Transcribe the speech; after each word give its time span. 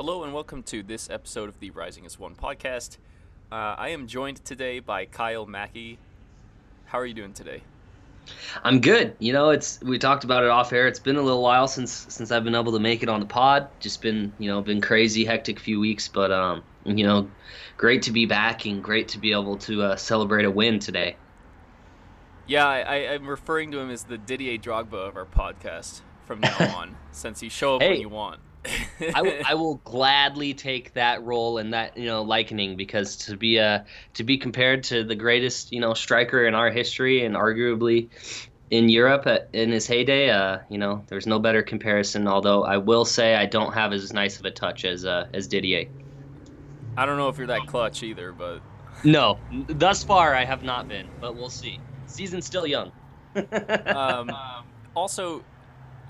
Hello 0.00 0.24
and 0.24 0.32
welcome 0.32 0.62
to 0.62 0.82
this 0.82 1.10
episode 1.10 1.50
of 1.50 1.60
the 1.60 1.68
Rising 1.72 2.06
as 2.06 2.18
One 2.18 2.34
podcast. 2.34 2.96
Uh, 3.52 3.76
I 3.76 3.90
am 3.90 4.06
joined 4.06 4.42
today 4.46 4.80
by 4.80 5.04
Kyle 5.04 5.44
Mackey. 5.44 5.98
How 6.86 6.98
are 6.98 7.04
you 7.04 7.12
doing 7.12 7.34
today? 7.34 7.62
I'm 8.64 8.80
good. 8.80 9.14
You 9.18 9.34
know, 9.34 9.50
it's 9.50 9.78
we 9.82 9.98
talked 9.98 10.24
about 10.24 10.42
it 10.42 10.48
off 10.48 10.72
air. 10.72 10.88
It's 10.88 10.98
been 10.98 11.16
a 11.16 11.20
little 11.20 11.42
while 11.42 11.68
since 11.68 12.06
since 12.08 12.30
I've 12.30 12.44
been 12.44 12.54
able 12.54 12.72
to 12.72 12.78
make 12.78 13.02
it 13.02 13.10
on 13.10 13.20
the 13.20 13.26
pod. 13.26 13.68
Just 13.78 14.00
been 14.00 14.32
you 14.38 14.50
know 14.50 14.62
been 14.62 14.80
crazy, 14.80 15.26
hectic 15.26 15.60
few 15.60 15.78
weeks, 15.78 16.08
but 16.08 16.32
um 16.32 16.62
you 16.86 17.06
know, 17.06 17.30
great 17.76 18.00
to 18.04 18.10
be 18.10 18.24
back 18.24 18.64
and 18.64 18.82
great 18.82 19.08
to 19.08 19.18
be 19.18 19.32
able 19.32 19.58
to 19.58 19.82
uh, 19.82 19.96
celebrate 19.96 20.46
a 20.46 20.50
win 20.50 20.78
today. 20.78 21.16
Yeah, 22.46 22.66
I, 22.66 22.96
am 22.96 23.28
referring 23.28 23.70
to 23.72 23.78
him 23.80 23.90
as 23.90 24.04
the 24.04 24.16
Didier 24.16 24.56
Drogba 24.56 25.08
of 25.08 25.16
our 25.18 25.26
podcast 25.26 26.00
from 26.24 26.40
now 26.40 26.56
on, 26.74 26.96
since 27.12 27.40
he 27.40 27.50
show 27.50 27.76
up 27.76 27.82
hey, 27.82 27.90
when 27.90 28.00
you 28.00 28.08
want. 28.08 28.40
I, 29.14 29.54
will, 29.54 29.80
gladly 29.84 30.52
take 30.52 30.92
that 30.92 31.22
role 31.22 31.56
and 31.58 31.72
that 31.72 31.96
you 31.96 32.04
know 32.04 32.22
likening 32.22 32.76
because 32.76 33.16
to 33.16 33.36
be 33.36 33.56
a 33.56 33.86
to 34.14 34.24
be 34.24 34.36
compared 34.36 34.82
to 34.84 35.02
the 35.02 35.14
greatest 35.14 35.72
you 35.72 35.80
know 35.80 35.94
striker 35.94 36.46
in 36.46 36.54
our 36.54 36.70
history 36.70 37.24
and 37.24 37.34
arguably 37.34 38.10
in 38.70 38.88
Europe 38.88 39.26
in 39.52 39.72
his 39.72 39.86
heyday, 39.86 40.30
uh, 40.30 40.58
you 40.68 40.78
know, 40.78 41.02
there's 41.08 41.26
no 41.26 41.38
better 41.38 41.62
comparison. 41.62 42.28
Although 42.28 42.64
I 42.64 42.76
will 42.76 43.04
say 43.04 43.34
I 43.34 43.46
don't 43.46 43.72
have 43.72 43.92
as 43.92 44.12
nice 44.12 44.38
of 44.38 44.44
a 44.44 44.50
touch 44.50 44.84
as 44.84 45.04
uh, 45.04 45.26
as 45.34 45.48
Didier. 45.48 45.86
I 46.96 47.06
don't 47.06 47.16
know 47.16 47.28
if 47.28 47.38
you're 47.38 47.46
that 47.48 47.66
clutch 47.66 48.02
either, 48.02 48.32
but 48.32 48.60
no, 49.04 49.38
thus 49.68 50.04
far 50.04 50.34
I 50.34 50.44
have 50.44 50.62
not 50.62 50.88
been, 50.88 51.08
but 51.20 51.34
we'll 51.34 51.50
see. 51.50 51.80
Season's 52.06 52.46
still 52.46 52.66
young. 52.66 52.92
um, 53.86 54.30
also, 54.94 55.42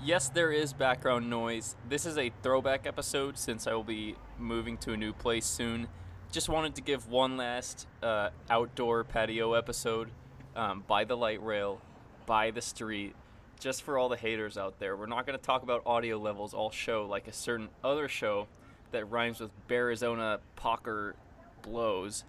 yes, 0.03 0.29
there 0.29 0.51
is 0.51 0.73
background 0.73 1.29
noise. 1.29 1.75
This 1.87 2.05
is 2.05 2.17
a 2.17 2.31
throwback 2.41 2.87
episode 2.87 3.37
since 3.37 3.67
I 3.67 3.73
will 3.73 3.83
be 3.83 4.15
moving 4.37 4.77
to 4.79 4.93
a 4.93 4.97
new 4.97 5.13
place 5.13 5.45
soon. 5.45 5.87
Just 6.31 6.49
wanted 6.49 6.75
to 6.75 6.81
give 6.81 7.09
one 7.09 7.37
last 7.37 7.87
uh, 8.01 8.29
outdoor 8.49 9.03
patio 9.03 9.53
episode 9.53 10.09
um, 10.55 10.83
by 10.87 11.03
the 11.03 11.15
light 11.15 11.43
rail, 11.43 11.81
by 12.25 12.51
the 12.51 12.61
street, 12.61 13.15
just 13.59 13.83
for 13.83 13.97
all 13.97 14.09
the 14.09 14.17
haters 14.17 14.57
out 14.57 14.79
there. 14.79 14.95
We're 14.95 15.07
not 15.07 15.25
going 15.25 15.37
to 15.37 15.43
talk 15.43 15.63
about 15.63 15.83
audio 15.85 16.17
levels 16.17 16.53
all 16.53 16.71
show 16.71 17.05
like 17.05 17.27
a 17.27 17.33
certain 17.33 17.69
other 17.83 18.07
show 18.07 18.47
that 18.91 19.05
rhymes 19.05 19.39
with 19.39 19.51
Arizona 19.69 20.39
Pocker 20.55 21.15
blows, 21.61 22.23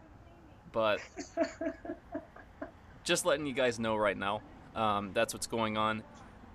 but 0.73 1.01
just 3.05 3.25
letting 3.25 3.47
you 3.47 3.55
guys 3.55 3.79
know 3.79 3.97
right 3.97 4.17
now. 4.17 4.43
Um, 4.75 5.11
that's 5.13 5.35
what's 5.35 5.47
going 5.47 5.77
on. 5.77 6.03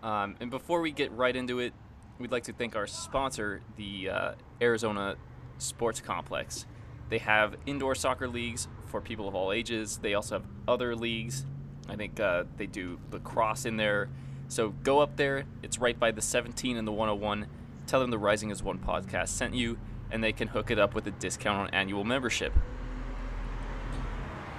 Um, 0.03 0.35
and 0.39 0.49
before 0.49 0.81
we 0.81 0.91
get 0.91 1.11
right 1.11 1.35
into 1.35 1.59
it, 1.59 1.73
we'd 2.19 2.31
like 2.31 2.43
to 2.43 2.53
thank 2.53 2.75
our 2.75 2.87
sponsor, 2.87 3.61
the 3.75 4.09
uh, 4.09 4.31
Arizona 4.61 5.15
Sports 5.57 6.01
Complex. 6.01 6.65
They 7.09 7.19
have 7.19 7.55
indoor 7.65 7.95
soccer 7.95 8.27
leagues 8.27 8.67
for 8.85 9.01
people 9.01 9.27
of 9.27 9.35
all 9.35 9.51
ages. 9.51 9.97
They 9.97 10.13
also 10.13 10.35
have 10.35 10.45
other 10.67 10.95
leagues. 10.95 11.45
I 11.89 11.95
think 11.95 12.19
uh, 12.19 12.43
they 12.57 12.65
do 12.65 12.99
lacrosse 13.11 13.65
in 13.65 13.77
there. 13.77 14.09
So 14.49 14.69
go 14.69 14.99
up 14.99 15.15
there. 15.17 15.45
It's 15.63 15.77
right 15.77 15.97
by 15.97 16.11
the 16.11 16.21
17 16.21 16.77
and 16.77 16.87
the 16.87 16.91
101. 16.91 17.47
Tell 17.85 17.99
them 17.99 18.11
the 18.11 18.17
Rising 18.17 18.51
as 18.51 18.61
One 18.61 18.79
podcast 18.79 19.29
sent 19.29 19.53
you, 19.53 19.77
and 20.11 20.23
they 20.23 20.33
can 20.33 20.49
hook 20.49 20.71
it 20.71 20.79
up 20.79 20.93
with 20.93 21.07
a 21.07 21.11
discount 21.11 21.59
on 21.59 21.69
annual 21.73 22.03
membership. 22.03 22.53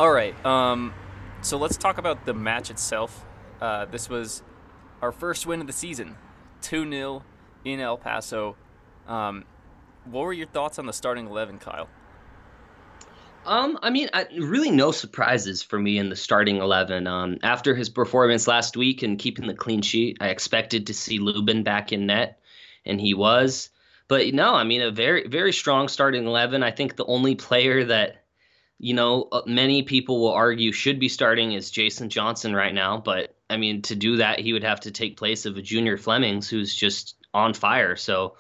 All 0.01 0.11
right. 0.11 0.35
Um, 0.45 0.95
so 1.43 1.59
let's 1.59 1.77
talk 1.77 1.99
about 1.99 2.25
the 2.25 2.35
match 2.35 2.71
itself. 2.71 3.25
Uh, 3.61 3.85
this 3.87 4.09
was 4.09 4.43
our 5.01 5.13
first 5.13 5.47
win 5.47 5.61
of 5.61 5.67
the 5.67 5.73
season, 5.73 6.17
2 6.63 6.91
0 6.91 7.23
in 7.65 7.81
El 7.81 7.99
Paso. 7.99 8.57
Um, 9.07 9.45
what 10.05 10.23
were 10.23 10.33
your 10.33 10.47
thoughts 10.47 10.79
on 10.79 10.87
the 10.87 10.93
starting 10.93 11.27
11, 11.27 11.59
Kyle? 11.59 11.89
Um, 13.49 13.79
I 13.83 13.89
mean, 13.89 14.11
I, 14.13 14.27
really 14.37 14.71
no 14.71 14.93
surprises 14.93 15.63
for 15.63 15.79
me 15.79 15.99
in 15.99 16.11
the 16.11 16.17
starting 16.17 16.59
eleven. 16.59 17.07
Um, 17.07 17.39
after 17.43 17.75
his 17.75 17.89
performance 17.89 18.47
last 18.47 18.77
week 18.77 19.03
and 19.03 19.19
keeping 19.19 19.47
the 19.47 19.55
clean 19.55 19.81
sheet, 19.81 20.19
I 20.21 20.29
expected 20.29 20.89
to 20.89 20.95
see 20.95 21.19
Lubin 21.19 21.63
back 21.63 21.91
in 21.91 22.07
net, 22.07 22.41
and 22.85 23.01
he 23.01 23.15
was. 23.15 23.71
But 24.07 24.35
no, 24.35 24.55
I 24.55 24.65
mean, 24.65 24.83
a 24.83 24.91
very 24.91 25.27
very 25.29 25.55
strong 25.55 25.89
starting 25.89 26.27
eleven. 26.27 26.63
I 26.63 26.73
think 26.73 26.97
the 26.97 27.07
only 27.07 27.37
player 27.37 27.85
that, 27.85 28.25
you 28.79 28.93
know, 28.93 29.29
uh, 29.33 29.43
many 29.47 29.83
people 29.83 30.21
will 30.21 30.33
argue 30.33 30.71
should 30.73 31.01
be 31.01 31.09
starting 31.09 31.53
is 31.53 31.71
Jason 31.71 32.11
Johnson 32.11 32.55
right 32.55 32.75
now. 32.75 32.99
But 32.99 33.35
I 33.51 33.57
mean, 33.57 33.83
to 33.83 33.97
do 33.97 34.17
that, 34.17 34.41
he 34.41 34.53
would 34.53 34.65
have 34.65 34.81
to 34.81 34.91
take 34.91 35.17
place 35.17 35.47
of 35.47 35.57
a 35.57 35.63
Junior 35.63 35.97
Flemmings 35.97 36.49
who's 36.49 36.75
just 36.75 37.17
on 37.33 37.55
fire. 37.55 37.97
So, 37.97 38.37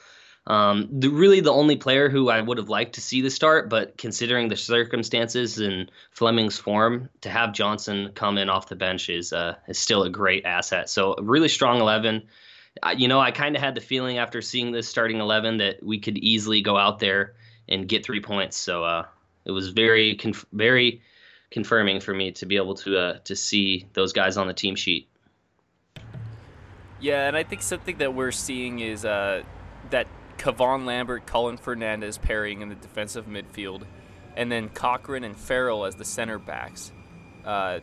um, 0.46 0.88
the, 0.90 1.08
really 1.08 1.40
the 1.40 1.52
only 1.52 1.76
player 1.76 2.08
who 2.08 2.30
I 2.30 2.40
would 2.40 2.56
have 2.56 2.70
liked 2.70 2.94
to 2.94 3.02
see 3.02 3.20
the 3.20 3.30
start, 3.30 3.68
but 3.68 3.98
considering 3.98 4.48
the 4.48 4.56
circumstances 4.56 5.58
and 5.58 5.90
Fleming's 6.10 6.58
form, 6.58 7.10
to 7.20 7.28
have 7.28 7.52
Johnson 7.52 8.12
come 8.14 8.38
in 8.38 8.48
off 8.48 8.68
the 8.68 8.76
bench 8.76 9.10
is 9.10 9.32
uh, 9.32 9.56
is 9.66 9.78
still 9.78 10.04
a 10.04 10.10
great 10.10 10.46
asset. 10.46 10.88
So, 10.88 11.14
really 11.16 11.48
strong 11.48 11.80
eleven. 11.80 12.22
Uh, 12.82 12.94
you 12.96 13.08
know, 13.08 13.20
I 13.20 13.30
kind 13.30 13.56
of 13.56 13.62
had 13.62 13.74
the 13.74 13.80
feeling 13.80 14.18
after 14.18 14.40
seeing 14.40 14.72
this 14.72 14.88
starting 14.88 15.20
eleven 15.20 15.58
that 15.58 15.82
we 15.82 15.98
could 15.98 16.16
easily 16.18 16.62
go 16.62 16.76
out 16.76 16.98
there 16.98 17.34
and 17.68 17.88
get 17.88 18.04
three 18.04 18.20
points. 18.20 18.56
So, 18.56 18.84
uh, 18.84 19.04
it 19.44 19.50
was 19.50 19.68
very 19.68 20.16
conf- 20.16 20.46
very 20.52 21.02
confirming 21.50 22.00
for 22.00 22.14
me 22.14 22.32
to 22.32 22.46
be 22.46 22.56
able 22.56 22.74
to 22.74 22.98
uh, 22.98 23.18
to 23.24 23.34
see 23.36 23.86
those 23.94 24.12
guys 24.12 24.36
on 24.36 24.46
the 24.46 24.54
team 24.54 24.74
sheet. 24.74 25.08
Yeah, 27.00 27.28
and 27.28 27.36
I 27.36 27.44
think 27.44 27.62
something 27.62 27.98
that 27.98 28.14
we're 28.14 28.32
seeing 28.32 28.80
is 28.80 29.04
uh, 29.04 29.42
that 29.90 30.08
Kevon 30.36 30.84
Lambert, 30.84 31.26
Collin 31.26 31.56
Fernandez 31.56 32.18
pairing 32.18 32.60
in 32.60 32.68
the 32.68 32.74
defensive 32.74 33.26
midfield, 33.26 33.84
and 34.36 34.50
then 34.50 34.68
Cochran 34.68 35.24
and 35.24 35.36
Farrell 35.36 35.84
as 35.84 35.94
the 35.94 36.04
center 36.04 36.38
backs. 36.38 36.92
Uh, 37.44 37.80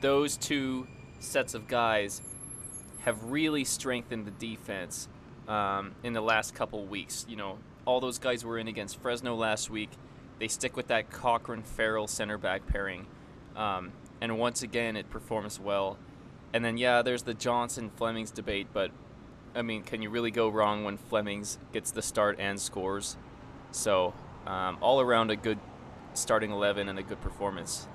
those 0.00 0.36
two 0.36 0.86
sets 1.18 1.54
of 1.54 1.66
guys 1.66 2.22
have 3.00 3.22
really 3.24 3.64
strengthened 3.64 4.26
the 4.26 4.30
defense 4.30 5.08
um, 5.48 5.92
in 6.02 6.12
the 6.12 6.20
last 6.20 6.54
couple 6.54 6.84
weeks. 6.84 7.24
You 7.28 7.36
know, 7.36 7.58
all 7.86 8.00
those 8.00 8.18
guys 8.18 8.44
were 8.44 8.58
in 8.58 8.68
against 8.68 9.00
Fresno 9.00 9.34
last 9.34 9.70
week 9.70 9.90
they 10.40 10.48
stick 10.48 10.76
with 10.76 10.88
that 10.88 11.10
Cochran 11.10 11.62
Farrell 11.62 12.08
center 12.08 12.38
back 12.38 12.66
pairing. 12.66 13.06
Um, 13.54 13.92
and 14.20 14.38
once 14.38 14.62
again, 14.62 14.96
it 14.96 15.08
performs 15.10 15.60
well. 15.60 15.98
And 16.52 16.64
then, 16.64 16.78
yeah, 16.78 17.02
there's 17.02 17.22
the 17.22 17.34
Johnson 17.34 17.90
Flemmings 17.94 18.32
debate, 18.32 18.68
but 18.72 18.90
I 19.54 19.62
mean, 19.62 19.82
can 19.82 20.02
you 20.02 20.10
really 20.10 20.30
go 20.30 20.48
wrong 20.48 20.82
when 20.82 20.96
Flemmings 20.96 21.58
gets 21.72 21.90
the 21.90 22.02
start 22.02 22.40
and 22.40 22.58
scores? 22.58 23.16
So, 23.70 24.14
um, 24.46 24.78
all 24.80 25.00
around 25.00 25.30
a 25.30 25.36
good 25.36 25.58
starting 26.14 26.50
11 26.50 26.88
and 26.88 26.98
a 26.98 27.02
good 27.02 27.20
performance. 27.20 27.86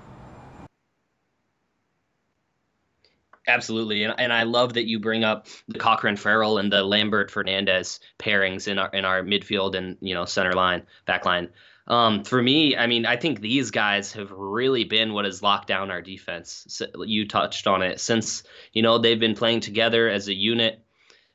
Absolutely, 3.48 4.02
and, 4.02 4.14
and 4.18 4.32
I 4.32 4.42
love 4.42 4.74
that 4.74 4.86
you 4.86 4.98
bring 4.98 5.22
up 5.22 5.46
the 5.68 5.78
Cochran 5.78 6.16
Farrell 6.16 6.58
and 6.58 6.72
the 6.72 6.82
Lambert 6.82 7.30
Fernandez 7.30 8.00
pairings 8.18 8.66
in 8.66 8.76
our 8.78 8.88
in 8.90 9.04
our 9.04 9.22
midfield 9.22 9.76
and 9.76 9.96
you 10.00 10.14
know 10.14 10.24
center 10.24 10.52
line, 10.52 10.82
back 11.04 11.24
line. 11.24 11.48
Um, 11.86 12.24
for 12.24 12.42
me, 12.42 12.76
I 12.76 12.86
mean, 12.86 13.06
I 13.06 13.16
think 13.16 13.40
these 13.40 13.70
guys 13.70 14.12
have 14.14 14.30
really 14.32 14.84
been 14.84 15.12
what 15.12 15.24
has 15.24 15.42
locked 15.42 15.68
down 15.68 15.90
our 15.90 16.02
defense. 16.02 16.82
You 16.98 17.28
touched 17.28 17.66
on 17.66 17.82
it 17.82 18.00
since 18.00 18.42
you 18.72 18.82
know 18.82 18.98
they've 18.98 19.20
been 19.20 19.36
playing 19.36 19.60
together 19.60 20.08
as 20.08 20.28
a 20.28 20.34
unit 20.34 20.84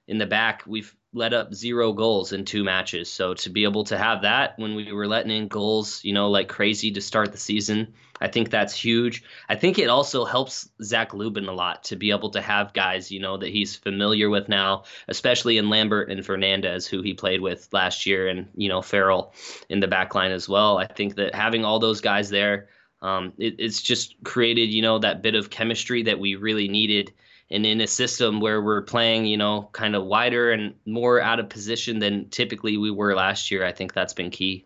in 0.08 0.18
the 0.18 0.26
back. 0.26 0.64
We've 0.68 0.94
let 1.14 1.34
up 1.34 1.54
zero 1.54 1.94
goals 1.94 2.34
in 2.34 2.46
two 2.46 2.64
matches. 2.64 3.10
So 3.10 3.34
to 3.34 3.50
be 3.50 3.64
able 3.64 3.86
to 3.86 3.98
have 3.98 4.22
that 4.22 4.58
when 4.58 4.76
we 4.76 4.92
were 4.92 5.08
letting 5.08 5.32
in 5.32 5.48
goals, 5.48 6.04
you 6.04 6.14
know, 6.14 6.30
like 6.30 6.48
crazy 6.48 6.92
to 6.92 7.02
start 7.02 7.32
the 7.32 7.38
season, 7.38 7.94
I 8.22 8.28
think 8.28 8.50
that's 8.50 8.74
huge. 8.74 9.24
I 9.50 9.56
think 9.56 9.80
it 9.80 9.90
also 9.90 10.26
helps 10.26 10.70
Zach 10.82 11.14
Lubin 11.14 11.48
a 11.48 11.54
lot 11.54 11.84
to 11.86 11.96
be 11.96 12.12
able 12.12 12.30
to 12.30 12.42
have 12.42 12.74
guys, 12.74 13.12
you 13.12 13.20
know, 13.20 13.38
that 13.38 13.50
he's 13.50 13.76
familiar 13.76 14.30
with 14.30 14.48
now, 14.48 14.84
especially 15.08 15.58
in 15.58 15.70
Lambert 15.70 16.12
and 16.12 16.26
Fernandez, 16.26 16.86
who 16.88 17.02
he 17.02 17.14
played 17.14 17.42
with 17.42 17.68
last 17.72 18.06
year, 18.06 18.28
and 18.28 18.48
you 18.56 18.70
know 18.70 18.82
Farrell 18.82 19.34
in 19.70 19.80
the 19.80 19.88
back 19.88 20.14
line 20.16 20.32
as 20.32 20.48
well. 20.48 20.78
I 20.78 20.86
think 20.86 21.16
that 21.16 21.36
having 21.36 21.66
all 21.66 21.80
those 21.80 22.00
guys 22.00 22.30
there, 22.30 22.70
um, 23.02 23.34
it, 23.38 23.56
it's 23.58 23.82
just 23.82 24.16
created, 24.24 24.72
you 24.72 24.84
know, 24.84 25.00
that 25.00 25.22
bit 25.22 25.36
of 25.36 25.50
chemistry 25.50 26.04
that 26.04 26.20
we 26.20 26.36
really 26.36 26.68
needed 26.68 27.12
and 27.52 27.66
in 27.66 27.82
a 27.82 27.88
system 27.88 28.40
where 28.40 28.62
we're 28.62 28.82
playing, 28.82 29.26
you 29.26 29.38
know, 29.38 29.70
kind 29.74 29.96
of 29.96 30.06
wider 30.06 30.52
and 30.52 30.74
more 30.86 31.22
out 31.22 31.40
of 31.40 31.50
position 31.50 32.00
than 32.00 32.30
typically 32.30 32.78
we 32.78 32.90
were 32.90 33.14
last 33.14 33.52
year, 33.52 33.66
I 33.66 33.74
think 33.74 33.94
that's 33.94 34.14
been 34.14 34.32
key. 34.32 34.66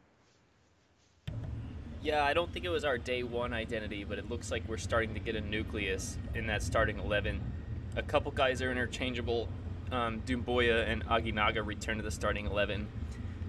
Yeah, 2.05 2.23
I 2.23 2.35
don't 2.35 2.53
think 2.53 2.65
it 2.65 2.69
was 2.69 2.85
our 2.85 2.99
day 2.99 3.23
one 3.23 3.51
identity, 3.51 4.03
but 4.03 4.19
it 4.19 4.29
looks 4.29 4.51
like 4.51 4.61
we're 4.67 4.77
starting 4.77 5.15
to 5.15 5.19
get 5.19 5.35
a 5.35 5.41
nucleus 5.41 6.19
in 6.35 6.45
that 6.45 6.61
starting 6.61 6.99
11. 6.99 7.41
A 7.95 8.03
couple 8.03 8.31
guys 8.31 8.61
are 8.61 8.71
interchangeable. 8.71 9.49
Um, 9.91 10.21
Doumbouya 10.21 10.87
and 10.87 11.03
Aguinaga 11.07 11.65
return 11.65 11.97
to 11.97 12.03
the 12.03 12.11
starting 12.11 12.45
11. 12.45 12.87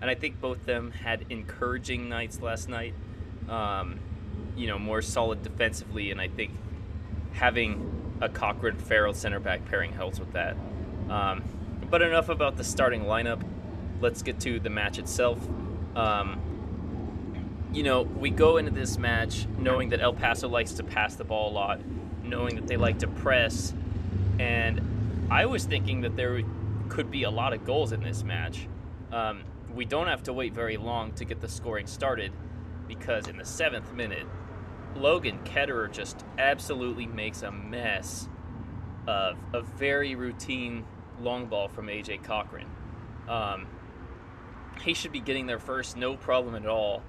And 0.01 0.11
I 0.11 0.15
think 0.15 0.41
both 0.41 0.65
them 0.65 0.91
had 0.91 1.27
encouraging 1.29 2.09
nights 2.09 2.41
last 2.41 2.67
night. 2.67 2.95
Um, 3.47 4.01
you 4.57 4.69
know, 4.69 4.79
more 4.79 5.03
solid 5.03 5.43
defensively, 5.43 6.11
and 6.11 6.19
I 6.19 6.29
think 6.29 6.53
having 7.33 8.17
a 8.23 8.31
Cochran 8.31 8.79
Farrell 8.79 9.13
center 9.13 9.39
back 9.39 9.67
pairing 9.67 9.93
helps 9.93 10.19
with 10.19 10.33
that. 10.33 10.57
Um, 11.11 11.45
but 11.91 12.01
enough 12.01 12.31
about 12.31 12.57
the 12.57 12.65
starting 12.65 13.03
lineup. 13.03 13.43
Let's 14.01 14.23
get 14.23 14.41
to 14.41 14.59
the 14.59 14.71
match 14.71 14.99
itself. 14.99 15.47
Um, 15.95 16.56
you 17.73 17.83
know, 17.83 18.03
we 18.03 18.31
go 18.31 18.57
into 18.57 18.71
this 18.71 18.99
match 18.99 19.47
knowing 19.59 19.91
that 19.91 20.01
El 20.01 20.13
Paso 20.13 20.49
likes 20.49 20.73
to 20.73 20.85
pass 20.85 21.17
the 21.17 21.25
ball 21.25 21.51
a 21.51 21.55
lot, 21.55 21.81
knowing 22.23 22.57
that 22.57 22.67
they 22.67 22.77
like 22.77 23.01
to 23.01 23.09
press, 23.09 23.75
and 24.39 25.29
I 25.31 25.47
was 25.47 25.65
thinking 25.65 26.03
that 26.03 26.17
there 26.17 26.43
could 26.89 27.11
be 27.11 27.25
a 27.25 27.31
lot 27.31 27.53
of 27.53 27.65
goals 27.65 27.93
in 27.93 28.03
this 28.03 28.23
match. 28.23 28.69
Um, 29.13 29.43
we 29.75 29.85
don't 29.85 30.07
have 30.07 30.23
to 30.25 30.33
wait 30.33 30.55
very 30.55 30.77
long 30.77 31.13
to 31.15 31.25
get 31.25 31.41
the 31.41 31.49
scoring 31.49 31.87
started 31.87 32.33
because 32.87 33.29
in 33.29 33.37
the 33.37 33.45
seventh 33.45 33.93
minute, 33.93 34.27
Logan 34.95 35.41
Ketterer 35.45 35.91
just 35.91 36.25
absolutely 36.39 37.07
makes 37.07 37.43
a 37.43 37.51
mess 37.51 38.29
of 39.07 39.37
a 39.53 39.61
very 39.61 40.15
routine 40.15 40.85
long 41.21 41.47
ball 41.47 41.69
from 41.69 41.87
AJ 41.87 42.23
Cochran. 42.23 42.67
Um, 43.29 43.67
he 44.83 44.95
should 44.95 45.13
be 45.13 45.21
getting 45.21 45.47
there 45.47 45.59
first, 45.59 45.97
no 45.97 46.17
problem 46.17 46.55
at 46.55 46.67
all. 46.67 47.03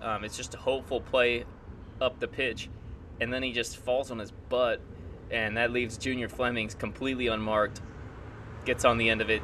Um, 0.00 0.24
it's 0.24 0.36
just 0.36 0.54
a 0.54 0.58
hopeful 0.58 1.00
play 1.00 1.44
up 2.00 2.20
the 2.20 2.28
pitch, 2.28 2.68
and 3.20 3.32
then 3.32 3.42
he 3.42 3.52
just 3.52 3.76
falls 3.76 4.10
on 4.10 4.18
his 4.18 4.30
butt, 4.48 4.80
and 5.30 5.56
that 5.56 5.72
leaves 5.72 5.98
Junior 5.98 6.28
Fleming's 6.28 6.74
completely 6.74 7.26
unmarked. 7.26 7.80
Gets 8.64 8.84
on 8.84 8.98
the 8.98 9.10
end 9.10 9.20
of 9.20 9.30
it, 9.30 9.42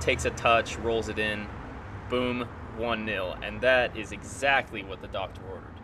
takes 0.00 0.24
a 0.24 0.30
touch, 0.30 0.76
rolls 0.78 1.08
it 1.08 1.18
in, 1.18 1.46
boom, 2.08 2.46
1 2.76 3.06
0. 3.06 3.36
And 3.42 3.60
that 3.60 3.96
is 3.96 4.12
exactly 4.12 4.82
what 4.82 5.00
the 5.00 5.08
doctor 5.08 5.42
ordered. 5.50 5.80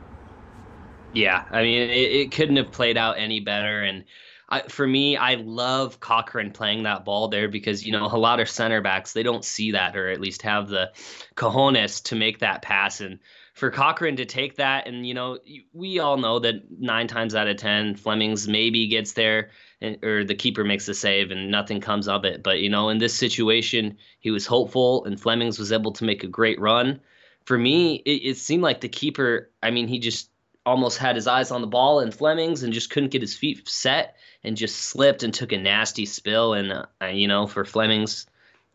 Yeah, 1.12 1.44
I 1.50 1.62
mean, 1.62 1.82
it, 1.82 2.12
it 2.12 2.32
couldn't 2.32 2.56
have 2.56 2.72
played 2.72 2.96
out 2.96 3.18
any 3.18 3.40
better. 3.40 3.82
And 3.82 4.04
I, 4.48 4.62
for 4.68 4.86
me, 4.86 5.16
I 5.16 5.34
love 5.34 6.00
Cochran 6.00 6.52
playing 6.52 6.82
that 6.84 7.04
ball 7.04 7.28
there 7.28 7.48
because 7.48 7.84
you 7.84 7.92
know 7.92 8.06
a 8.06 8.18
lot 8.18 8.40
of 8.40 8.48
center 8.48 8.80
backs 8.80 9.12
they 9.12 9.22
don't 9.22 9.44
see 9.44 9.72
that 9.72 9.96
or 9.96 10.08
at 10.08 10.20
least 10.20 10.42
have 10.42 10.68
the 10.68 10.92
cojones 11.34 12.02
to 12.04 12.16
make 12.16 12.40
that 12.40 12.62
pass. 12.62 13.00
And 13.00 13.18
for 13.56 13.70
Cochran 13.70 14.16
to 14.16 14.26
take 14.26 14.56
that, 14.56 14.86
and 14.86 15.06
you 15.06 15.14
know 15.14 15.38
we 15.72 15.98
all 15.98 16.18
know 16.18 16.38
that 16.38 16.70
nine 16.78 17.08
times 17.08 17.34
out 17.34 17.48
of 17.48 17.56
ten 17.56 17.96
Flemmings 17.96 18.46
maybe 18.46 18.86
gets 18.86 19.14
there, 19.14 19.50
and, 19.80 19.98
or 20.04 20.24
the 20.24 20.34
keeper 20.34 20.62
makes 20.62 20.84
the 20.84 20.92
save 20.92 21.30
and 21.30 21.50
nothing 21.50 21.80
comes 21.80 22.06
of 22.06 22.26
it. 22.26 22.42
But 22.42 22.60
you 22.60 22.68
know 22.68 22.90
in 22.90 22.98
this 22.98 23.14
situation 23.14 23.96
he 24.20 24.30
was 24.30 24.44
hopeful 24.46 25.06
and 25.06 25.18
Flemmings 25.18 25.58
was 25.58 25.72
able 25.72 25.92
to 25.92 26.04
make 26.04 26.22
a 26.22 26.28
great 26.28 26.60
run. 26.60 27.00
For 27.46 27.56
me, 27.56 27.96
it, 28.04 28.30
it 28.30 28.36
seemed 28.36 28.62
like 28.62 28.82
the 28.82 28.90
keeper. 28.90 29.50
I 29.62 29.70
mean, 29.70 29.88
he 29.88 29.98
just 30.00 30.30
almost 30.66 30.98
had 30.98 31.16
his 31.16 31.26
eyes 31.26 31.50
on 31.50 31.62
the 31.62 31.66
ball 31.66 32.00
and 32.00 32.12
Flemmings 32.12 32.62
and 32.62 32.74
just 32.74 32.90
couldn't 32.90 33.10
get 33.10 33.22
his 33.22 33.36
feet 33.36 33.66
set 33.66 34.16
and 34.44 34.56
just 34.56 34.76
slipped 34.80 35.22
and 35.22 35.32
took 35.32 35.52
a 35.52 35.56
nasty 35.56 36.04
spill. 36.04 36.52
And, 36.54 36.72
uh, 36.72 37.06
you 37.06 37.28
know, 37.28 37.46
for 37.46 37.64
Flemmings, 37.64 38.26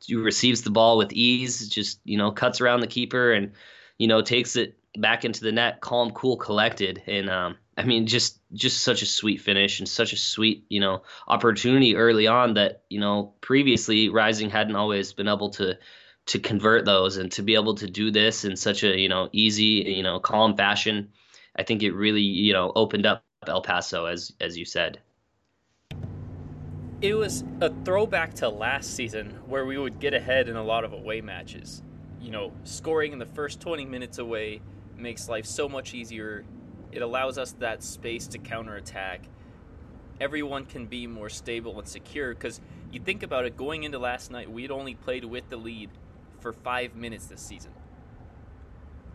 he 0.03 0.15
receives 0.15 0.61
the 0.61 0.69
ball 0.71 0.97
with 0.97 1.11
ease, 1.11 1.67
just, 1.67 1.99
you 2.05 2.17
know, 2.17 2.31
cuts 2.31 2.61
around 2.61 2.79
the 2.79 2.87
keeper 2.87 3.33
and, 3.33 3.51
you 4.01 4.07
know, 4.07 4.21
takes 4.21 4.55
it 4.55 4.77
back 4.97 5.25
into 5.25 5.41
the 5.41 5.51
net, 5.51 5.79
calm, 5.79 6.11
cool, 6.11 6.37
collected. 6.37 7.01
And, 7.07 7.29
um, 7.29 7.57
I 7.77 7.83
mean, 7.83 8.07
just 8.07 8.39
just 8.53 8.83
such 8.83 9.01
a 9.01 9.05
sweet 9.05 9.41
finish 9.41 9.79
and 9.79 9.87
such 9.87 10.11
a 10.13 10.17
sweet, 10.17 10.65
you 10.69 10.79
know, 10.79 11.03
opportunity 11.27 11.95
early 11.95 12.27
on 12.27 12.55
that, 12.55 12.83
you 12.89 12.99
know, 12.99 13.33
previously 13.41 14.09
Rising 14.09 14.49
hadn't 14.49 14.75
always 14.75 15.13
been 15.13 15.27
able 15.27 15.51
to 15.51 15.77
to 16.27 16.39
convert 16.39 16.85
those 16.85 17.17
and 17.17 17.31
to 17.33 17.41
be 17.41 17.55
able 17.55 17.75
to 17.75 17.87
do 17.87 18.11
this 18.11 18.43
in 18.43 18.55
such 18.55 18.83
a, 18.83 18.99
you 18.99 19.09
know, 19.09 19.29
easy, 19.31 19.83
you 19.95 20.03
know, 20.03 20.19
calm 20.19 20.57
fashion 20.57 21.09
I 21.55 21.63
think 21.63 21.83
it 21.83 21.91
really, 21.91 22.21
you 22.21 22.53
know, 22.53 22.71
opened 22.75 23.05
up 23.05 23.23
El 23.47 23.61
Paso 23.61 24.05
as 24.05 24.31
as 24.39 24.57
you 24.57 24.65
said. 24.65 24.99
It 27.01 27.15
was 27.15 27.43
a 27.61 27.71
throwback 27.83 28.35
to 28.35 28.49
last 28.49 28.95
season 28.95 29.39
where 29.47 29.65
we 29.65 29.77
would 29.77 29.99
get 29.99 30.13
ahead 30.13 30.47
in 30.47 30.55
a 30.55 30.63
lot 30.63 30.83
of 30.83 30.93
away 30.93 31.21
matches. 31.21 31.81
You 32.21 32.29
know, 32.31 32.51
scoring 32.63 33.13
in 33.13 33.19
the 33.19 33.25
first 33.25 33.59
20 33.59 33.85
minutes 33.85 34.19
away 34.19 34.61
makes 34.95 35.27
life 35.27 35.45
so 35.45 35.67
much 35.67 35.93
easier. 35.93 36.45
It 36.91 37.01
allows 37.01 37.37
us 37.37 37.53
that 37.53 37.81
space 37.81 38.27
to 38.27 38.37
counterattack. 38.37 39.21
Everyone 40.19 40.65
can 40.65 40.85
be 40.85 41.07
more 41.07 41.29
stable 41.29 41.79
and 41.79 41.87
secure 41.87 42.35
because 42.35 42.61
you 42.91 42.99
think 42.99 43.23
about 43.23 43.45
it, 43.45 43.57
going 43.57 43.83
into 43.83 43.97
last 43.97 44.29
night, 44.29 44.51
we'd 44.51 44.69
only 44.69 44.93
played 44.93 45.25
with 45.25 45.49
the 45.49 45.57
lead 45.57 45.89
for 46.39 46.53
five 46.53 46.95
minutes 46.95 47.25
this 47.25 47.41
season. 47.41 47.71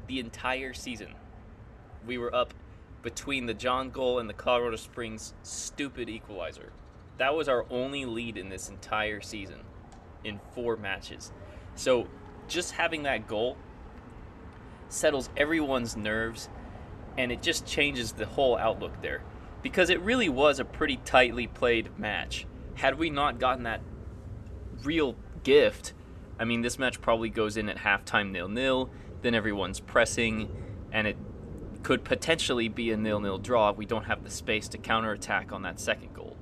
The 0.08 0.18
entire 0.18 0.72
season 0.72 1.14
we 2.06 2.18
were 2.18 2.34
up 2.34 2.54
between 3.02 3.46
the 3.46 3.54
Jahn 3.54 3.90
goal 3.90 4.18
and 4.18 4.28
the 4.28 4.34
Colorado 4.34 4.76
Springs 4.76 5.34
stupid 5.42 6.08
equalizer. 6.08 6.72
That 7.18 7.34
was 7.34 7.48
our 7.48 7.66
only 7.70 8.04
lead 8.04 8.36
in 8.36 8.48
this 8.48 8.68
entire 8.68 9.20
season 9.20 9.60
in 10.24 10.40
four 10.54 10.76
matches. 10.76 11.32
So 11.74 12.08
just 12.48 12.72
having 12.72 13.04
that 13.04 13.26
goal 13.26 13.56
settles 14.88 15.30
everyone's 15.36 15.96
nerves 15.96 16.48
and 17.18 17.32
it 17.32 17.42
just 17.42 17.66
changes 17.66 18.12
the 18.12 18.26
whole 18.26 18.56
outlook 18.56 19.00
there. 19.02 19.22
Because 19.62 19.90
it 19.90 20.00
really 20.00 20.28
was 20.28 20.60
a 20.60 20.64
pretty 20.64 20.98
tightly 20.98 21.46
played 21.46 21.98
match. 21.98 22.46
Had 22.74 22.98
we 22.98 23.10
not 23.10 23.38
gotten 23.38 23.64
that 23.64 23.80
real 24.84 25.16
gift, 25.42 25.94
I 26.38 26.44
mean, 26.44 26.60
this 26.60 26.78
match 26.78 27.00
probably 27.00 27.30
goes 27.30 27.56
in 27.56 27.68
at 27.68 27.78
halftime 27.78 28.30
nil 28.30 28.48
nil, 28.48 28.90
then 29.22 29.34
everyone's 29.34 29.80
pressing, 29.80 30.54
and 30.92 31.06
it 31.06 31.16
could 31.82 32.04
potentially 32.04 32.68
be 32.68 32.90
a 32.90 32.96
nil-nil 32.96 33.38
draw 33.38 33.70
if 33.70 33.76
we 33.76 33.86
don't 33.86 34.04
have 34.04 34.24
the 34.24 34.30
space 34.30 34.66
to 34.68 34.76
counterattack 34.76 35.52
on 35.52 35.62
that 35.62 35.78
second 35.78 36.12
goal. 36.12 36.35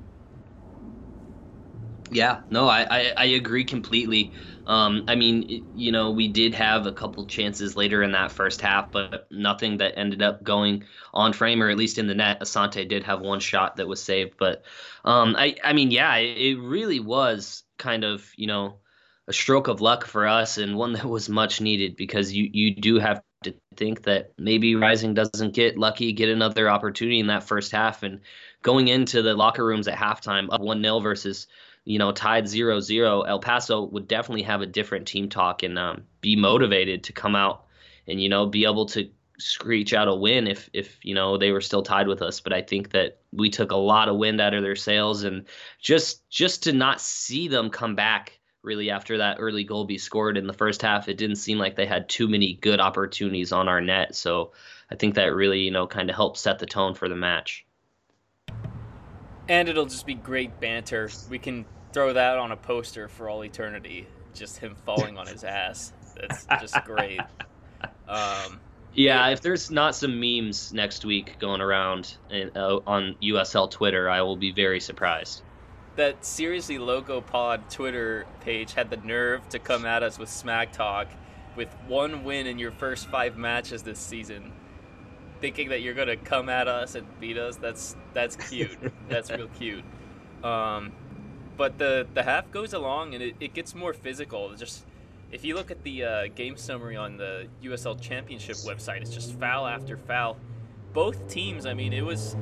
Yeah, 2.15 2.43
no, 2.49 2.69
I, 2.69 2.87
I, 2.89 3.13
I 3.17 3.25
agree 3.25 3.65
completely. 3.65 4.35
Um, 4.67 5.03
I 5.09 5.17
mean, 5.17 5.67
you 5.75 5.91
know, 5.91 6.13
we 6.13 6.29
did 6.29 6.55
have 6.55 6.87
a 6.87 6.93
couple 6.93 7.27
chances 7.27 7.75
later 7.75 8.05
in 8.05 8.13
that 8.13 8.31
first 8.31 8.61
half, 8.61 8.93
but 8.93 9.27
nothing 9.33 9.79
that 9.79 9.99
ended 9.99 10.23
up 10.23 10.45
going 10.45 10.85
on 11.13 11.33
frame 11.33 11.61
or 11.61 11.71
at 11.71 11.77
least 11.77 11.99
in 11.99 12.07
the 12.07 12.15
net. 12.15 12.41
Asante 12.41 12.89
did 12.89 13.03
have 13.03 13.21
one 13.21 13.41
shot 13.41 13.77
that 13.77 13.89
was 13.89 14.01
saved, 14.01 14.35
but 14.39 14.63
um, 15.05 15.35
I, 15.37 15.57
I 15.65 15.73
mean, 15.73 15.91
yeah, 15.91 16.15
it, 16.17 16.55
really 16.61 17.01
was 17.01 17.65
kind 17.79 18.05
of, 18.05 18.31
you 18.37 18.47
know, 18.47 18.79
a 19.27 19.33
stroke 19.33 19.67
of 19.67 19.81
luck 19.81 20.07
for 20.07 20.29
us 20.29 20.57
and 20.57 20.77
one 20.77 20.93
that 20.93 21.05
was 21.07 21.29
much 21.29 21.61
needed 21.61 21.97
because 21.97 22.33
you, 22.33 22.49
you 22.53 22.77
do 22.77 23.01
have 23.01 23.23
to 23.43 23.55
think 23.77 24.05
that 24.05 24.33
maybe 24.39 24.77
Rising 24.77 25.15
doesn't 25.15 25.53
get 25.53 25.77
lucky, 25.77 26.13
get 26.13 26.29
another 26.29 26.71
opportunity 26.71 27.19
in 27.19 27.27
that 27.27 27.43
first 27.43 27.73
half, 27.73 28.05
and 28.05 28.21
going 28.63 28.87
into 28.87 29.21
the 29.21 29.35
locker 29.35 29.65
rooms 29.67 29.89
at 29.89 29.99
halftime 29.99 30.47
up 30.53 30.61
one 30.61 30.81
0 30.81 31.01
versus 31.01 31.49
you 31.85 31.99
know 31.99 32.13
tied 32.13 32.45
0-0, 32.45 33.29
El 33.29 33.39
Paso 33.39 33.85
would 33.85 34.09
definitely 34.09 34.43
have 34.43 34.63
a 34.63 34.67
different 34.67 35.07
team 35.07 35.29
talk 35.29 35.63
and 35.63 35.79
um, 35.79 36.05
be 36.21 36.37
motivated 36.37 37.05
to 37.05 37.13
come 37.13 37.37
out 37.37 37.67
and 38.07 38.23
you 38.23 38.29
know 38.29 38.47
be 38.47 38.65
able 38.65 38.87
to 38.87 39.11
screech 39.39 39.93
out 39.93 40.09
a 40.09 40.15
win 40.15 40.47
if 40.47 40.71
if 40.73 40.99
you 41.03 41.15
know 41.15 41.37
they 41.37 41.51
were 41.51 41.61
still 41.61 41.83
tied 41.83 42.09
with 42.09 42.23
us. 42.23 42.41
But 42.41 42.53
i 42.53 42.63
think 42.63 42.91
that 42.91 43.19
we 43.33 43.51
took 43.51 43.73
a 43.73 43.77
lot 43.77 44.09
of 44.09 44.17
wind 44.17 44.41
out 44.41 44.55
of 44.55 44.63
their 44.63 44.77
sails 44.77 45.25
and 45.25 45.45
just 45.81 46.29
just 46.31 46.63
to 46.65 46.73
not 46.73 47.01
see 47.01 47.49
them 47.49 47.71
come 47.71 47.95
back 47.95 48.39
really 48.63 48.91
after 48.91 49.19
that 49.19 49.37
early 49.41 49.65
goal 49.65 49.85
be 49.85 49.99
scored 49.99 50.39
in 50.39 50.47
the 50.47 50.53
first 50.53 50.81
half 50.81 51.09
it 51.09 51.19
didn't 51.19 51.37
seem 51.37 51.59
like 51.59 51.77
they 51.77 51.87
had 51.87 52.09
too 52.09 52.29
many 52.29 52.55
good 52.55 52.81
opportunities 52.81 53.53
on 53.53 53.69
our 53.69 53.81
net. 53.81 54.15
So 54.15 54.53
i 54.91 54.95
think 54.95 55.17
that 55.17 55.35
really 55.35 55.61
you 55.61 55.71
know 55.71 55.87
kind 55.87 56.09
of 56.09 56.17
helped 56.17 56.39
set 56.39 56.59
the 56.59 56.67
tone 56.67 56.95
for 56.95 57.09
the 57.09 57.17
match. 57.17 57.67
And 59.47 59.69
it'll 59.69 59.85
just 59.85 60.07
be 60.07 60.15
great 60.15 60.59
banter. 60.59 61.11
We 61.29 61.39
can 61.39 61.67
throw 61.95 62.13
that 62.13 62.37
on 62.37 62.53
a 62.53 62.57
poster 62.57 63.09
for 63.09 63.31
all 63.31 63.43
eternity 63.45 64.07
just 64.35 64.59
him 64.59 64.75
falling 64.85 65.17
on 65.17 65.27
his 65.27 65.45
ass 65.45 65.93
that's 66.15 66.47
just 66.61 66.77
great 66.85 67.21
um, 68.07 68.61
yeah, 68.97 69.29
if 69.31 69.41
there's 69.41 69.73
not 69.73 69.97
some 69.97 70.21
memes 70.21 70.73
next 70.73 71.05
week 71.05 71.39
going 71.41 71.61
around 71.61 72.17
in, 72.31 72.53
uh, 72.55 72.79
on 72.87 73.17
USL 73.21 73.69
Twitter, 73.69 74.09
I 74.09 74.23
will 74.23 74.37
be 74.37 74.53
very 74.53 74.79
surprised 74.79 75.43
that 75.97 76.25
seriously 76.25 76.79
logo 76.79 77.21
pod 77.21 77.71
Twitter 77.71 78.27
page 78.41 78.73
had 78.73 78.91
the 78.91 78.97
nerve 78.99 79.49
to 79.49 79.59
come 79.59 79.85
at 79.85 80.03
us 80.03 80.19
with 80.19 80.29
smack 80.29 80.73
talk 80.73 81.09
with 81.57 81.73
one 81.87 82.25
win 82.25 82.47
in 82.47 82.59
your 82.59 82.73
first 82.73 83.07
five 83.09 83.37
matches 83.37 83.83
this 83.83 83.99
season, 83.99 84.53
thinking 85.41 85.69
that 85.69 85.83
you're 85.83 85.95
gonna 85.95 86.17
come 86.17 86.49
at 86.49 86.67
us 86.67 86.97
and 86.97 87.07
beat 87.21 87.39
us. 87.39 87.57
That's 87.57 87.97
that's 88.13 88.37
cute. 88.37 88.77
that's 89.09 89.31
real 89.31 89.49
cute. 89.49 89.85
Um, 90.43 90.93
but 91.57 91.79
the 91.79 92.07
the 92.15 92.23
half 92.23 92.51
goes 92.51 92.73
along 92.73 93.15
and 93.15 93.23
it, 93.23 93.37
it 93.41 93.55
gets 93.55 93.75
more 93.75 93.93
physical. 93.93 94.55
just 94.55 94.85
if 95.33 95.45
you 95.45 95.57
look 95.57 95.71
at 95.71 95.83
the 95.83 96.05
uh, 96.05 96.27
game 96.29 96.57
summary 96.57 96.97
on 96.97 97.17
the 97.17 97.49
USL 97.65 98.01
Championship 98.01 98.57
website, 98.59 99.01
it's 99.01 99.13
just 99.13 99.33
foul 99.39 99.67
after 99.67 99.97
foul. 99.97 100.37
Both 100.93 101.29
teams, 101.29 101.67
I 101.67 101.75
mean, 101.75 101.93
it 101.93 102.05
was 102.05 102.37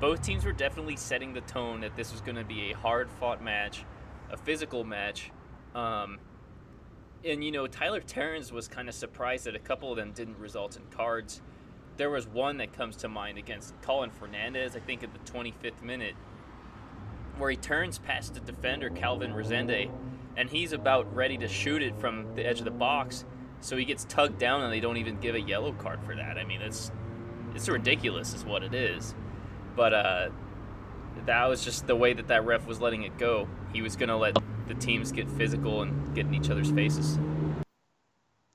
both 0.00 0.22
teams 0.22 0.44
were 0.44 0.52
definitely 0.52 0.96
setting 0.96 1.32
the 1.32 1.40
tone 1.42 1.80
that 1.80 1.96
this 1.96 2.12
was 2.12 2.20
going 2.20 2.36
to 2.36 2.44
be 2.44 2.70
a 2.70 2.76
hard 2.76 3.10
fought 3.10 3.42
match, 3.42 3.84
a 4.30 4.36
physical 4.36 4.84
match. 4.84 5.30
Um, 5.74 6.18
and, 7.24 7.42
you 7.42 7.50
know, 7.50 7.66
Tyler 7.66 8.00
Terrence 8.00 8.52
was 8.52 8.68
kind 8.68 8.88
of 8.88 8.94
surprised 8.94 9.44
that 9.46 9.56
a 9.56 9.58
couple 9.58 9.90
of 9.90 9.96
them 9.96 10.12
didn't 10.12 10.38
result 10.38 10.76
in 10.76 10.82
cards. 10.90 11.40
There 11.96 12.10
was 12.10 12.26
one 12.26 12.58
that 12.58 12.72
comes 12.74 12.96
to 12.96 13.08
mind 13.08 13.38
against 13.38 13.74
Colin 13.82 14.10
Fernandez, 14.10 14.76
I 14.76 14.80
think 14.80 15.02
at 15.02 15.10
the 15.12 15.32
25th 15.32 15.82
minute, 15.82 16.14
where 17.38 17.50
he 17.50 17.56
turns 17.56 17.98
past 17.98 18.34
the 18.34 18.40
defender, 18.40 18.90
Calvin 18.90 19.32
Rezende, 19.32 19.90
and 20.36 20.48
he's 20.50 20.72
about 20.72 21.14
ready 21.14 21.36
to 21.38 21.48
shoot 21.48 21.82
it 21.82 21.98
from 21.98 22.34
the 22.34 22.46
edge 22.46 22.58
of 22.58 22.64
the 22.64 22.70
box. 22.70 23.24
So 23.60 23.76
he 23.76 23.84
gets 23.84 24.04
tugged 24.04 24.38
down, 24.38 24.62
and 24.62 24.72
they 24.72 24.80
don't 24.80 24.96
even 24.98 25.18
give 25.18 25.34
a 25.34 25.40
yellow 25.40 25.72
card 25.72 26.00
for 26.04 26.14
that. 26.14 26.38
I 26.38 26.44
mean, 26.44 26.60
it's 26.60 26.90
it's 27.54 27.68
ridiculous, 27.68 28.34
is 28.34 28.44
what 28.44 28.62
it 28.62 28.74
is. 28.74 29.14
But 29.74 29.94
uh, 29.94 30.28
that 31.24 31.46
was 31.46 31.64
just 31.64 31.86
the 31.86 31.96
way 31.96 32.12
that 32.12 32.28
that 32.28 32.44
ref 32.44 32.66
was 32.66 32.80
letting 32.80 33.02
it 33.02 33.16
go. 33.18 33.48
He 33.72 33.82
was 33.82 33.96
gonna 33.96 34.16
let 34.16 34.36
the 34.68 34.74
teams 34.74 35.12
get 35.12 35.30
physical 35.30 35.82
and 35.82 36.14
get 36.14 36.26
in 36.26 36.34
each 36.34 36.50
other's 36.50 36.70
faces. 36.70 37.18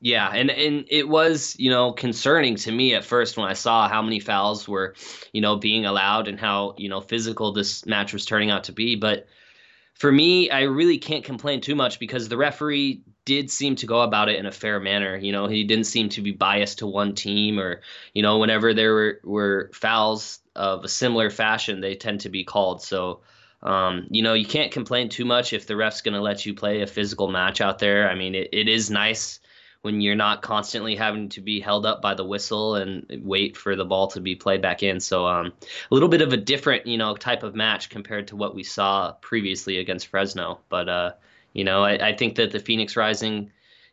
Yeah, 0.03 0.31
and 0.34 0.50
and 0.50 0.86
it 0.89 1.08
was 1.08 1.55
you 1.60 1.70
know 1.70 1.93
concerning 1.93 2.55
to 2.55 2.72
me 2.72 2.96
at 2.96 3.05
first 3.05 3.38
when 3.38 3.48
I 3.48 3.53
saw 3.53 3.88
how 3.88 4.01
many 4.01 4.20
fouls 4.20 4.67
were, 4.67 4.96
you 5.31 5.41
know, 5.41 5.58
being 5.58 5.86
allowed 5.86 6.27
and 6.27 6.39
how 6.39 6.74
you 6.77 6.89
know 6.89 7.01
physical 7.01 7.53
this 7.53 7.86
match 7.86 8.12
was 8.12 8.25
turning 8.25 8.50
out 8.50 8.63
to 8.65 8.72
be. 8.72 8.96
But 8.96 9.27
for 9.93 10.12
me, 10.12 10.50
I 10.50 10.63
really 10.63 10.98
can't 10.98 11.24
complain 11.24 11.62
too 11.62 11.75
much 11.75 12.00
because 12.00 12.27
the 12.27 12.38
referee 12.38 13.03
did 13.25 13.51
seem 13.51 13.75
to 13.75 13.86
go 13.86 14.01
about 14.01 14.27
it 14.27 14.39
in 14.39 14.48
a 14.48 14.51
fair 14.51 14.79
manner. 14.79 15.15
You 15.15 15.31
know, 15.31 15.46
he 15.46 15.63
didn't 15.63 15.86
seem 15.86 16.10
to 16.10 16.22
be 16.22 16.31
biased 16.31 16.79
to 16.79 16.88
one 16.88 17.13
team 17.13 17.60
or 17.60 17.81
you 18.15 18.24
know 18.24 18.39
whenever 18.39 18.74
there 18.74 18.96
were 18.96 19.20
were 19.24 19.70
fouls 19.72 20.39
of 20.55 20.84
a 20.84 20.89
similar 20.89 21.29
fashion, 21.29 21.79
they 21.79 21.96
tend 21.96 22.22
to 22.22 22.29
be 22.29 22.43
called. 22.43 22.81
So. 22.84 23.22
Um, 23.63 24.08
you 24.10 24.24
know, 24.24 24.34
you 24.34 24.48
can't 24.48 24.72
complain 24.72 25.08
too 25.10 25.24
much 25.24 25.53
if 25.53 25.67
the 25.67 25.75
ref's 25.75 26.01
going 26.01 26.15
to 26.15 26.20
let 26.20 26.48
you 26.48 26.55
play 26.55 26.81
a 26.81 26.88
physical 26.88 27.27
match 27.27 27.62
out 27.62 27.77
there. 27.77 28.10
I 28.10 28.15
mean, 28.15 28.34
it, 28.34 28.50
it 28.51 28.67
is 28.67 28.89
nice 28.89 29.39
when 29.81 30.00
you're 30.00 30.15
not 30.15 30.41
constantly 30.41 30.95
having 30.95 31.29
to 31.29 31.41
be 31.41 31.59
held 31.59 31.85
up 31.85 32.01
by 32.01 32.13
the 32.13 32.23
whistle 32.23 32.75
and 32.75 33.05
wait 33.23 33.57
for 33.57 33.75
the 33.75 33.85
ball 33.85 34.07
to 34.07 34.19
be 34.19 34.35
played 34.35 34.61
back 34.61 34.83
in. 34.83 35.00
So 35.00 35.25
um, 35.25 35.47
a 35.47 35.93
little 35.93 36.09
bit 36.09 36.21
of 36.21 36.33
a 36.33 36.38
different, 36.38 36.85
you 36.85 36.97
know, 36.97 37.15
type 37.15 37.43
of 37.43 37.55
match 37.55 37.89
compared 37.89 38.27
to 38.27 38.35
what 38.35 38.53
we 38.53 38.63
saw 38.63 39.13
previously 39.21 39.77
against 39.77 40.07
Fresno. 40.07 40.59
But 40.69 40.88
uh, 40.88 41.11
you 41.53 41.63
know, 41.63 41.83
I, 41.83 42.09
I 42.09 42.15
think 42.15 42.35
that 42.35 42.51
the 42.51 42.59
Phoenix 42.59 42.95
Rising 42.95 43.51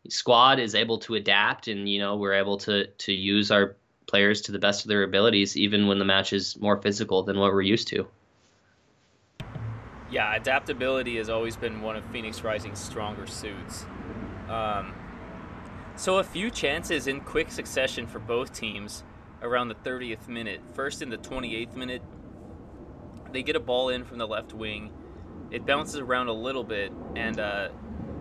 squad 0.09 0.59
is 0.59 0.75
able 0.75 0.99
to 1.00 1.14
adapt, 1.14 1.68
and 1.68 1.88
you 1.88 1.99
know, 1.99 2.16
we're 2.16 2.35
able 2.35 2.59
to 2.59 2.87
to 2.87 3.12
use 3.12 3.50
our 3.50 3.76
players 4.07 4.42
to 4.42 4.52
the 4.52 4.59
best 4.59 4.85
of 4.85 4.88
their 4.88 5.02
abilities, 5.02 5.57
even 5.57 5.87
when 5.87 5.99
the 5.99 6.04
match 6.04 6.33
is 6.33 6.59
more 6.61 6.80
physical 6.80 7.23
than 7.23 7.38
what 7.38 7.52
we're 7.52 7.62
used 7.62 7.88
to. 7.88 8.07
Yeah, 10.11 10.35
adaptability 10.35 11.16
has 11.16 11.28
always 11.28 11.57
been 11.57 11.83
one 11.83 11.97
of 11.97 12.04
Phoenix 12.07 12.42
Rising's 12.42 12.78
stronger 12.78 13.26
suits. 13.26 13.85
Um, 14.49 14.95
so 15.99 16.19
a 16.19 16.25
few 16.25 16.49
chances 16.49 17.09
in 17.09 17.21
quick 17.21 17.50
succession 17.50 18.07
for 18.07 18.21
both 18.21 18.52
teams 18.52 19.02
around 19.43 19.67
the 19.67 19.75
30th 19.75 20.28
minute. 20.28 20.61
First 20.73 21.02
in 21.02 21.11
the 21.11 21.19
28th 21.19 21.75
minute, 21.75 22.02
they 23.33 23.43
get 23.43 23.57
a 23.57 23.61
ball 23.61 23.88
in 23.88 24.05
from 24.05 24.19
the 24.19 24.26
left 24.26 24.55
wing. 24.55 24.93
It 25.50 25.67
bounces 25.67 25.97
around 25.97 26.28
a 26.28 26.33
little 26.33 26.62
bit, 26.62 26.93
and 27.17 27.40
uh, 27.40 27.71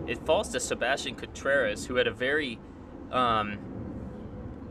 it 0.08 0.18
falls 0.26 0.48
to 0.50 0.60
Sebastian 0.60 1.14
Contreras, 1.14 1.86
who 1.86 1.94
had 1.94 2.08
a 2.08 2.12
very, 2.12 2.58
um, 3.12 3.58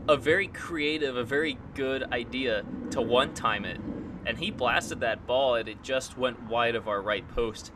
a 0.06 0.16
very 0.16 0.48
creative, 0.48 1.16
a 1.16 1.24
very 1.24 1.56
good 1.74 2.02
idea 2.12 2.62
to 2.90 3.00
one-time 3.00 3.64
it, 3.64 3.80
and 4.26 4.36
he 4.36 4.50
blasted 4.50 5.00
that 5.00 5.26
ball, 5.26 5.54
and 5.54 5.66
it 5.66 5.82
just 5.82 6.18
went 6.18 6.42
wide 6.42 6.74
of 6.74 6.88
our 6.88 7.00
right 7.00 7.26
post. 7.26 7.72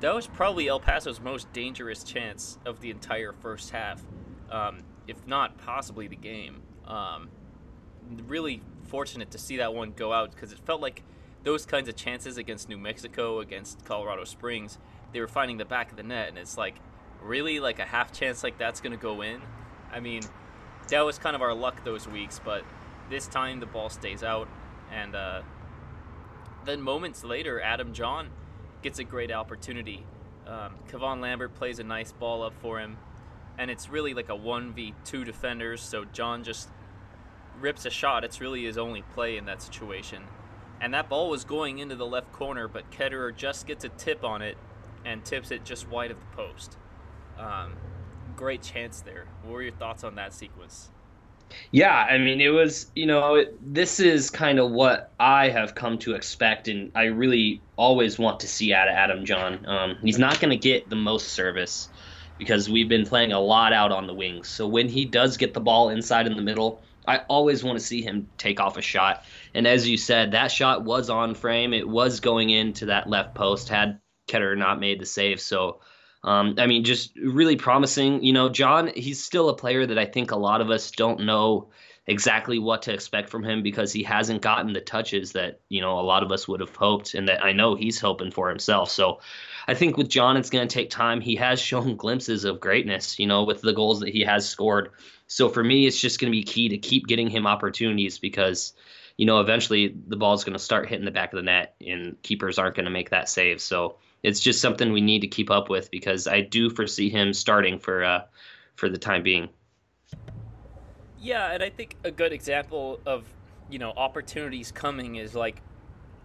That 0.00 0.14
was 0.14 0.26
probably 0.26 0.66
El 0.66 0.80
Paso's 0.80 1.20
most 1.20 1.52
dangerous 1.52 2.02
chance 2.02 2.58
of 2.64 2.80
the 2.80 2.90
entire 2.90 3.32
first 3.34 3.70
half 3.70 4.02
um, 4.52 4.80
if 5.08 5.26
not 5.26 5.58
possibly 5.58 6.06
the 6.06 6.16
game. 6.16 6.62
Um, 6.86 7.30
really 8.26 8.62
fortunate 8.84 9.30
to 9.32 9.38
see 9.38 9.56
that 9.56 9.74
one 9.74 9.92
go 9.92 10.12
out 10.12 10.32
because 10.32 10.52
it 10.52 10.58
felt 10.60 10.80
like 10.80 11.02
those 11.42 11.66
kinds 11.66 11.88
of 11.88 11.96
chances 11.96 12.36
against 12.36 12.68
New 12.68 12.78
Mexico, 12.78 13.40
against 13.40 13.84
Colorado 13.84 14.24
Springs, 14.24 14.78
they 15.12 15.20
were 15.20 15.28
finding 15.28 15.56
the 15.56 15.64
back 15.64 15.90
of 15.90 15.96
the 15.96 16.02
net, 16.02 16.28
and 16.28 16.38
it's 16.38 16.56
like, 16.56 16.76
really, 17.20 17.58
like 17.58 17.78
a 17.78 17.84
half 17.84 18.12
chance 18.12 18.44
like 18.44 18.58
that's 18.58 18.80
going 18.80 18.92
to 18.92 19.02
go 19.02 19.22
in? 19.22 19.40
I 19.92 20.00
mean, 20.00 20.22
that 20.88 21.00
was 21.04 21.18
kind 21.18 21.34
of 21.34 21.42
our 21.42 21.54
luck 21.54 21.84
those 21.84 22.06
weeks, 22.06 22.40
but 22.44 22.64
this 23.10 23.26
time 23.26 23.60
the 23.60 23.66
ball 23.66 23.88
stays 23.88 24.22
out, 24.22 24.48
and 24.90 25.16
uh, 25.16 25.42
then 26.64 26.80
moments 26.80 27.24
later, 27.24 27.60
Adam 27.60 27.92
Jahn 27.92 28.28
gets 28.82 28.98
a 28.98 29.04
great 29.04 29.32
opportunity. 29.32 30.04
Um, 30.46 30.74
Kevon 30.90 31.20
Lambert 31.20 31.54
plays 31.54 31.78
a 31.78 31.84
nice 31.84 32.12
ball 32.12 32.42
up 32.42 32.54
for 32.60 32.78
him 32.78 32.98
and 33.58 33.70
it's 33.70 33.88
really 33.88 34.14
like 34.14 34.28
a 34.28 34.36
1v2 34.36 35.24
defenders, 35.24 35.80
so 35.80 36.04
Jahn 36.04 36.44
just 36.44 36.68
rips 37.60 37.86
a 37.86 37.90
shot. 37.90 38.24
It's 38.24 38.40
really 38.40 38.64
his 38.64 38.78
only 38.78 39.02
play 39.14 39.36
in 39.36 39.44
that 39.46 39.62
situation. 39.62 40.22
And 40.80 40.94
that 40.94 41.08
ball 41.08 41.30
was 41.30 41.44
going 41.44 41.78
into 41.78 41.94
the 41.94 42.06
left 42.06 42.32
corner, 42.32 42.66
but 42.66 42.90
Ketterer 42.90 43.34
just 43.34 43.66
gets 43.66 43.84
a 43.84 43.88
tip 43.88 44.24
on 44.24 44.42
it 44.42 44.56
and 45.04 45.24
tips 45.24 45.50
it 45.50 45.64
just 45.64 45.88
wide 45.88 46.10
of 46.10 46.18
the 46.18 46.36
post. 46.36 46.76
Um, 47.38 47.74
great 48.36 48.62
chance 48.62 49.00
there. 49.00 49.26
What 49.42 49.52
were 49.52 49.62
your 49.62 49.72
thoughts 49.72 50.02
on 50.02 50.16
that 50.16 50.34
sequence? 50.34 50.90
Yeah, 51.70 51.94
I 51.94 52.18
mean, 52.18 52.40
it 52.40 52.48
was, 52.48 52.90
you 52.96 53.06
know, 53.06 53.34
it, 53.34 53.74
this 53.74 54.00
is 54.00 54.30
kind 54.30 54.58
of 54.58 54.70
what 54.70 55.12
I 55.20 55.50
have 55.50 55.74
come 55.74 55.98
to 55.98 56.14
expect, 56.14 56.66
and 56.66 56.90
I 56.94 57.04
really 57.04 57.60
always 57.76 58.18
want 58.18 58.40
to 58.40 58.48
see 58.48 58.72
out 58.72 58.88
of 58.88 58.94
Adam 58.94 59.24
Jahn. 59.24 59.64
Um, 59.66 59.96
he's 60.02 60.18
not 60.18 60.40
going 60.40 60.50
to 60.50 60.56
get 60.56 60.88
the 60.88 60.96
most 60.96 61.28
service 61.28 61.90
because 62.42 62.68
we've 62.68 62.88
been 62.88 63.06
playing 63.06 63.30
a 63.30 63.38
lot 63.38 63.72
out 63.72 63.92
on 63.92 64.08
the 64.08 64.12
wings. 64.12 64.48
So 64.48 64.66
when 64.66 64.88
he 64.88 65.04
does 65.04 65.36
get 65.36 65.54
the 65.54 65.60
ball 65.60 65.90
inside 65.90 66.26
in 66.26 66.34
the 66.34 66.42
middle, 66.42 66.82
I 67.06 67.18
always 67.28 67.62
want 67.62 67.78
to 67.78 67.84
see 67.84 68.02
him 68.02 68.28
take 68.36 68.58
off 68.58 68.76
a 68.76 68.82
shot. 68.82 69.24
And 69.54 69.64
as 69.64 69.88
you 69.88 69.96
said, 69.96 70.32
that 70.32 70.50
shot 70.50 70.82
was 70.82 71.08
on 71.08 71.36
frame. 71.36 71.72
It 71.72 71.88
was 71.88 72.18
going 72.18 72.50
into 72.50 72.86
that 72.86 73.08
left 73.08 73.36
post 73.36 73.68
had 73.68 74.00
Ketter 74.26 74.58
not 74.58 74.80
made 74.80 75.00
the 75.00 75.06
save. 75.06 75.40
So, 75.40 75.82
um, 76.24 76.56
I 76.58 76.66
mean, 76.66 76.82
just 76.82 77.14
really 77.16 77.54
promising. 77.54 78.24
You 78.24 78.32
know, 78.32 78.48
Jahn, 78.48 78.90
he's 78.92 79.22
still 79.22 79.48
a 79.48 79.56
player 79.56 79.86
that 79.86 79.98
I 79.98 80.04
think 80.04 80.32
a 80.32 80.36
lot 80.36 80.60
of 80.60 80.68
us 80.68 80.90
don't 80.90 81.20
know 81.20 81.70
exactly 82.08 82.58
what 82.58 82.82
to 82.82 82.92
expect 82.92 83.28
from 83.30 83.44
him 83.44 83.62
because 83.62 83.92
he 83.92 84.02
hasn't 84.02 84.42
gotten 84.42 84.72
the 84.72 84.80
touches 84.80 85.30
that, 85.30 85.60
you 85.68 85.80
know, 85.80 86.00
a 86.00 86.02
lot 86.02 86.24
of 86.24 86.32
us 86.32 86.48
would 86.48 86.58
have 86.58 86.74
hoped 86.74 87.14
and 87.14 87.28
that 87.28 87.44
I 87.44 87.52
know 87.52 87.76
he's 87.76 88.00
hoping 88.00 88.32
for 88.32 88.48
himself. 88.48 88.90
So, 88.90 89.20
I 89.68 89.74
think 89.74 89.96
with 89.96 90.08
Jahn, 90.08 90.36
it's 90.36 90.50
going 90.50 90.66
to 90.66 90.72
take 90.72 90.90
time. 90.90 91.20
He 91.20 91.36
has 91.36 91.60
shown 91.70 91.96
glimpses 91.96 92.44
of 92.44 92.60
greatness, 92.60 93.18
you 93.18 93.26
know, 93.26 93.44
with 93.44 93.62
the 93.62 93.72
goals 93.72 94.00
that 94.00 94.10
he 94.10 94.22
has 94.22 94.48
scored. 94.48 94.90
So 95.26 95.48
for 95.48 95.62
me, 95.62 95.86
it's 95.86 96.00
just 96.00 96.20
going 96.20 96.30
to 96.30 96.36
be 96.36 96.42
key 96.42 96.68
to 96.68 96.78
keep 96.78 97.06
getting 97.06 97.30
him 97.30 97.46
opportunities 97.46 98.18
because, 98.18 98.74
you 99.16 99.26
know, 99.26 99.40
eventually 99.40 99.94
the 100.08 100.16
ball's 100.16 100.44
going 100.44 100.52
to 100.52 100.58
start 100.58 100.88
hitting 100.88 101.04
the 101.04 101.10
back 101.10 101.32
of 101.32 101.36
the 101.36 101.42
net 101.42 101.74
and 101.84 102.20
keepers 102.22 102.58
aren't 102.58 102.76
going 102.76 102.84
to 102.84 102.90
make 102.90 103.10
that 103.10 103.28
save. 103.28 103.60
So 103.60 103.96
it's 104.22 104.40
just 104.40 104.60
something 104.60 104.92
we 104.92 105.00
need 105.00 105.20
to 105.20 105.26
keep 105.26 105.50
up 105.50 105.68
with 105.68 105.90
because 105.90 106.26
I 106.26 106.42
do 106.42 106.70
foresee 106.70 107.10
him 107.10 107.32
starting 107.32 107.78
for 107.78 108.04
uh, 108.04 108.22
for 108.76 108.88
the 108.88 108.98
time 108.98 109.22
being. 109.22 109.48
Yeah, 111.20 111.52
and 111.52 111.62
I 111.62 111.70
think 111.70 111.96
a 112.04 112.10
good 112.10 112.32
example 112.32 113.00
of 113.06 113.24
you 113.70 113.78
know 113.78 113.92
opportunities 113.96 114.70
coming 114.72 115.16
is 115.16 115.34
like 115.34 115.62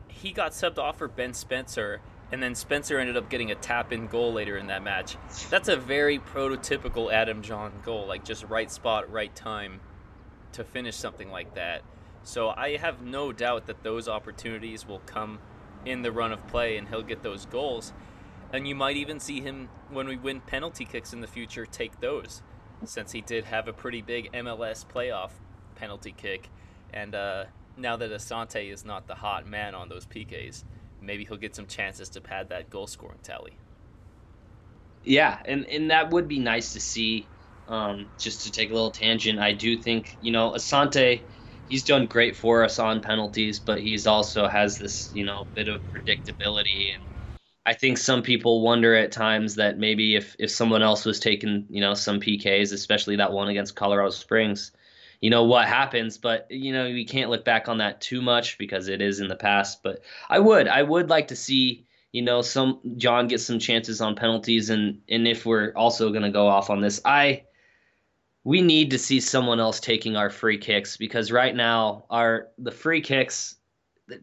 he 0.08 0.32
got 0.32 0.52
subbed 0.52 0.78
off 0.78 0.98
for 0.98 1.08
Ben 1.08 1.34
Spencer 1.34 2.02
and 2.32 2.44
then 2.44 2.56
Spencer 2.56 3.00
ended 3.00 3.16
up 3.16 3.30
getting 3.30 3.52
a 3.52 3.56
tap 3.56 3.94
in 3.94 4.08
goal 4.08 4.34
later 4.34 4.58
in 4.58 4.68
that 4.68 4.84
match. 4.84 5.18
That's 5.50 5.70
a 5.70 5.78
very 5.78 6.20
prototypical 6.20 7.12
Adam 7.12 7.42
Jahn 7.42 7.72
goal, 7.84 8.06
like 8.06 8.26
just 8.26 8.44
right 8.46 8.70
spot, 8.70 9.10
right 9.12 9.34
time 9.34 9.80
to 10.54 10.64
finish 10.64 10.96
something 10.96 11.32
like 11.32 11.56
that. 11.56 11.84
So 12.24 12.50
I 12.50 12.76
have 12.78 13.02
no 13.02 13.32
doubt 13.32 13.68
that 13.68 13.84
those 13.84 14.10
opportunities 14.10 14.86
will 14.86 15.00
come 15.00 15.40
in 15.86 16.02
the 16.02 16.12
run 16.12 16.34
of 16.34 16.46
play 16.48 16.76
and 16.78 16.90
he'll 16.90 17.04
get 17.04 17.24
those 17.24 17.46
goals. 17.46 17.94
And 18.52 18.68
you 18.68 18.76
might 18.76 18.98
even 18.98 19.20
see 19.20 19.40
him, 19.40 19.70
when 19.90 20.08
we 20.08 20.18
win 20.18 20.42
penalty 20.42 20.84
kicks 20.84 21.14
in 21.14 21.22
the 21.22 21.28
future, 21.28 21.66
take 21.66 22.02
those, 22.02 22.42
since 22.84 23.14
he 23.14 23.22
did 23.22 23.46
have 23.46 23.68
a 23.70 23.74
pretty 23.74 24.02
big 24.02 24.32
MLS 24.34 24.86
playoff 24.86 25.32
penalty 25.76 26.14
kick. 26.16 26.50
And 26.94 27.16
uh, 27.16 27.46
now 27.78 27.96
that 27.96 28.12
Asante 28.12 28.72
is 28.72 28.84
not 28.84 29.08
the 29.08 29.16
hot 29.16 29.48
man 29.48 29.76
on 29.76 29.88
those 29.88 30.06
PKs 30.06 30.66
maybe 31.02 31.26
he'll 31.26 31.38
get 31.38 31.56
some 31.56 31.68
chances 31.68 32.10
to 32.12 32.22
pad 32.22 32.50
that 32.50 32.70
goal 32.70 32.88
scoring 32.88 33.20
tally. 33.24 33.60
Yeah, 35.04 35.42
and, 35.46 35.66
and 35.68 35.92
that 35.92 36.12
would 36.12 36.28
be 36.28 36.40
nice 36.40 36.74
to 36.74 36.80
see. 36.80 37.32
Um, 37.68 38.12
just 38.18 38.44
to 38.44 38.52
take 38.52 38.70
a 38.72 38.74
little 38.74 38.92
tangent, 38.92 39.40
I 39.40 39.52
do 39.54 39.78
think 39.82 40.18
you 40.22 40.32
know 40.32 40.52
Asante, 40.52 41.24
he's 41.66 41.84
done 41.84 42.08
great 42.08 42.36
for 42.38 42.64
us 42.64 42.80
on 42.80 43.02
penalties, 43.02 43.60
but 43.60 43.82
he's 43.82 44.08
also 44.08 44.48
has 44.48 44.78
this 44.78 45.10
you 45.14 45.26
know 45.26 45.50
bit 45.54 45.68
of 45.68 45.82
predictability, 45.94 46.94
and 46.96 47.04
I 47.66 47.74
think 47.74 47.98
some 47.98 48.24
people 48.24 48.62
wonder 48.62 48.96
at 48.96 49.12
times 49.12 49.56
that 49.56 49.78
maybe 49.78 50.16
if 50.16 50.36
if 50.40 50.50
someone 50.52 50.82
else 50.82 51.04
was 51.06 51.20
taking 51.20 51.66
you 51.70 51.82
know 51.82 51.94
some 51.94 52.22
PKs, 52.22 52.72
especially 52.74 53.18
that 53.18 53.34
one 53.34 53.50
against 53.50 53.76
Colorado 53.76 54.12
Springs, 54.12 54.72
you 55.22 55.30
know 55.30 55.44
what 55.44 55.68
happens 55.68 56.18
but 56.18 56.48
you 56.50 56.72
know 56.72 56.86
we 56.86 57.06
can't 57.06 57.30
look 57.30 57.46
back 57.46 57.68
on 57.68 57.80
that 57.80 58.02
too 58.02 58.22
much 58.22 58.58
because 58.58 58.88
it 58.88 59.02
is 59.02 59.20
in 59.20 59.28
the 59.28 59.36
past 59.36 59.82
but 59.84 60.02
i 60.30 60.40
would 60.40 60.68
i 60.68 60.82
would 60.82 61.10
like 61.10 61.30
to 61.30 61.36
see 61.36 61.86
you 62.12 62.22
know 62.22 62.42
some 62.42 62.80
john 62.98 63.28
get 63.28 63.40
some 63.40 63.60
chances 63.60 64.02
on 64.02 64.16
penalties 64.16 64.70
and 64.70 65.02
and 65.10 65.28
if 65.28 65.46
we're 65.46 65.72
also 65.76 66.10
going 66.10 66.24
to 66.24 66.30
go 66.30 66.48
off 66.48 66.70
on 66.70 66.82
this 66.82 67.02
i 67.06 67.44
we 68.44 68.62
need 68.62 68.92
to 68.92 68.98
see 68.98 69.20
someone 69.20 69.60
else 69.60 69.80
taking 69.80 70.16
our 70.16 70.30
free 70.30 70.58
kicks 70.58 70.98
because 70.98 71.32
right 71.32 71.56
now 71.56 72.06
our 72.10 72.48
the 72.58 72.72
free 72.72 73.02
kicks 73.02 73.56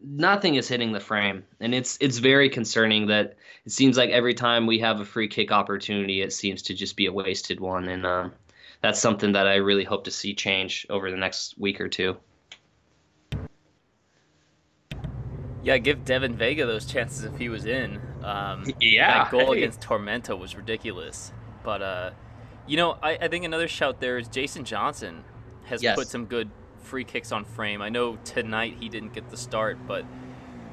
nothing 0.03 0.55
is 0.55 0.67
hitting 0.67 0.91
the 0.91 0.99
frame 0.99 1.43
and 1.59 1.75
it's 1.75 1.97
it's 2.01 2.17
very 2.17 2.49
concerning 2.49 3.07
that 3.07 3.35
it 3.65 3.71
seems 3.71 3.97
like 3.97 4.09
every 4.09 4.33
time 4.33 4.65
we 4.65 4.79
have 4.79 4.99
a 4.99 5.05
free 5.05 5.27
kick 5.27 5.51
opportunity 5.51 6.21
it 6.21 6.33
seems 6.33 6.63
to 6.63 6.73
just 6.73 6.95
be 6.95 7.05
a 7.05 7.13
wasted 7.13 7.59
one 7.59 7.87
and 7.87 8.05
um, 8.05 8.33
that's 8.85 8.99
something 8.99 9.31
that 9.31 9.47
I 9.47 9.55
really 9.55 9.83
hope 9.83 10.03
to 10.03 10.11
see 10.11 10.35
change 10.35 10.85
over 10.91 11.09
the 11.09 11.17
next 11.17 11.57
week 11.57 11.81
or 11.81 11.87
two. 11.87 12.17
Yeah, 15.63 15.79
give 15.79 16.05
Devin 16.05 16.35
Vega 16.37 16.67
those 16.67 16.85
chances 16.85 17.23
if 17.23 17.35
he 17.39 17.49
was 17.49 17.65
in. 17.65 17.99
Um, 18.23 18.63
yeah, 18.79 19.23
that 19.23 19.31
goal 19.31 19.53
hey. 19.53 19.63
against 19.63 19.81
Tormenta 19.81 20.37
was 20.37 20.55
ridiculous. 20.55 21.33
But 21.63 21.81
uh, 21.81 22.11
you 22.67 22.77
know, 22.77 22.99
I, 23.01 23.17
I, 23.19 23.27
think 23.27 23.43
another 23.43 23.67
shout 23.67 23.99
there 23.99 24.19
is 24.19 24.27
Jason 24.27 24.65
Johnson 24.65 25.23
has 25.63 25.81
yes. 25.81 25.95
put 25.95 26.07
some 26.07 26.27
good 26.27 26.51
free 26.77 27.03
kicks 27.03 27.31
on 27.31 27.43
frame. 27.43 27.81
I 27.81 27.89
know 27.89 28.17
tonight 28.17 28.77
he 28.79 28.87
didn't 28.87 29.13
get 29.13 29.31
the 29.31 29.37
start, 29.37 29.79
but 29.87 30.05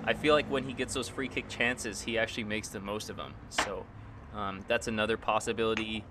I 0.05 0.13
feel 0.13 0.35
like 0.35 0.51
when 0.51 0.65
he 0.65 0.75
gets 0.75 0.93
those 0.93 1.09
free 1.09 1.29
kick 1.29 1.49
chances, 1.49 2.03
he 2.03 2.19
actually 2.19 2.45
makes 2.45 2.69
the 2.69 2.81
most 2.81 3.09
of 3.09 3.17
them. 3.17 3.33
So 3.49 3.87
um, 4.35 4.61
that's 4.69 4.87
another 4.87 5.17
possibility. 5.17 6.05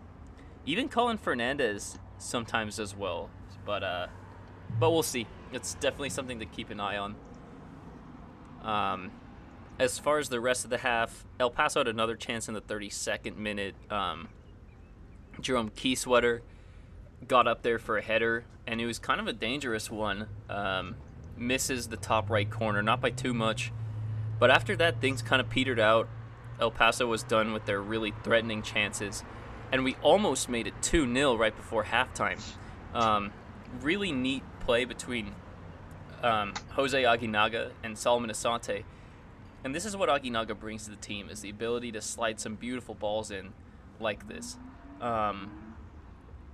Even 0.66 0.90
Colin 0.90 1.18
Fernandez 1.18 1.98
sometimes 2.18 2.80
as 2.80 2.96
well, 2.96 3.30
but 3.66 3.84
uh, 3.84 4.08
but 4.80 4.92
we'll 4.92 5.04
see. 5.04 5.28
It's 5.52 5.74
definitely 5.76 6.10
something 6.10 6.40
to 6.40 6.46
keep 6.46 6.70
an 6.70 6.80
eye 6.80 6.98
on. 6.98 7.16
Um, 8.64 9.12
as 9.80 9.98
far 9.98 10.20
as 10.20 10.30
the 10.30 10.40
rest 10.40 10.64
of 10.64 10.70
the 10.70 10.78
half, 10.78 11.26
El 11.40 11.50
Paso 11.50 11.80
had 11.80 11.88
another 11.88 12.16
chance 12.16 12.48
in 12.48 12.54
the 12.54 12.62
32nd 12.62 13.36
minute. 13.36 13.76
Um, 13.90 14.30
Jerome 15.40 15.72
Kiesewetter 15.72 16.42
got 17.28 17.48
up 17.48 17.64
there 17.64 17.80
for 17.80 17.98
a 17.98 18.02
header, 18.02 18.46
and 18.68 18.80
it 18.80 18.86
was 18.86 19.00
kind 19.00 19.20
of 19.20 19.28
a 19.28 19.34
dangerous 19.34 19.90
one. 19.90 20.28
Um, 20.50 20.96
misses 21.36 21.88
the 21.88 21.98
top 21.98 22.30
right 22.30 22.50
corner, 22.50 22.82
not 22.82 23.02
by 23.02 23.10
too 23.10 23.34
much. 23.34 23.72
But 24.40 24.52
after 24.52 24.76
that, 24.78 25.02
things 25.02 25.22
kind 25.22 25.40
of 25.40 25.50
petered 25.50 25.80
out. 25.80 26.08
El 26.60 26.72
Paso 26.72 27.08
was 27.08 27.24
done 27.24 27.54
with 27.54 27.66
their 27.66 27.82
really 27.82 28.14
threatening 28.24 28.62
chances, 28.62 29.24
and 29.72 29.84
we 29.84 29.96
almost 30.02 30.50
made 30.50 30.68
it 30.68 30.74
2 30.82 31.12
0 31.14 31.36
right 31.36 31.56
before 31.56 31.84
halftime. 31.84 32.42
Um, 32.94 33.32
really 33.82 34.12
neat 34.12 34.44
play 34.60 34.86
between 34.86 35.34
um, 36.24 36.54
Jose 36.72 37.02
Aguinaga 37.02 37.72
and 37.84 37.98
Solomon 37.98 38.30
Asante. 38.30 38.84
And 39.64 39.76
this 39.76 39.86
is 39.86 39.96
what 39.96 40.10
Aguinaga 40.10 40.60
brings 40.60 40.86
to 40.86 40.90
the 40.92 40.98
team 40.98 41.30
is 41.30 41.42
the 41.42 41.50
ability 41.50 41.92
to 41.94 42.02
slide 42.02 42.40
some 42.40 42.56
beautiful 42.56 42.96
balls 42.96 43.32
in 43.32 43.54
like 44.00 44.28
this. 44.28 44.58
Um, 45.00 45.52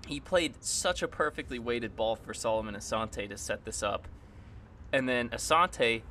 he 0.08 0.20
played 0.20 0.64
such 0.64 1.02
a 1.02 1.08
perfectly 1.08 1.60
weighted 1.60 1.96
ball 1.96 2.16
for 2.16 2.34
Solomon 2.34 2.76
Asante 2.76 3.28
to 3.28 3.38
set 3.38 3.66
this 3.66 3.82
up. 3.82 4.08
And 4.94 5.08
then 5.08 5.30
Asante 5.30 6.02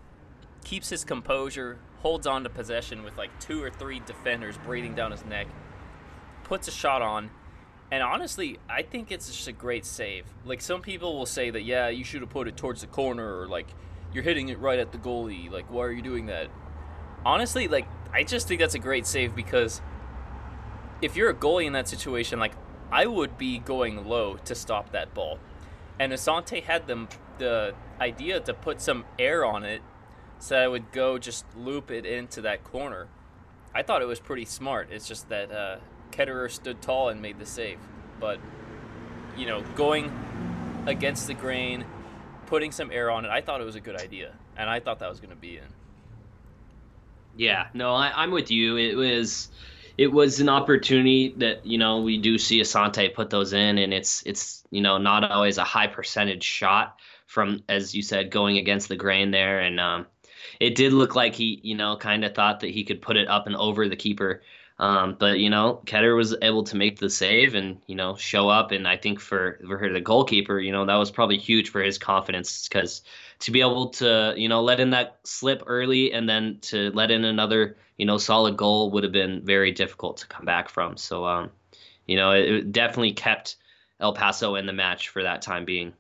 keeps 0.65 0.91
his 0.91 1.05
composure, 1.05 1.79
holds 1.99 2.27
on 2.27 2.43
to 2.45 2.51
possession 2.51 3.03
with 3.03 3.17
like 3.17 3.31
two 3.41 3.63
or 3.63 3.71
three 3.71 4.01
defenders 4.01 4.59
breathing 4.59 4.95
down 4.95 5.13
his 5.13 5.25
neck, 5.25 5.47
puts 6.47 6.69
a 6.69 6.71
shot 6.71 7.03
on, 7.03 7.31
and 7.91 8.03
honestly, 8.03 8.59
I 8.71 8.83
think 8.83 9.11
it's 9.11 9.26
just 9.26 9.49
a 9.49 9.53
great 9.53 9.85
save. 9.85 10.25
Like 10.45 10.61
some 10.61 10.81
people 10.81 11.19
will 11.19 11.26
say 11.26 11.50
that, 11.50 11.62
yeah, 11.62 11.88
you 11.88 12.05
should 12.05 12.21
have 12.21 12.31
put 12.31 12.47
it 12.47 12.57
towards 12.57 12.81
the 12.83 12.87
corner, 12.87 13.41
or 13.41 13.49
like 13.49 13.67
you're 14.12 14.23
hitting 14.23 14.49
it 14.49 14.59
right 14.61 14.79
at 14.79 14.93
the 14.93 14.99
goalie. 14.99 15.50
Like, 15.50 15.71
why 15.71 15.85
are 15.85 15.93
you 15.93 16.03
doing 16.03 16.26
that? 16.26 16.49
Honestly, 17.25 17.67
like 17.67 17.87
I 18.12 18.23
just 18.23 18.47
think 18.47 18.61
that's 18.61 18.76
a 18.76 18.79
great 18.79 19.07
save 19.07 19.35
because 19.35 19.83
if 21.03 21.17
you're 21.17 21.31
a 21.31 21.35
goalie 21.35 21.67
in 21.67 21.73
that 21.73 21.88
situation, 21.88 22.38
like 22.38 22.53
I 22.93 23.07
would 23.07 23.37
be 23.37 23.59
going 23.59 24.07
low 24.07 24.37
to 24.37 24.55
stop 24.55 24.93
that 24.93 25.12
ball. 25.12 25.38
And 25.99 26.12
Asante 26.12 26.62
had 26.62 26.87
the 26.87 27.09
the 27.38 27.75
idea 28.00 28.38
to 28.41 28.55
put 28.55 28.81
some 28.81 29.05
air 29.19 29.45
on 29.45 29.65
it 29.65 29.83
so 30.38 30.55
that 30.55 30.62
I 30.62 30.69
would 30.69 30.93
go 30.93 31.19
just 31.19 31.45
loop 31.57 31.91
it 31.91 32.07
into 32.07 32.41
that 32.43 32.62
corner. 32.62 33.09
I 33.75 33.83
thought 33.83 34.00
it 34.00 34.07
was 34.07 34.21
pretty 34.21 34.45
smart. 34.45 34.88
It's 34.91 35.09
just 35.09 35.29
that 35.29 35.50
uh, 35.50 35.79
Ketterer 36.16 36.50
stood 36.50 36.80
tall 36.80 37.08
and 37.08 37.20
made 37.20 37.38
the 37.38 37.46
save. 37.46 37.78
But, 38.18 38.38
you 39.37 39.46
know, 39.46 39.62
going 39.75 40.11
against 40.87 41.26
the 41.26 41.35
grain, 41.35 41.85
putting 42.46 42.72
some 42.72 42.90
air 42.90 43.11
on 43.11 43.24
it, 43.24 43.31
I 43.31 43.40
thought 43.40 43.61
it 43.61 43.64
was 43.64 43.76
a 43.76 43.81
good 43.81 44.00
idea. 44.00 44.33
And 44.57 44.70
I 44.70 44.81
thought 44.81 45.00
that 45.00 45.09
was 45.09 45.20
going 45.20 45.31
to 45.31 45.37
be 45.37 45.59
in. 45.59 45.64
Yeah, 47.37 47.66
no, 47.74 47.94
I, 47.94 48.24
am 48.24 48.31
with 48.31 48.50
you. 48.50 48.76
It 48.76 48.94
was 48.94 49.48
it 49.98 50.12
was 50.12 50.40
an 50.40 50.48
opportunity 50.48 51.35
that 51.38 51.64
you 51.66 51.79
know 51.79 52.00
we 52.00 52.18
do 52.18 52.38
see 52.38 52.61
Asante 52.61 53.14
put 53.14 53.31
those 53.31 53.52
in, 53.52 53.79
and 53.79 53.92
it's 53.92 54.22
it's 54.24 54.64
you 54.70 54.81
know 54.81 54.98
not 54.98 55.31
always 55.31 55.59
a 55.59 55.64
high 55.64 55.87
percentage 55.87 56.44
shot 56.44 56.98
from 57.26 57.62
as 57.68 57.94
you 57.94 58.02
said 58.02 58.31
going 58.31 58.57
against 58.57 58.88
the 58.88 58.96
grain 58.96 59.31
there, 59.31 59.61
and 59.61 59.79
um, 59.79 60.07
it 60.61 60.74
did 60.74 60.92
look 60.92 61.14
like 61.14 61.35
he 61.35 61.61
you 61.62 61.74
know 61.74 61.96
kind 61.96 62.24
of 62.24 62.35
thought 62.35 62.61
that 62.61 62.70
he 62.70 62.85
could 62.85 63.02
put 63.02 63.16
it 63.16 63.29
up 63.29 63.46
and 63.46 63.57
over 63.57 63.88
the 63.88 63.96
keeper. 63.96 64.42
Um, 64.79 65.17
but 65.19 65.39
you 65.39 65.49
know, 65.49 65.81
Ketter 65.87 66.15
was 66.15 66.37
able 66.43 66.62
to 66.65 66.77
make 66.77 66.99
the 66.99 67.09
save 67.09 67.55
and 67.55 67.81
you 67.87 67.95
know 67.95 68.15
show 68.17 68.49
up, 68.49 68.73
and 68.73 68.87
I 68.87 68.97
think 68.97 69.21
for 69.21 69.59
for 69.67 69.91
the 69.91 70.01
goalkeeper, 70.01 70.61
you 70.61 70.71
know, 70.71 70.85
that 70.85 70.97
was 70.97 71.11
probably 71.11 71.39
huge 71.39 71.71
for 71.71 71.83
his 71.83 71.97
confidence 71.97 72.69
because 72.69 73.03
to 73.39 73.51
be 73.51 73.61
able 73.61 73.89
to 73.91 74.35
you 74.37 74.49
know 74.49 74.62
let 74.62 74.81
in 74.81 74.91
that 74.91 75.19
slip 75.25 75.62
early 75.67 76.12
and 76.12 76.29
then 76.29 76.59
to 76.62 76.91
let 76.91 77.11
in 77.11 77.25
another 77.25 77.77
you 77.97 78.05
know 78.05 78.19
solid 78.19 78.57
goal 78.59 78.91
would 78.91 79.03
have 79.03 79.12
been 79.12 79.43
very 79.45 79.73
difficult 79.73 80.19
to 80.19 80.27
come 80.27 80.45
back 80.45 80.69
from. 80.69 80.99
So 80.99 81.25
um, 81.25 81.51
you 82.07 82.17
know, 82.17 82.33
it, 82.33 82.45
it 82.45 82.73
definitely 82.73 83.12
kept 83.12 83.57
El 83.99 84.12
Paso 84.12 84.57
in 84.57 84.67
the 84.67 84.75
match 84.75 85.09
for 85.09 85.23
that 85.23 85.41
time 85.41 85.65
being. 85.65 85.95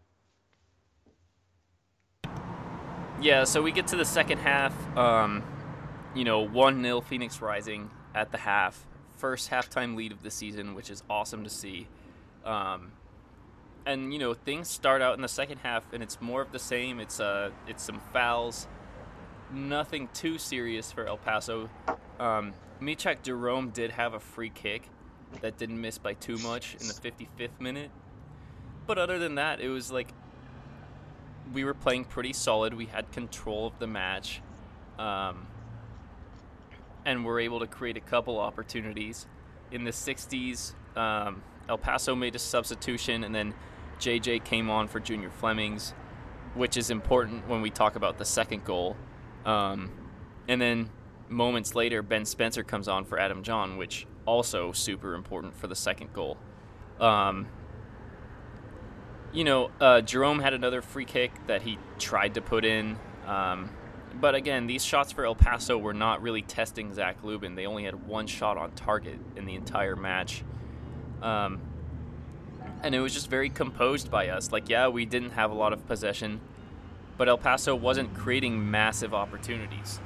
Yeah, 3.22 3.44
so 3.44 3.62
we 3.62 3.72
get 3.72 3.86
to 3.88 3.96
the 3.96 4.04
second 4.04 4.36
half. 4.36 4.74
Um, 4.98 5.42
you 6.14 6.24
know, 6.24 6.40
one 6.40 6.82
0 6.82 7.00
Phoenix 7.00 7.40
Rising 7.40 7.90
at 8.16 8.32
the 8.32 8.38
half. 8.38 8.86
First 9.16 9.50
halftime 9.50 9.94
lead 9.94 10.10
of 10.10 10.22
the 10.22 10.30
season, 10.30 10.74
which 10.74 10.90
is 10.90 11.02
awesome 11.08 11.44
to 11.44 11.50
see. 11.50 11.86
Um, 12.44 12.92
and 13.84 14.12
you 14.12 14.18
know 14.18 14.34
things 14.34 14.68
start 14.68 15.00
out 15.00 15.14
in 15.14 15.22
the 15.22 15.28
second 15.28 15.58
half, 15.58 15.92
and 15.92 16.02
it's 16.02 16.20
more 16.20 16.42
of 16.42 16.50
the 16.50 16.58
same. 16.58 16.98
It's 16.98 17.20
uh, 17.20 17.50
it's 17.68 17.84
some 17.84 18.00
fouls, 18.12 18.66
nothing 19.52 20.08
too 20.12 20.38
serious 20.38 20.90
for 20.90 21.06
El 21.06 21.18
Paso. 21.18 21.70
Um, 22.18 22.54
Mechack 22.80 23.22
Jerome 23.22 23.70
did 23.70 23.92
have 23.92 24.14
a 24.14 24.20
free 24.20 24.50
kick 24.50 24.88
that 25.40 25.56
didn't 25.56 25.80
miss 25.80 25.98
by 25.98 26.14
too 26.14 26.38
much 26.38 26.76
in 26.80 26.88
the 26.88 26.94
55th 26.94 27.60
minute, 27.60 27.90
but 28.86 28.98
other 28.98 29.18
than 29.18 29.36
that, 29.36 29.60
it 29.60 29.68
was 29.68 29.92
like 29.92 30.08
we 31.52 31.64
were 31.64 31.74
playing 31.74 32.04
pretty 32.04 32.32
solid. 32.32 32.74
We 32.74 32.86
had 32.86 33.12
control 33.12 33.66
of 33.66 33.78
the 33.78 33.86
match. 33.86 34.42
Um, 34.98 35.46
and 37.06 37.24
we 37.24 37.30
were 37.30 37.40
able 37.40 37.60
to 37.60 37.66
create 37.66 37.96
a 37.96 38.00
couple 38.00 38.38
opportunities. 38.38 39.26
In 39.70 39.84
the 39.84 39.92
60s, 39.92 40.74
um, 40.96 41.42
El 41.68 41.78
Paso 41.78 42.14
made 42.14 42.34
a 42.34 42.38
substitution, 42.38 43.24
and 43.24 43.34
then 43.34 43.54
JJ 44.00 44.44
came 44.44 44.68
on 44.68 44.88
for 44.88 45.00
Junior 45.00 45.30
Flemmings, 45.30 45.94
which 46.54 46.76
is 46.76 46.90
important 46.90 47.48
when 47.48 47.62
we 47.62 47.70
talk 47.70 47.96
about 47.96 48.18
the 48.18 48.24
second 48.24 48.64
goal. 48.64 48.96
Um, 49.44 49.92
and 50.48 50.60
then 50.60 50.90
moments 51.28 51.74
later, 51.74 52.02
Ben 52.02 52.24
Spencer 52.24 52.64
comes 52.64 52.88
on 52.88 53.04
for 53.04 53.18
Adam 53.18 53.42
Jahn, 53.42 53.76
which 53.76 54.06
also 54.26 54.72
super 54.72 55.14
important 55.14 55.56
for 55.56 55.68
the 55.68 55.76
second 55.76 56.12
goal. 56.12 56.36
Um, 57.00 57.46
you 59.32 59.44
know, 59.44 59.70
uh, 59.80 60.00
Jerome 60.00 60.40
had 60.40 60.54
another 60.54 60.82
free 60.82 61.04
kick 61.04 61.30
that 61.46 61.62
he 61.62 61.78
tried 61.98 62.34
to 62.34 62.40
put 62.40 62.64
in. 62.64 62.98
Um, 63.26 63.70
but 64.20 64.34
again, 64.34 64.66
these 64.66 64.84
shots 64.84 65.12
for 65.12 65.24
El 65.24 65.34
Paso 65.34 65.78
were 65.78 65.94
not 65.94 66.22
really 66.22 66.42
testing 66.42 66.92
Zach 66.92 67.22
Lubin. 67.22 67.54
They 67.54 67.66
only 67.66 67.84
had 67.84 68.06
one 68.06 68.26
shot 68.26 68.56
on 68.56 68.72
target 68.72 69.18
in 69.36 69.46
the 69.46 69.54
entire 69.54 69.96
match. 69.96 70.42
Um, 71.22 71.60
and 72.82 72.94
it 72.94 73.00
was 73.00 73.14
just 73.14 73.28
very 73.28 73.48
composed 73.48 74.10
by 74.10 74.28
us. 74.28 74.52
Like, 74.52 74.68
yeah, 74.68 74.88
we 74.88 75.04
didn't 75.04 75.30
have 75.30 75.50
a 75.50 75.54
lot 75.54 75.72
of 75.72 75.86
possession, 75.86 76.40
but 77.16 77.28
El 77.28 77.38
Paso 77.38 77.74
wasn't 77.74 78.14
creating 78.14 78.70
massive 78.70 79.14
opportunities. 79.14 80.00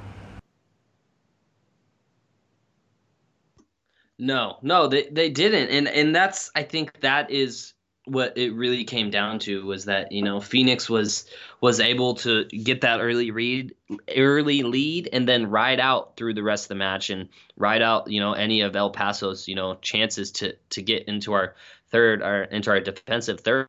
No, 4.17 4.57
no, 4.61 4.87
they, 4.87 5.07
they 5.11 5.29
didn't. 5.29 5.69
And 5.69 5.87
and 5.87 6.15
that's 6.15 6.51
I 6.55 6.61
think 6.61 6.99
that 7.01 7.31
is 7.31 7.73
what 8.05 8.35
it 8.35 8.53
really 8.53 8.83
came 8.83 9.11
down 9.11 9.37
to 9.39 9.63
was 9.63 9.85
that 9.85 10.11
you 10.11 10.23
know 10.23 10.39
Phoenix 10.39 10.89
was 10.89 11.27
was 11.59 11.79
able 11.79 12.15
to 12.15 12.45
get 12.45 12.81
that 12.81 12.99
early 12.99 13.29
read 13.29 13.75
early 14.15 14.63
lead 14.63 15.09
and 15.13 15.27
then 15.27 15.49
ride 15.49 15.79
out 15.79 16.17
through 16.17 16.33
the 16.33 16.43
rest 16.43 16.65
of 16.65 16.69
the 16.69 16.75
match 16.75 17.11
and 17.11 17.29
ride 17.57 17.83
out 17.83 18.09
you 18.09 18.19
know 18.19 18.33
any 18.33 18.61
of 18.61 18.75
El 18.75 18.89
Paso's 18.89 19.47
you 19.47 19.55
know 19.55 19.75
chances 19.81 20.31
to 20.31 20.55
to 20.71 20.81
get 20.81 21.07
into 21.07 21.33
our 21.33 21.55
third 21.91 22.21
or 22.21 22.43
into 22.43 22.71
our 22.71 22.79
defensive 22.79 23.41
third. 23.41 23.67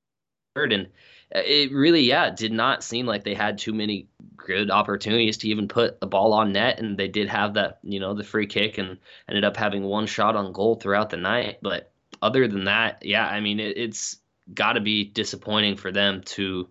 And 0.57 0.89
it 1.31 1.73
really 1.73 2.03
yeah 2.03 2.31
did 2.31 2.53
not 2.53 2.83
seem 2.83 3.05
like 3.05 3.25
they 3.25 3.35
had 3.35 3.59
too 3.59 3.75
many 3.75 4.09
good 4.37 4.71
opportunities 4.71 5.39
to 5.39 5.49
even 5.49 5.69
put 5.69 6.01
the 6.01 6.07
ball 6.07 6.33
on 6.33 6.53
net. 6.53 6.79
And 6.79 6.97
they 6.97 7.09
did 7.09 7.29
have 7.29 7.55
that 7.55 7.81
you 7.83 8.01
know 8.01 8.15
the 8.15 8.25
free 8.25 8.47
kick 8.47 8.79
and 8.79 8.99
ended 9.29 9.45
up 9.45 9.59
having 9.59 9.83
one 9.83 10.07
shot 10.07 10.37
on 10.37 10.53
goal 10.53 10.77
throughout 10.77 11.11
the 11.11 11.17
night. 11.19 11.59
But 11.61 11.91
other 12.23 12.49
than 12.49 12.65
that 12.65 13.05
yeah 13.05 13.27
I 13.27 13.41
mean 13.41 13.61
it, 13.61 13.77
it's 13.77 14.22
got 14.55 14.75
to 14.75 14.81
be 14.81 15.05
disappointing 15.05 15.77
for 15.77 15.93
them 15.93 16.23
to 16.23 16.69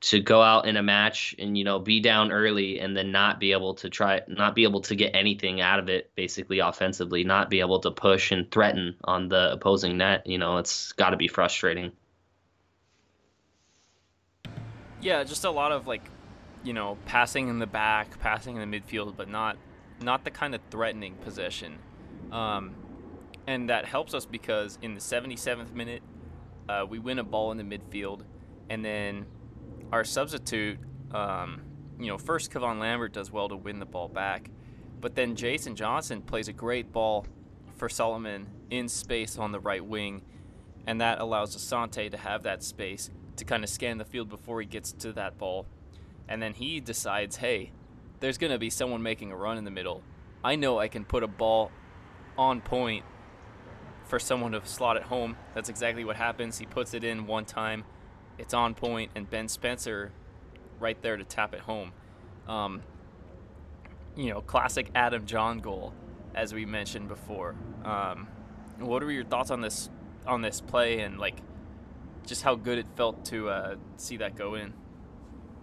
to 0.00 0.20
go 0.20 0.42
out 0.42 0.66
in 0.66 0.76
a 0.76 0.82
match 0.82 1.34
and 1.38 1.56
you 1.56 1.64
know 1.64 1.78
be 1.78 2.00
down 2.00 2.30
early 2.30 2.78
and 2.78 2.96
then 2.96 3.10
not 3.10 3.40
be 3.40 3.52
able 3.52 3.74
to 3.74 3.88
try 3.88 4.20
not 4.28 4.54
be 4.54 4.64
able 4.64 4.82
to 4.82 4.94
get 4.94 5.14
anything 5.14 5.60
out 5.60 5.78
of 5.78 5.88
it 5.88 6.10
basically 6.14 6.58
offensively 6.58 7.24
not 7.24 7.48
be 7.48 7.60
able 7.60 7.80
to 7.80 7.90
push 7.90 8.30
and 8.30 8.50
threaten 8.50 8.96
on 9.04 9.28
the 9.28 9.52
opposing 9.52 9.96
net 9.96 10.26
you 10.26 10.36
know 10.36 10.58
it's 10.58 10.92
got 10.92 11.10
to 11.10 11.16
be 11.16 11.28
frustrating 11.28 11.92
Yeah, 15.04 15.22
just 15.22 15.44
a 15.44 15.50
lot 15.50 15.70
of 15.70 15.86
like, 15.86 16.08
you 16.62 16.72
know, 16.72 16.96
passing 17.04 17.48
in 17.48 17.58
the 17.58 17.66
back, 17.66 18.18
passing 18.20 18.56
in 18.56 18.70
the 18.70 18.80
midfield, 18.80 19.14
but 19.18 19.28
not 19.28 19.58
not 20.00 20.24
the 20.24 20.30
kind 20.30 20.54
of 20.54 20.62
threatening 20.70 21.14
possession. 21.16 21.78
Um, 22.32 22.74
and 23.46 23.68
that 23.68 23.84
helps 23.84 24.14
us 24.14 24.24
because 24.24 24.78
in 24.80 24.94
the 24.94 25.00
77th 25.00 25.74
minute, 25.74 26.02
uh, 26.68 26.86
we 26.88 26.98
win 26.98 27.18
a 27.18 27.24
ball 27.24 27.52
in 27.52 27.58
the 27.58 27.64
midfield, 27.64 28.22
and 28.70 28.84
then 28.84 29.26
our 29.92 30.04
substitute, 30.04 30.78
um, 31.12 31.62
you 31.98 32.06
know, 32.06 32.18
first 32.18 32.50
Kevon 32.50 32.78
Lambert 32.80 33.12
does 33.12 33.30
well 33.30 33.48
to 33.48 33.56
win 33.56 33.78
the 33.78 33.86
ball 33.86 34.08
back, 34.08 34.50
but 35.00 35.14
then 35.14 35.36
Jason 35.36 35.76
Johnson 35.76 36.22
plays 36.22 36.48
a 36.48 36.52
great 36.52 36.92
ball 36.92 37.26
for 37.76 37.88
Solomon 37.88 38.48
in 38.70 38.88
space 38.88 39.38
on 39.38 39.52
the 39.52 39.60
right 39.60 39.84
wing, 39.84 40.22
and 40.86 41.00
that 41.00 41.20
allows 41.20 41.56
Asante 41.56 42.10
to 42.10 42.16
have 42.16 42.42
that 42.44 42.62
space 42.62 43.10
to 43.36 43.44
kind 43.44 43.64
of 43.64 43.70
scan 43.70 43.98
the 43.98 44.04
field 44.04 44.28
before 44.28 44.60
he 44.60 44.66
gets 44.66 44.92
to 44.92 45.12
that 45.12 45.38
ball. 45.38 45.66
And 46.28 46.40
then 46.40 46.54
he 46.54 46.80
decides, 46.80 47.36
hey, 47.36 47.72
there's 48.20 48.38
going 48.38 48.52
to 48.52 48.58
be 48.58 48.70
someone 48.70 49.02
making 49.02 49.32
a 49.32 49.36
run 49.36 49.58
in 49.58 49.64
the 49.64 49.70
middle. 49.70 50.02
I 50.42 50.56
know 50.56 50.78
I 50.78 50.88
can 50.88 51.04
put 51.04 51.22
a 51.22 51.28
ball 51.28 51.70
on 52.38 52.60
point 52.60 53.04
for 54.14 54.20
someone 54.20 54.52
to 54.52 54.64
slot 54.64 54.96
it 54.96 55.02
home. 55.02 55.36
That's 55.56 55.68
exactly 55.68 56.04
what 56.04 56.14
happens. 56.14 56.56
He 56.56 56.66
puts 56.66 56.94
it 56.94 57.02
in 57.02 57.26
one 57.26 57.44
time, 57.44 57.82
it's 58.38 58.54
on 58.54 58.74
point, 58.74 59.10
and 59.16 59.28
Ben 59.28 59.48
Spencer 59.48 60.12
right 60.78 60.96
there 61.02 61.16
to 61.16 61.24
tap 61.24 61.52
it 61.52 61.58
home. 61.58 61.90
Um, 62.46 62.82
you 64.14 64.30
know, 64.30 64.40
classic 64.40 64.88
Adam 64.94 65.26
Jahn 65.26 65.58
goal, 65.58 65.92
as 66.32 66.54
we 66.54 66.64
mentioned 66.64 67.08
before. 67.08 67.56
Um, 67.84 68.28
what 68.78 69.02
are 69.02 69.10
your 69.10 69.24
thoughts 69.24 69.50
on 69.50 69.60
this 69.60 69.90
on 70.28 70.42
this 70.42 70.60
play 70.60 71.00
and 71.00 71.18
like 71.18 71.40
just 72.24 72.42
how 72.42 72.54
good 72.54 72.78
it 72.78 72.86
felt 72.94 73.24
to 73.24 73.48
uh, 73.48 73.74
see 73.96 74.18
that 74.18 74.36
go 74.36 74.54
in? 74.54 74.74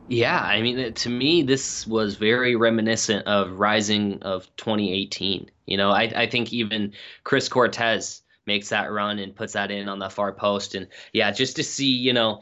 Yeah, 0.10 0.38
I 0.38 0.62
mean, 0.62 0.94
to 0.94 1.10
me, 1.10 1.42
this 1.42 1.88
was 1.88 2.16
very 2.16 2.58
reminiscent 2.58 3.26
of 3.28 3.54
Rising 3.54 4.22
of 4.24 4.54
2018. 4.58 5.50
You 5.68 5.78
know, 5.78 5.92
I, 5.92 6.12
I 6.14 6.28
think 6.28 6.52
even 6.52 6.92
Chris 7.24 7.48
Cortez 7.48 8.24
makes 8.46 8.70
that 8.70 8.92
run 8.92 9.20
and 9.20 9.36
puts 9.36 9.54
that 9.54 9.72
in 9.72 9.90
on 9.90 10.00
the 10.00 10.10
far 10.10 10.34
post. 10.34 10.76
And 10.76 10.88
yeah, 11.14 11.32
just 11.32 11.58
to 11.58 11.64
see, 11.64 11.92
you 11.92 12.14
know, 12.14 12.42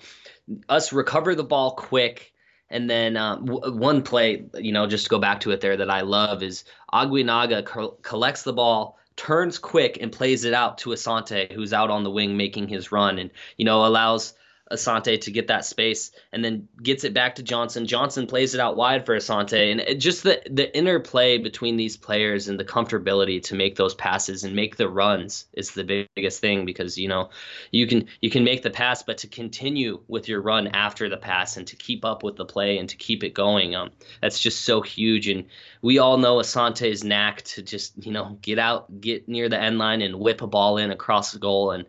us 0.67 0.93
recover 0.93 1.35
the 1.35 1.43
ball 1.43 1.71
quick. 1.71 2.33
And 2.69 2.89
then 2.89 3.17
um, 3.17 3.45
w- 3.45 3.75
one 3.75 4.03
play, 4.03 4.45
you 4.55 4.71
know, 4.71 4.87
just 4.87 5.05
to 5.05 5.09
go 5.09 5.19
back 5.19 5.41
to 5.41 5.51
it 5.51 5.61
there 5.61 5.77
that 5.77 5.89
I 5.89 6.01
love 6.01 6.43
is 6.43 6.65
Aguinaga 6.93 7.65
co- 7.65 7.97
collects 8.01 8.43
the 8.43 8.53
ball, 8.53 8.97
turns 9.15 9.57
quick, 9.57 9.97
and 9.99 10.11
plays 10.11 10.45
it 10.45 10.53
out 10.53 10.77
to 10.79 10.91
Asante, 10.91 11.51
who's 11.51 11.73
out 11.73 11.89
on 11.89 12.03
the 12.03 12.11
wing 12.11 12.37
making 12.37 12.67
his 12.67 12.91
run, 12.91 13.17
and 13.17 13.31
you 13.57 13.65
know 13.65 13.85
allows 13.85 14.33
Asante 14.71 15.19
to 15.21 15.31
get 15.31 15.47
that 15.47 15.65
space 15.65 16.11
and 16.31 16.45
then 16.45 16.67
gets 16.81 17.03
it 17.03 17.13
back 17.13 17.35
to 17.35 17.43
Johnson. 17.43 17.87
Johnson 17.87 18.27
plays 18.27 18.53
it 18.53 18.61
out 18.61 18.77
wide 18.77 19.05
for 19.05 19.15
Asante. 19.15 19.71
And 19.71 19.81
it, 19.81 19.95
just 19.95 20.23
the, 20.23 20.41
the 20.49 20.75
interplay 20.77 21.37
between 21.37 21.75
these 21.75 21.97
players 21.97 22.47
and 22.47 22.59
the 22.59 22.65
comfortability 22.65 23.41
to 23.43 23.55
make 23.55 23.75
those 23.75 23.95
passes 23.95 24.43
and 24.43 24.55
make 24.55 24.75
the 24.75 24.87
runs 24.87 25.45
is 25.53 25.71
the 25.71 26.07
biggest 26.15 26.39
thing 26.39 26.65
because, 26.65 26.97
you 26.97 27.07
know, 27.07 27.29
you 27.71 27.87
can 27.87 28.07
you 28.21 28.29
can 28.29 28.43
make 28.43 28.61
the 28.61 28.69
pass, 28.69 29.01
but 29.01 29.17
to 29.19 29.27
continue 29.27 30.01
with 30.07 30.27
your 30.27 30.41
run 30.41 30.67
after 30.67 31.09
the 31.09 31.17
pass 31.17 31.57
and 31.57 31.65
to 31.67 31.75
keep 31.75 32.05
up 32.05 32.21
with 32.21 32.35
the 32.35 32.45
play 32.45 32.77
and 32.77 32.89
to 32.89 32.97
keep 32.97 33.23
it 33.23 33.33
going, 33.33 33.75
um, 33.75 33.89
that's 34.21 34.39
just 34.39 34.61
so 34.61 34.81
huge. 34.81 35.27
And 35.27 35.45
we 35.81 35.97
all 35.97 36.17
know 36.17 36.37
Asante's 36.37 37.03
knack 37.03 37.41
to 37.43 37.63
just, 37.63 37.93
you 38.05 38.11
know, 38.11 38.37
get 38.41 38.59
out, 38.59 39.01
get 39.01 39.27
near 39.27 39.49
the 39.49 39.59
end 39.59 39.79
line 39.79 40.01
and 40.01 40.19
whip 40.19 40.41
a 40.41 40.47
ball 40.47 40.77
in 40.77 40.91
across 40.91 41.31
the 41.31 41.39
goal 41.39 41.71
and 41.71 41.85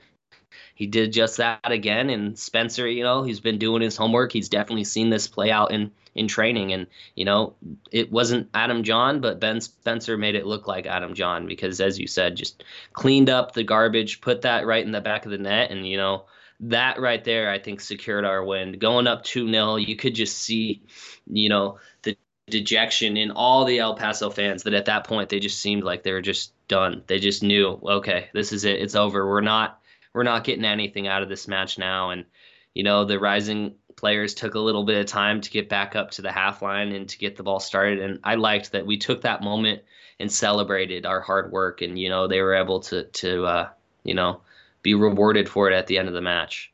he 0.81 0.87
did 0.87 1.13
just 1.13 1.37
that 1.37 1.71
again. 1.71 2.09
And 2.09 2.39
Spencer, 2.39 2.89
you 2.89 3.03
know, 3.03 3.23
he's 3.23 3.39
been 3.39 3.59
doing 3.59 3.83
his 3.83 3.99
homework. 3.99 4.33
He's 4.33 4.49
definitely 4.49 4.85
seen 4.85 5.11
this 5.11 5.29
play 5.29 5.51
out 5.51 5.73
in 5.73 5.91
in 6.15 6.27
training. 6.27 6.73
And 6.73 6.87
you 7.17 7.27
know, 7.27 7.55
it 7.93 8.11
wasn't 8.11 8.49
Adam 8.55 8.83
Jahn, 8.83 9.21
but 9.21 9.41
Ben 9.41 9.61
Spencer 9.61 10.17
made 10.17 10.37
it 10.37 10.47
look 10.47 10.67
like 10.67 10.87
Adam 10.87 11.13
Jahn 11.13 11.47
because, 11.47 11.83
as 11.83 11.99
you 11.99 12.07
said, 12.07 12.35
just 12.35 12.65
cleaned 12.95 13.29
up 13.29 13.53
the 13.53 13.63
garbage, 13.63 14.23
put 14.23 14.41
that 14.41 14.65
right 14.65 14.83
in 14.83 14.91
the 14.91 15.03
back 15.03 15.27
of 15.27 15.33
the 15.33 15.39
net, 15.39 15.71
and 15.71 15.87
you 15.87 15.99
know. 15.99 16.25
That 16.65 17.01
right 17.01 17.25
there, 17.25 17.51
I 17.51 17.59
think, 17.59 17.81
secured 17.81 18.27
our 18.27 18.45
win. 18.45 18.73
Going 18.73 19.07
up 19.07 19.25
2 19.25 19.51
0, 19.51 19.77
you 19.77 19.97
could 19.97 20.15
just 20.15 20.37
see, 20.37 20.83
you 21.27 21.49
know, 21.49 21.79
the 22.03 22.19
dejection 22.51 23.17
in 23.17 23.31
all 23.31 23.65
the 23.65 23.79
El 23.79 23.95
Paso 23.95 24.29
fans 24.29 24.65
that 24.65 24.75
at 24.75 24.85
that 24.85 25.07
point 25.07 25.31
they 25.31 25.41
just 25.41 25.59
seemed 25.59 25.85
like 25.85 26.03
they 26.03 26.13
were 26.13 26.21
just 26.21 26.53
done. 26.69 27.03
They 27.07 27.19
just 27.19 27.43
knew, 27.43 27.81
okay, 27.83 28.29
this 28.35 28.53
is 28.53 28.67
it. 28.67 28.79
It's 28.79 28.95
over. 28.95 29.27
We're 29.27 29.41
not 29.41 29.80
we're 30.13 30.23
not 30.23 30.45
getting 30.45 30.65
anything 30.65 31.07
out 31.07 31.23
of 31.23 31.29
this 31.29 31.49
match 31.49 31.79
now. 31.79 32.11
And, 32.11 32.25
you 32.75 32.83
know, 32.83 33.05
the 33.05 33.19
rising 33.19 33.75
players 33.97 34.35
took 34.35 34.55
a 34.55 34.61
little 34.61 34.85
bit 34.85 34.99
of 34.99 35.07
time 35.07 35.41
to 35.41 35.51
get 35.51 35.69
back 35.69 35.97
up 35.97 36.13
to 36.13 36.23
the 36.23 36.33
half 36.33 36.63
line 36.63 36.93
and 36.93 37.09
to 37.09 37.19
get 37.19 37.37
the 37.37 37.43
ball 37.43 37.61
started. 37.61 38.01
And 38.01 38.21
I 38.25 38.37
liked 38.37 38.73
that 38.73 38.87
we 38.87 38.99
took 38.99 39.23
that 39.23 39.43
moment 39.43 39.83
and 40.19 40.31
celebrated 40.31 41.07
our 41.07 41.21
hard 41.21 41.53
work. 41.53 41.83
And, 41.83 41.99
you 41.99 42.09
know, 42.09 42.27
they 42.27 42.41
were 42.41 42.55
able 42.55 42.81
to, 42.81 43.05
to 43.05 43.45
uh, 43.45 43.69
you 44.05 44.15
know, 44.15 44.41
be 44.83 44.95
rewarded 44.95 45.49
for 45.49 45.71
it 45.71 45.75
at 45.75 45.87
the 45.87 45.99
end 45.99 46.09
of 46.09 46.15
the 46.15 46.21
match. 46.21 46.73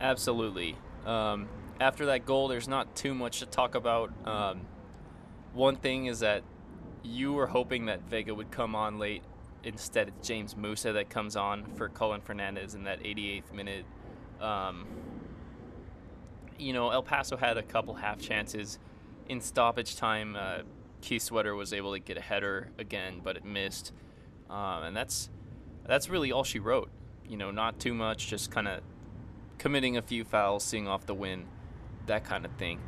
Absolutely. 0.00 0.76
Um, 1.06 1.48
after 1.80 2.06
that 2.06 2.26
goal, 2.26 2.48
there's 2.48 2.68
not 2.68 2.94
too 2.94 3.14
much 3.14 3.40
to 3.40 3.46
talk 3.46 3.74
about. 3.74 4.12
Um, 4.26 4.62
one 5.52 5.76
thing 5.76 6.06
is 6.06 6.20
that 6.20 6.42
you 7.02 7.32
were 7.32 7.46
hoping 7.46 7.86
that 7.86 8.02
Vega 8.08 8.34
would 8.34 8.50
come 8.50 8.74
on 8.74 8.98
late 8.98 9.22
instead 9.64 10.08
it's 10.08 10.26
James 10.26 10.56
Musa 10.56 10.92
that 10.92 11.10
comes 11.10 11.36
on 11.36 11.64
for 11.76 11.88
Collin 11.88 12.20
Fernandez 12.20 12.74
in 12.74 12.84
that 12.84 13.00
88th 13.00 13.52
minute. 13.52 13.84
Um, 14.40 14.86
you 16.58 16.72
know, 16.72 16.90
El 16.90 17.02
Paso 17.02 17.36
had 17.36 17.56
a 17.56 17.62
couple 17.62 17.94
half 17.94 18.20
chances 18.20 18.78
in 19.28 19.40
stoppage 19.40 19.96
time. 19.96 20.36
Uh, 20.36 20.58
Kiesewetter 21.00 21.56
was 21.56 21.72
able 21.72 21.92
to 21.92 21.98
get 21.98 22.16
a 22.16 22.20
header 22.20 22.70
again, 22.78 23.20
but 23.22 23.36
it 23.36 23.44
missed, 23.44 23.92
um, 24.48 24.84
and 24.84 24.96
that's 24.96 25.28
that's 25.84 26.08
really 26.08 26.30
all 26.30 26.44
she 26.44 26.60
wrote. 26.60 26.90
You 27.28 27.36
know, 27.36 27.50
not 27.50 27.80
too 27.80 27.94
much, 27.94 28.28
just 28.28 28.50
kind 28.50 28.68
of 28.68 28.82
committing 29.58 29.96
a 29.96 30.02
few 30.02 30.24
fouls, 30.24 30.64
seeing 30.64 30.86
off 30.86 31.06
the 31.06 31.14
win, 31.14 31.46
that 32.06 32.24
kind 32.24 32.44
of 32.44 32.52
thing. 32.52 32.80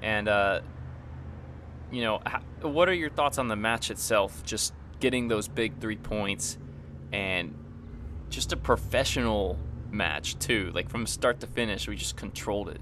And 0.00 0.28
uh, 0.28 0.60
you 1.90 2.02
know, 2.02 2.20
what 2.62 2.88
are 2.88 2.94
your 2.94 3.10
thoughts 3.10 3.38
on 3.38 3.48
the 3.48 3.56
match 3.56 3.90
itself? 3.90 4.42
Just 4.44 4.72
getting 5.00 5.28
those 5.28 5.48
big 5.48 5.78
three 5.80 5.96
points 5.96 6.58
and 7.12 7.54
just 8.30 8.52
a 8.52 8.56
professional 8.56 9.58
match 9.90 10.38
too. 10.38 10.70
Like 10.74 10.88
from 10.88 11.06
start 11.06 11.40
to 11.40 11.46
finish, 11.46 11.88
we 11.88 11.96
just 11.96 12.16
controlled 12.16 12.68
it. 12.68 12.80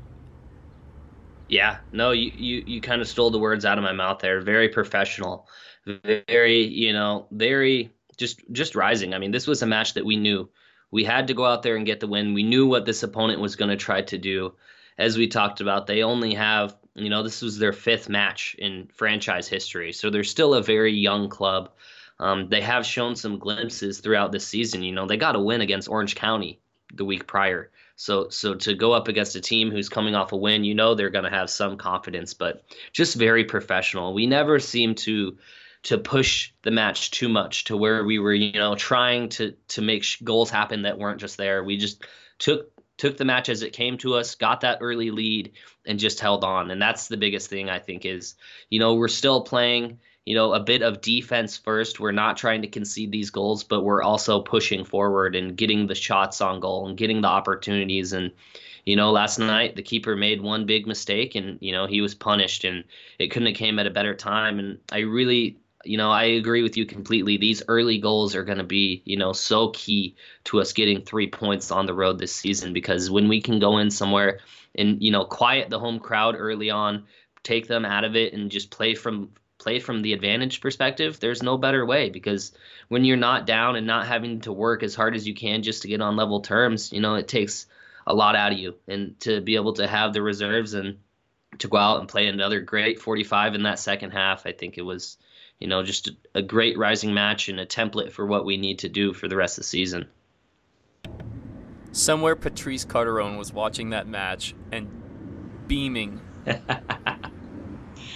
Yeah, 1.48 1.78
no, 1.92 2.10
you 2.10 2.32
you, 2.34 2.64
you 2.66 2.80
kind 2.80 3.00
of 3.00 3.08
stole 3.08 3.30
the 3.30 3.38
words 3.38 3.64
out 3.64 3.78
of 3.78 3.84
my 3.84 3.92
mouth 3.92 4.18
there. 4.18 4.40
Very 4.40 4.68
professional, 4.68 5.48
very 5.86 6.64
you 6.64 6.92
know, 6.92 7.26
very 7.30 7.92
just 8.16 8.40
just 8.52 8.74
rising. 8.74 9.14
I 9.14 9.18
mean, 9.18 9.30
this 9.30 9.46
was 9.46 9.62
a 9.62 9.66
match 9.66 9.94
that 9.94 10.04
we 10.04 10.16
knew 10.16 10.48
we 10.90 11.04
had 11.04 11.28
to 11.28 11.34
go 11.34 11.44
out 11.44 11.62
there 11.62 11.76
and 11.76 11.86
get 11.86 12.00
the 12.00 12.06
win. 12.06 12.34
We 12.34 12.42
knew 12.42 12.66
what 12.66 12.86
this 12.86 13.02
opponent 13.02 13.40
was 13.40 13.56
going 13.56 13.70
to 13.70 13.76
try 13.76 14.02
to 14.02 14.18
do. 14.18 14.54
As 14.98 15.18
we 15.18 15.28
talked 15.28 15.60
about, 15.60 15.86
they 15.86 16.02
only 16.02 16.34
have 16.34 16.76
you 16.94 17.10
know 17.10 17.22
this 17.22 17.42
was 17.42 17.58
their 17.58 17.72
fifth 17.72 18.08
match 18.08 18.56
in 18.58 18.88
franchise 18.92 19.46
history, 19.46 19.92
so 19.92 20.10
they're 20.10 20.24
still 20.24 20.54
a 20.54 20.62
very 20.62 20.92
young 20.92 21.28
club. 21.28 21.70
Um, 22.18 22.48
they 22.48 22.60
have 22.62 22.86
shown 22.86 23.16
some 23.16 23.38
glimpses 23.38 24.00
throughout 24.00 24.32
this 24.32 24.46
season. 24.46 24.82
You 24.82 24.92
know, 24.92 25.06
they 25.06 25.16
got 25.16 25.36
a 25.36 25.40
win 25.40 25.60
against 25.60 25.88
Orange 25.88 26.14
County 26.14 26.60
the 26.94 27.04
week 27.04 27.26
prior. 27.26 27.70
So 27.96 28.28
so 28.28 28.54
to 28.54 28.74
go 28.74 28.92
up 28.92 29.08
against 29.08 29.36
a 29.36 29.40
team 29.40 29.70
who's 29.70 29.88
coming 29.88 30.14
off 30.14 30.32
a 30.32 30.36
win, 30.36 30.64
you 30.64 30.74
know 30.74 30.94
they're 30.94 31.10
going 31.10 31.24
to 31.24 31.30
have 31.30 31.50
some 31.50 31.76
confidence, 31.76 32.34
but 32.34 32.64
just 32.92 33.16
very 33.16 33.44
professional. 33.44 34.14
We 34.14 34.26
never 34.26 34.58
seem 34.58 34.94
to 34.96 35.36
to 35.84 35.98
push 35.98 36.52
the 36.62 36.70
match 36.70 37.12
too 37.12 37.28
much 37.28 37.64
to 37.64 37.76
where 37.76 38.04
we 38.04 38.18
were, 38.18 38.34
you 38.34 38.52
know, 38.52 38.74
trying 38.74 39.28
to 39.30 39.54
to 39.68 39.82
make 39.82 40.04
goals 40.24 40.50
happen 40.50 40.82
that 40.82 40.98
weren't 40.98 41.20
just 41.20 41.38
there. 41.38 41.64
We 41.64 41.76
just 41.76 42.04
took 42.38 42.70
took 42.98 43.16
the 43.16 43.24
match 43.24 43.48
as 43.48 43.62
it 43.62 43.72
came 43.72 43.98
to 43.98 44.14
us, 44.14 44.34
got 44.34 44.62
that 44.62 44.78
early 44.80 45.10
lead, 45.10 45.52
and 45.86 45.98
just 45.98 46.20
held 46.20 46.44
on. 46.44 46.70
And 46.70 46.80
that's 46.80 47.08
the 47.08 47.16
biggest 47.16 47.48
thing 47.48 47.68
I 47.70 47.78
think 47.78 48.04
is, 48.04 48.34
you 48.70 48.78
know, 48.78 48.94
we're 48.94 49.08
still 49.08 49.42
playing 49.42 49.98
you 50.26 50.34
know, 50.34 50.52
a 50.52 50.60
bit 50.60 50.82
of 50.82 51.00
defense 51.00 51.56
first. 51.56 52.00
We're 52.00 52.10
not 52.10 52.36
trying 52.36 52.62
to 52.62 52.68
concede 52.68 53.12
these 53.12 53.30
goals, 53.30 53.62
but 53.62 53.82
we're 53.82 54.02
also 54.02 54.40
pushing 54.40 54.84
forward 54.84 55.36
and 55.36 55.56
getting 55.56 55.86
the 55.86 55.94
shots 55.94 56.40
on 56.40 56.58
goal 56.58 56.88
and 56.88 56.98
getting 56.98 57.20
the 57.20 57.28
opportunities. 57.28 58.12
And, 58.12 58.32
you 58.84 58.96
know, 58.96 59.12
last 59.12 59.38
night 59.38 59.76
the 59.76 59.82
keeper 59.82 60.16
made 60.16 60.42
one 60.42 60.66
big 60.66 60.86
mistake 60.86 61.36
and, 61.36 61.58
you 61.60 61.70
know, 61.70 61.86
he 61.86 62.00
was 62.00 62.16
punished 62.16 62.64
and 62.64 62.82
it 63.20 63.30
couldn't 63.30 63.46
have 63.46 63.56
came 63.56 63.78
at 63.78 63.86
a 63.86 63.90
better 63.90 64.14
time. 64.14 64.58
And 64.58 64.78
I 64.90 64.98
really, 64.98 65.60
you 65.84 65.96
know, 65.96 66.10
I 66.10 66.24
agree 66.24 66.64
with 66.64 66.76
you 66.76 66.86
completely. 66.86 67.36
These 67.36 67.62
early 67.68 67.98
goals 67.98 68.34
are 68.34 68.44
going 68.44 68.58
to 68.58 68.64
be, 68.64 69.02
you 69.04 69.16
know, 69.16 69.32
so 69.32 69.68
key 69.68 70.16
to 70.44 70.60
us 70.60 70.72
getting 70.72 71.02
three 71.02 71.28
points 71.28 71.70
on 71.70 71.86
the 71.86 71.94
road 71.94 72.18
this 72.18 72.34
season 72.34 72.72
because 72.72 73.12
when 73.12 73.28
we 73.28 73.40
can 73.40 73.60
go 73.60 73.78
in 73.78 73.92
somewhere 73.92 74.40
and, 74.74 75.00
you 75.00 75.12
know, 75.12 75.24
quiet 75.24 75.70
the 75.70 75.78
home 75.78 76.00
crowd 76.00 76.34
early 76.36 76.68
on, 76.68 77.04
take 77.44 77.68
them 77.68 77.84
out 77.84 78.02
of 78.02 78.16
it 78.16 78.32
and 78.32 78.50
just 78.50 78.72
play 78.72 78.96
from 78.96 79.30
play 79.66 79.80
from 79.80 80.00
the 80.00 80.12
advantage 80.12 80.60
perspective, 80.60 81.18
there's 81.18 81.42
no 81.42 81.58
better 81.58 81.84
way 81.84 82.08
because 82.08 82.52
when 82.86 83.04
you're 83.04 83.16
not 83.16 83.48
down 83.48 83.74
and 83.74 83.84
not 83.84 84.06
having 84.06 84.40
to 84.40 84.52
work 84.52 84.84
as 84.84 84.94
hard 84.94 85.16
as 85.16 85.26
you 85.26 85.34
can 85.34 85.60
just 85.60 85.82
to 85.82 85.88
get 85.88 86.00
on 86.00 86.14
level 86.14 86.40
terms, 86.40 86.92
you 86.92 87.00
know, 87.00 87.16
it 87.16 87.26
takes 87.26 87.66
a 88.06 88.14
lot 88.14 88.36
out 88.36 88.52
of 88.52 88.58
you, 88.58 88.76
and 88.86 89.18
to 89.18 89.40
be 89.40 89.56
able 89.56 89.72
to 89.72 89.88
have 89.88 90.12
the 90.12 90.22
reserves 90.22 90.74
and 90.74 90.98
to 91.58 91.66
go 91.66 91.78
out 91.78 91.98
and 91.98 92.08
play 92.08 92.28
another 92.28 92.60
great 92.60 93.00
45 93.00 93.56
in 93.56 93.64
that 93.64 93.80
second 93.80 94.12
half, 94.12 94.46
I 94.46 94.52
think 94.52 94.78
it 94.78 94.82
was, 94.82 95.18
you 95.58 95.66
know, 95.66 95.82
just 95.82 96.06
a, 96.06 96.12
a 96.36 96.42
great 96.42 96.78
rising 96.78 97.12
match 97.12 97.48
and 97.48 97.58
a 97.58 97.66
template 97.66 98.12
for 98.12 98.24
what 98.24 98.44
we 98.44 98.56
need 98.58 98.78
to 98.80 98.88
do 98.88 99.12
for 99.12 99.26
the 99.26 99.34
rest 99.34 99.58
of 99.58 99.64
the 99.64 99.68
season. 99.68 100.06
Somewhere 101.90 102.36
Patrice 102.36 102.84
Carteron 102.84 103.36
was 103.36 103.52
watching 103.52 103.90
that 103.90 104.06
match 104.06 104.54
and 104.70 104.88
beaming 105.66 106.20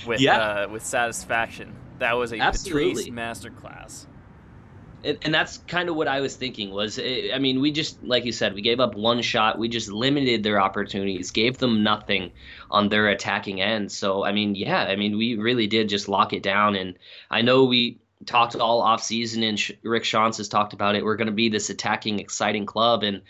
with 0.07 0.21
yeah. 0.21 0.39
uh, 0.39 0.69
with 0.69 0.85
satisfaction. 0.85 1.75
That 1.99 2.17
was 2.17 2.33
a 2.33 2.39
Absolutely. 2.39 3.11
Patrice 3.11 3.11
masterclass 3.11 4.07
and, 5.05 5.19
and 5.23 5.35
that's 5.35 5.59
kind 5.59 5.89
of 5.89 5.97
what 5.97 6.09
I 6.09 6.21
was 6.21 6.37
thinking 6.37 6.71
was 6.71 6.99
eh, 6.99 7.31
I 7.35 7.39
mean 7.39 7.61
we 7.61 7.71
just 7.71 8.03
like 8.03 8.25
you 8.25 8.33
said 8.33 8.55
we 8.55 8.63
gave 8.63 8.81
up 8.81 8.95
one 8.95 9.23
shot 9.23 9.59
we 9.59 9.69
just 9.69 9.89
limited 9.89 10.43
their 10.43 10.61
opportunities 10.61 11.31
gave 11.31 11.59
them 11.59 11.83
nothing 11.83 12.33
on 12.71 12.89
their 12.89 13.09
attacking 13.09 13.61
end 13.61 13.91
so 13.93 14.25
I 14.25 14.33
mean 14.33 14.55
yeah 14.55 14.83
I 14.83 14.97
mean 14.97 15.17
we 15.17 15.37
really 15.37 15.67
did 15.67 15.89
just 15.89 16.09
lock 16.09 16.33
it 16.33 16.43
down 16.43 16.77
and 16.77 16.99
I 17.31 17.43
know 17.43 17.65
we 17.65 17.99
talked 18.27 18.55
all 18.57 18.83
off 18.83 19.03
season 19.03 19.43
and 19.43 19.61
Rick 19.83 20.03
Schantz 20.03 20.37
has 20.37 20.49
talked 20.49 20.73
about 20.73 20.95
it 20.95 21.05
we're 21.05 21.17
going 21.17 21.27
to 21.27 21.33
be 21.33 21.49
this 21.49 21.71
attacking 21.71 22.19
exciting 22.19 22.67
club 22.67 23.03
and 23.03 23.23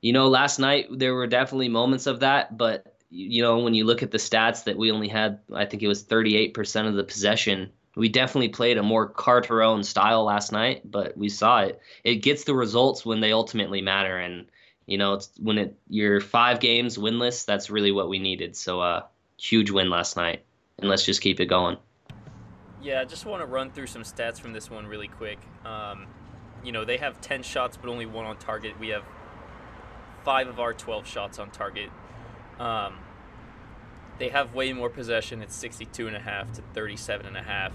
you 0.00 0.12
know 0.12 0.28
last 0.28 0.58
night 0.58 0.86
there 0.90 1.14
were 1.14 1.26
definitely 1.26 1.68
moments 1.68 2.06
of 2.06 2.20
that 2.20 2.56
but 2.56 2.91
you 3.14 3.42
know 3.42 3.58
when 3.58 3.74
you 3.74 3.84
look 3.84 4.02
at 4.02 4.10
the 4.10 4.18
stats 4.18 4.64
that 4.64 4.76
we 4.76 4.90
only 4.90 5.08
had 5.08 5.38
I 5.54 5.66
think 5.66 5.82
it 5.82 5.88
was 5.88 6.02
38% 6.02 6.88
of 6.88 6.94
the 6.94 7.04
possession 7.04 7.70
we 7.94 8.08
definitely 8.08 8.48
played 8.48 8.78
a 8.78 8.82
more 8.82 9.08
Carteron 9.08 9.84
style 9.84 10.24
last 10.24 10.52
night, 10.52 10.90
but 10.90 11.16
we 11.16 11.28
saw 11.28 11.60
it. 11.60 11.80
It 12.04 12.16
gets 12.16 12.44
the 12.44 12.54
results 12.54 13.04
when 13.04 13.20
they 13.20 13.32
ultimately 13.32 13.82
matter, 13.82 14.18
and 14.18 14.46
you 14.86 14.98
know, 14.98 15.14
it's 15.14 15.30
when 15.38 15.58
it 15.58 15.76
you're 15.88 16.20
five 16.20 16.60
games 16.60 16.96
winless. 16.96 17.44
That's 17.44 17.70
really 17.70 17.92
what 17.92 18.08
we 18.08 18.18
needed. 18.18 18.56
So, 18.56 18.80
uh, 18.80 19.02
huge 19.38 19.70
win 19.70 19.90
last 19.90 20.16
night, 20.16 20.44
and 20.78 20.88
let's 20.88 21.04
just 21.04 21.20
keep 21.20 21.40
it 21.40 21.46
going. 21.46 21.76
Yeah, 22.82 23.00
I 23.00 23.04
just 23.04 23.26
want 23.26 23.42
to 23.42 23.46
run 23.46 23.70
through 23.70 23.86
some 23.86 24.02
stats 24.02 24.40
from 24.40 24.52
this 24.52 24.70
one 24.70 24.86
really 24.86 25.08
quick. 25.08 25.38
Um, 25.64 26.06
you 26.64 26.72
know, 26.72 26.84
they 26.84 26.96
have 26.96 27.20
10 27.20 27.44
shots, 27.44 27.76
but 27.76 27.88
only 27.88 28.06
one 28.06 28.24
on 28.24 28.36
target. 28.38 28.78
We 28.80 28.88
have 28.88 29.04
five 30.24 30.48
of 30.48 30.58
our 30.58 30.72
12 30.72 31.06
shots 31.06 31.38
on 31.38 31.50
target. 31.50 31.90
Um, 32.62 32.94
they 34.18 34.28
have 34.28 34.54
way 34.54 34.72
more 34.72 34.88
possession. 34.88 35.42
It's 35.42 35.54
62 35.56 36.06
and 36.06 36.16
a 36.16 36.20
half 36.20 36.52
to 36.52 36.62
37 36.74 37.26
and 37.26 37.36
a 37.36 37.42
half. 37.42 37.72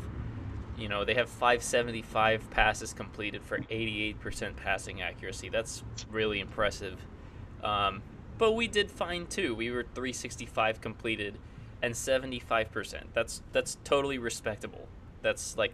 You 0.78 0.88
know, 0.88 1.04
they 1.04 1.15
have 1.15 1.28
575 1.28 2.50
passes 2.52 2.93
completed 2.93 3.43
for 3.43 3.58
88% 3.60 4.56
passing 4.56 5.02
accuracy. 5.02 5.50
That's 5.50 5.84
really 6.10 6.39
impressive. 6.39 7.06
Um, 7.62 8.02
but 8.38 8.54
we 8.54 8.67
did 8.67 8.89
fine 8.89 9.28
too. 9.28 9.54
We 9.56 9.71
were 9.71 9.84
365 9.84 10.80
completed 10.80 11.38
and 11.82 11.93
75%. 11.93 13.04
That's 13.13 13.41
that's 13.52 13.78
totally 13.84 14.17
respectable. 14.17 14.88
That's 15.21 15.58
like 15.58 15.73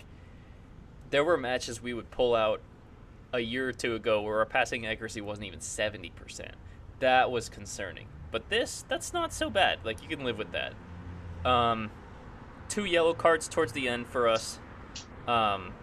there 1.12 1.24
were 1.24 1.38
matches 1.38 1.84
we 1.84 1.94
would 1.94 2.10
pull 2.10 2.34
out 2.34 2.62
a 3.32 3.42
year 3.42 3.70
or 3.70 3.74
two 3.74 3.94
ago 3.94 4.22
where 4.22 4.40
our 4.40 4.46
passing 4.46 4.88
accuracy 4.88 5.22
wasn't 5.22 5.46
even 5.46 5.60
70%. 5.60 6.52
That 7.00 7.30
was 7.30 7.50
concerning. 7.50 8.08
But 8.34 8.50
this, 8.50 8.84
that's 8.90 9.14
not 9.14 9.32
so 9.32 9.52
bad. 9.52 9.78
Like 9.86 10.02
you 10.02 10.10
can 10.10 10.26
live 10.26 10.40
with 10.40 10.52
that. 10.54 10.74
Um, 11.46 11.92
two 12.68 12.84
yellow 12.84 13.14
cards 13.14 13.48
towards 13.48 13.74
the 13.74 13.88
end 13.88 14.08
for 14.08 14.28
us. 14.28 14.58
Um, 15.28 15.74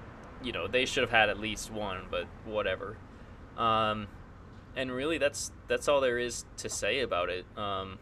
you 0.42 0.50
know 0.50 0.66
they 0.66 0.84
should 0.84 1.02
have 1.02 1.12
had 1.12 1.28
at 1.28 1.38
least 1.38 1.70
one, 1.70 2.06
but 2.10 2.26
whatever. 2.44 2.98
Um, 3.56 4.08
and 4.74 4.90
really, 4.90 5.16
that's 5.16 5.52
that's 5.68 5.86
all 5.86 6.00
there 6.00 6.18
is 6.18 6.44
to 6.56 6.68
say 6.68 6.98
about 6.98 7.30
it. 7.30 7.46
Um, 7.56 8.00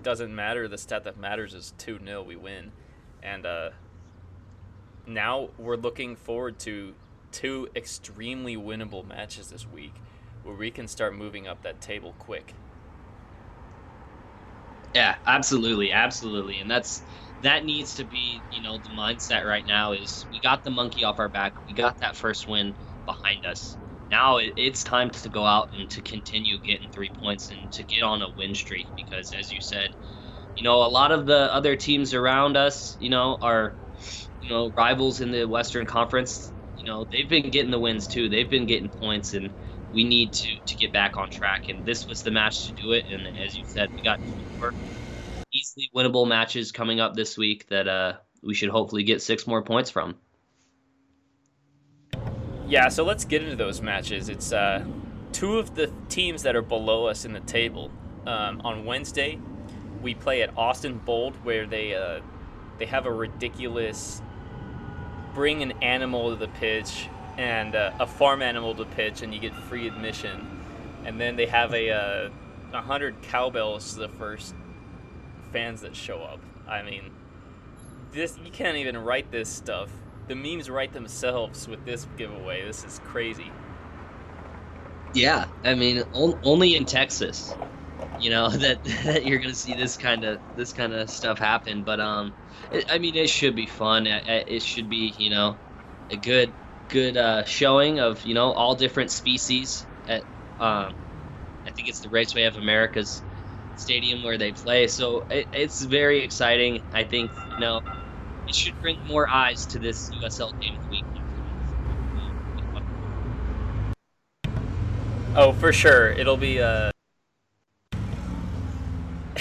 doesn't 0.00 0.32
matter. 0.32 0.68
The 0.68 0.78
stat 0.78 1.02
that 1.02 1.18
matters 1.18 1.52
is 1.52 1.74
two 1.78 1.98
0 1.98 2.22
We 2.22 2.36
win, 2.36 2.70
and 3.24 3.44
uh, 3.44 3.70
now 5.04 5.48
we're 5.58 5.76
looking 5.76 6.14
forward 6.14 6.60
to 6.60 6.94
two 7.32 7.68
extremely 7.74 8.56
winnable 8.56 9.04
matches 9.04 9.48
this 9.48 9.66
week 9.66 9.94
where 10.42 10.56
we 10.56 10.70
can 10.70 10.88
start 10.88 11.16
moving 11.16 11.46
up 11.46 11.62
that 11.62 11.80
table 11.80 12.14
quick. 12.14 12.56
Yeah, 14.94 15.16
absolutely, 15.26 15.90
absolutely, 15.92 16.58
and 16.60 16.70
that's 16.70 17.02
that 17.40 17.64
needs 17.64 17.94
to 17.94 18.04
be 18.04 18.44
you 18.50 18.62
know 18.62 18.78
the 18.78 18.90
mindset 18.90 19.44
right 19.44 19.64
now 19.66 19.92
is 19.92 20.26
we 20.30 20.38
got 20.40 20.62
the 20.64 20.70
monkey 20.70 21.02
off 21.04 21.18
our 21.18 21.28
back, 21.30 21.54
we 21.66 21.72
got 21.74 21.98
that 21.98 22.14
first 22.16 22.46
win 22.46 22.76
behind 23.06 23.44
us. 23.46 23.78
Now 24.10 24.36
it, 24.36 24.52
it's 24.56 24.84
time 24.84 25.10
to 25.10 25.28
go 25.30 25.44
out 25.46 25.70
and 25.72 25.88
to 25.90 26.02
continue 26.02 26.58
getting 26.60 26.90
three 26.90 27.10
points 27.10 27.50
and 27.50 27.70
to 27.72 27.84
get 27.84 28.02
on 28.02 28.20
a 28.22 28.30
win 28.36 28.54
streak 28.54 28.90
because, 28.94 29.32
as 29.32 29.50
you 29.50 29.60
said, 29.62 29.90
you 30.56 30.64
know 30.64 30.82
a 30.84 30.88
lot 30.88 31.12
of 31.12 31.26
the 31.26 31.52
other 31.54 31.76
teams 31.76 32.14
around 32.14 32.56
us, 32.56 32.96
you 32.98 33.10
know, 33.10 33.38
are 33.42 33.78
you 34.40 34.50
know 34.50 34.72
rivals 34.76 35.20
in 35.20 35.30
the 35.30 35.44
Western 35.46 35.86
Conference. 35.86 36.52
You 36.76 36.86
know 36.86 37.06
they've 37.10 37.28
been 37.28 37.50
getting 37.50 37.70
the 37.70 37.80
wins 37.80 38.08
too. 38.08 38.28
They've 38.28 38.50
been 38.50 38.66
getting 38.66 38.90
points 38.90 39.34
and 39.34 39.52
we 39.92 40.04
need 40.04 40.32
to 40.32 40.58
to 40.66 40.76
get 40.76 40.92
back 40.92 41.16
on 41.16 41.30
track. 41.30 41.68
And 41.68 41.84
this 41.84 42.06
was 42.06 42.22
the 42.22 42.30
match 42.30 42.66
to 42.66 42.72
do 42.72 42.92
it. 42.92 43.06
And 43.10 43.38
as 43.38 43.56
you 43.56 43.64
said, 43.66 43.92
we 43.94 44.02
got 44.02 44.20
four 44.58 44.72
easily 45.52 45.90
winnable 45.94 46.26
matches 46.26 46.72
coming 46.72 47.00
up 47.00 47.14
this 47.14 47.36
week 47.36 47.68
that 47.68 47.86
uh, 47.86 48.14
we 48.42 48.54
should 48.54 48.70
hopefully 48.70 49.02
get 49.02 49.20
six 49.20 49.46
more 49.46 49.62
points 49.62 49.90
from. 49.90 50.16
Yeah, 52.66 52.88
so 52.88 53.04
let's 53.04 53.24
get 53.24 53.42
into 53.42 53.56
those 53.56 53.82
matches. 53.82 54.30
It's 54.30 54.52
uh, 54.52 54.84
two 55.32 55.58
of 55.58 55.74
the 55.74 55.92
teams 56.08 56.42
that 56.44 56.56
are 56.56 56.62
below 56.62 57.06
us 57.06 57.24
in 57.24 57.32
the 57.32 57.40
table. 57.40 57.90
Um, 58.26 58.62
on 58.64 58.84
Wednesday, 58.84 59.38
we 60.00 60.14
play 60.14 60.42
at 60.42 60.56
Austin 60.56 60.98
Bold, 61.04 61.34
where 61.44 61.66
they 61.66 61.94
uh, 61.94 62.20
they 62.78 62.86
have 62.86 63.06
a 63.06 63.12
ridiculous 63.12 64.22
bring 65.34 65.62
an 65.62 65.72
animal 65.82 66.30
to 66.30 66.36
the 66.36 66.48
pitch 66.48 67.08
and 67.38 67.74
uh, 67.74 67.92
a 68.00 68.06
farm 68.06 68.42
animal 68.42 68.74
to 68.74 68.84
pitch, 68.84 69.22
and 69.22 69.32
you 69.32 69.40
get 69.40 69.54
free 69.54 69.86
admission. 69.86 70.60
And 71.04 71.20
then 71.20 71.36
they 71.36 71.46
have 71.46 71.72
a 71.74 71.90
uh, 71.90 72.30
hundred 72.80 73.22
cowbells 73.22 73.94
to 73.94 74.00
the 74.00 74.08
first 74.08 74.54
fans 75.52 75.80
that 75.82 75.96
show 75.96 76.20
up. 76.22 76.40
I 76.68 76.82
mean, 76.82 77.10
this 78.12 78.38
you 78.44 78.50
can't 78.50 78.76
even 78.76 78.96
write 78.98 79.30
this 79.30 79.48
stuff. 79.48 79.90
The 80.28 80.34
memes 80.34 80.70
write 80.70 80.92
themselves 80.92 81.66
with 81.66 81.84
this 81.84 82.06
giveaway. 82.16 82.64
This 82.64 82.84
is 82.84 83.00
crazy. 83.04 83.50
Yeah, 85.14 85.46
I 85.64 85.74
mean, 85.74 86.04
only 86.14 86.76
in 86.76 86.84
Texas, 86.86 87.54
you 88.18 88.30
know 88.30 88.48
that, 88.50 88.82
that 89.04 89.26
you're 89.26 89.38
gonna 89.38 89.54
see 89.54 89.74
this 89.74 89.96
kind 89.96 90.24
of 90.24 90.38
this 90.56 90.72
kind 90.72 90.92
of 90.92 91.10
stuff 91.10 91.38
happen. 91.38 91.82
But 91.82 92.00
um, 92.00 92.32
it, 92.70 92.86
I 92.90 92.98
mean, 92.98 93.16
it 93.16 93.28
should 93.28 93.56
be 93.56 93.66
fun. 93.66 94.06
It, 94.06 94.48
it 94.48 94.62
should 94.62 94.88
be, 94.88 95.14
you 95.18 95.30
know, 95.30 95.56
a 96.10 96.16
good 96.16 96.52
good 96.92 97.16
uh, 97.16 97.42
showing 97.44 97.98
of 97.98 98.24
you 98.24 98.34
know 98.34 98.52
all 98.52 98.76
different 98.76 99.10
species 99.10 99.84
at 100.06 100.22
um, 100.60 100.94
I 101.66 101.70
think 101.74 101.88
it's 101.88 102.00
the 102.00 102.10
Raceway 102.10 102.44
of 102.44 102.56
America's 102.56 103.22
stadium 103.76 104.22
where 104.22 104.36
they 104.36 104.52
play. 104.52 104.86
So 104.86 105.26
it, 105.30 105.48
it's 105.52 105.82
very 105.82 106.22
exciting. 106.22 106.82
I 106.92 107.02
think 107.02 107.30
you 107.54 107.60
know 107.60 107.80
it 108.46 108.54
should 108.54 108.80
bring 108.80 109.04
more 109.06 109.28
eyes 109.28 109.66
to 109.66 109.78
this 109.78 110.10
USL 110.10 110.60
game 110.60 110.76
of 110.76 110.84
the 110.84 110.90
week. 110.90 111.04
Oh, 115.34 115.52
for 115.54 115.72
sure, 115.72 116.10
it'll 116.10 116.36
be 116.36 116.60
uh, 116.60 116.90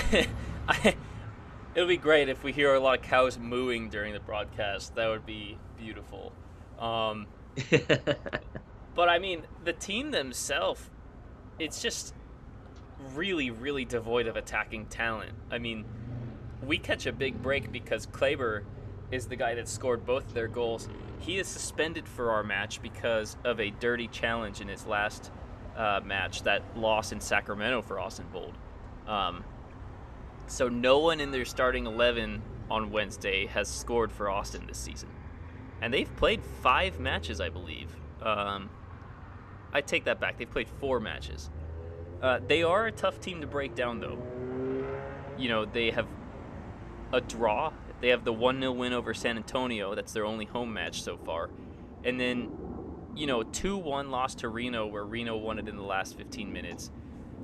it'll 1.76 1.88
be 1.88 1.98
great 1.98 2.30
if 2.30 2.46
we 2.46 2.54
hear 2.54 2.74
a 2.74 2.80
lot 2.80 3.00
of 3.00 3.04
cows 3.04 3.38
mooing 3.38 3.90
during 3.90 4.14
the 4.14 4.22
broadcast. 4.22 4.96
That 4.96 5.10
would 5.10 5.26
be 5.26 5.58
beautiful. 5.78 6.32
Um, 6.80 7.28
but 8.96 9.10
I 9.10 9.20
mean, 9.20 9.44
the 9.64 9.74
team 9.74 10.12
themselves, 10.12 10.90
it's 11.60 11.82
just 11.82 12.14
really, 13.14 13.50
really 13.50 13.86
devoid 13.86 14.28
of 14.28 14.36
attacking 14.36 14.86
talent. 14.88 15.34
I 15.50 15.58
mean, 15.58 15.86
we 16.64 16.78
catch 16.78 17.06
a 17.06 17.12
big 17.12 17.42
break 17.42 17.72
because 17.72 18.06
Kleber 18.06 18.64
is 19.12 19.28
the 19.28 19.36
guy 19.36 19.56
that 19.56 19.68
scored 19.68 20.06
both 20.06 20.34
their 20.34 20.48
goals. 20.48 20.88
He 21.20 21.38
is 21.38 21.48
suspended 21.48 22.08
for 22.08 22.32
our 22.32 22.44
match 22.44 22.82
because 22.82 23.36
of 23.44 23.60
a 23.60 23.72
dirty 23.72 24.08
challenge 24.08 24.62
in 24.62 24.68
his 24.68 24.86
last 24.86 25.32
uh, 25.76 26.00
match, 26.04 26.44
that 26.44 26.64
loss 26.78 27.12
in 27.12 27.20
Sacramento 27.20 27.82
for 27.82 28.00
Austin 28.00 28.26
Bold. 28.32 28.54
Um, 29.08 29.44
so 30.48 30.70
no 30.70 31.00
one 31.00 31.20
in 31.20 31.32
their 31.32 31.46
starting 31.46 31.86
11 31.86 32.42
on 32.70 32.92
Wednesday 32.92 33.48
has 33.48 33.68
scored 33.68 34.12
for 34.12 34.30
Austin 34.30 34.66
this 34.68 34.78
season 34.78 35.10
and 35.82 35.94
they've 35.94 36.13
played 36.17 36.41
five 36.62 37.00
matches, 37.00 37.41
I 37.41 37.50
believe. 37.50 37.96
Um, 38.22 38.70
I 39.74 39.82
take 39.82 40.06
that 40.06 40.20
back. 40.20 40.38
They've 40.38 40.50
played 40.50 40.67
four 40.80 41.00
matches. 41.00 41.50
Uh, 42.22 42.39
they 42.46 42.63
are 42.63 42.86
a 42.86 42.91
tough 42.91 43.20
team 43.20 43.41
to 43.41 43.48
break 43.48 43.74
down, 43.74 44.00
though. 44.00 44.22
You 45.38 45.50
know, 45.50 45.65
they 45.65 45.91
have 45.91 46.08
a 47.12 47.22
draw. 47.22 47.74
They 48.00 48.10
have 48.10 48.24
the 48.24 48.34
1 48.34 48.60
0 48.60 48.72
win 48.74 48.94
over 48.94 49.13
San 49.13 49.38
Antonio. 49.38 49.96
That's 49.96 50.13
their 50.13 50.26
only 50.26 50.46
home 50.46 50.74
match 50.74 51.02
so 51.02 51.17
far. 51.17 51.50
And 52.04 52.20
then 52.20 52.52
you 53.15 53.28
know, 53.28 53.44
2 53.44 53.78
1 53.78 54.10
loss 54.10 54.36
to 54.36 54.50
Reno, 54.50 54.88
where 54.88 55.04
Reno 55.04 55.38
won 55.38 55.60
it 55.60 55.67
in 55.67 55.76
the 55.76 55.84
last 55.84 56.17
15 56.17 56.52
minutes. 56.52 56.91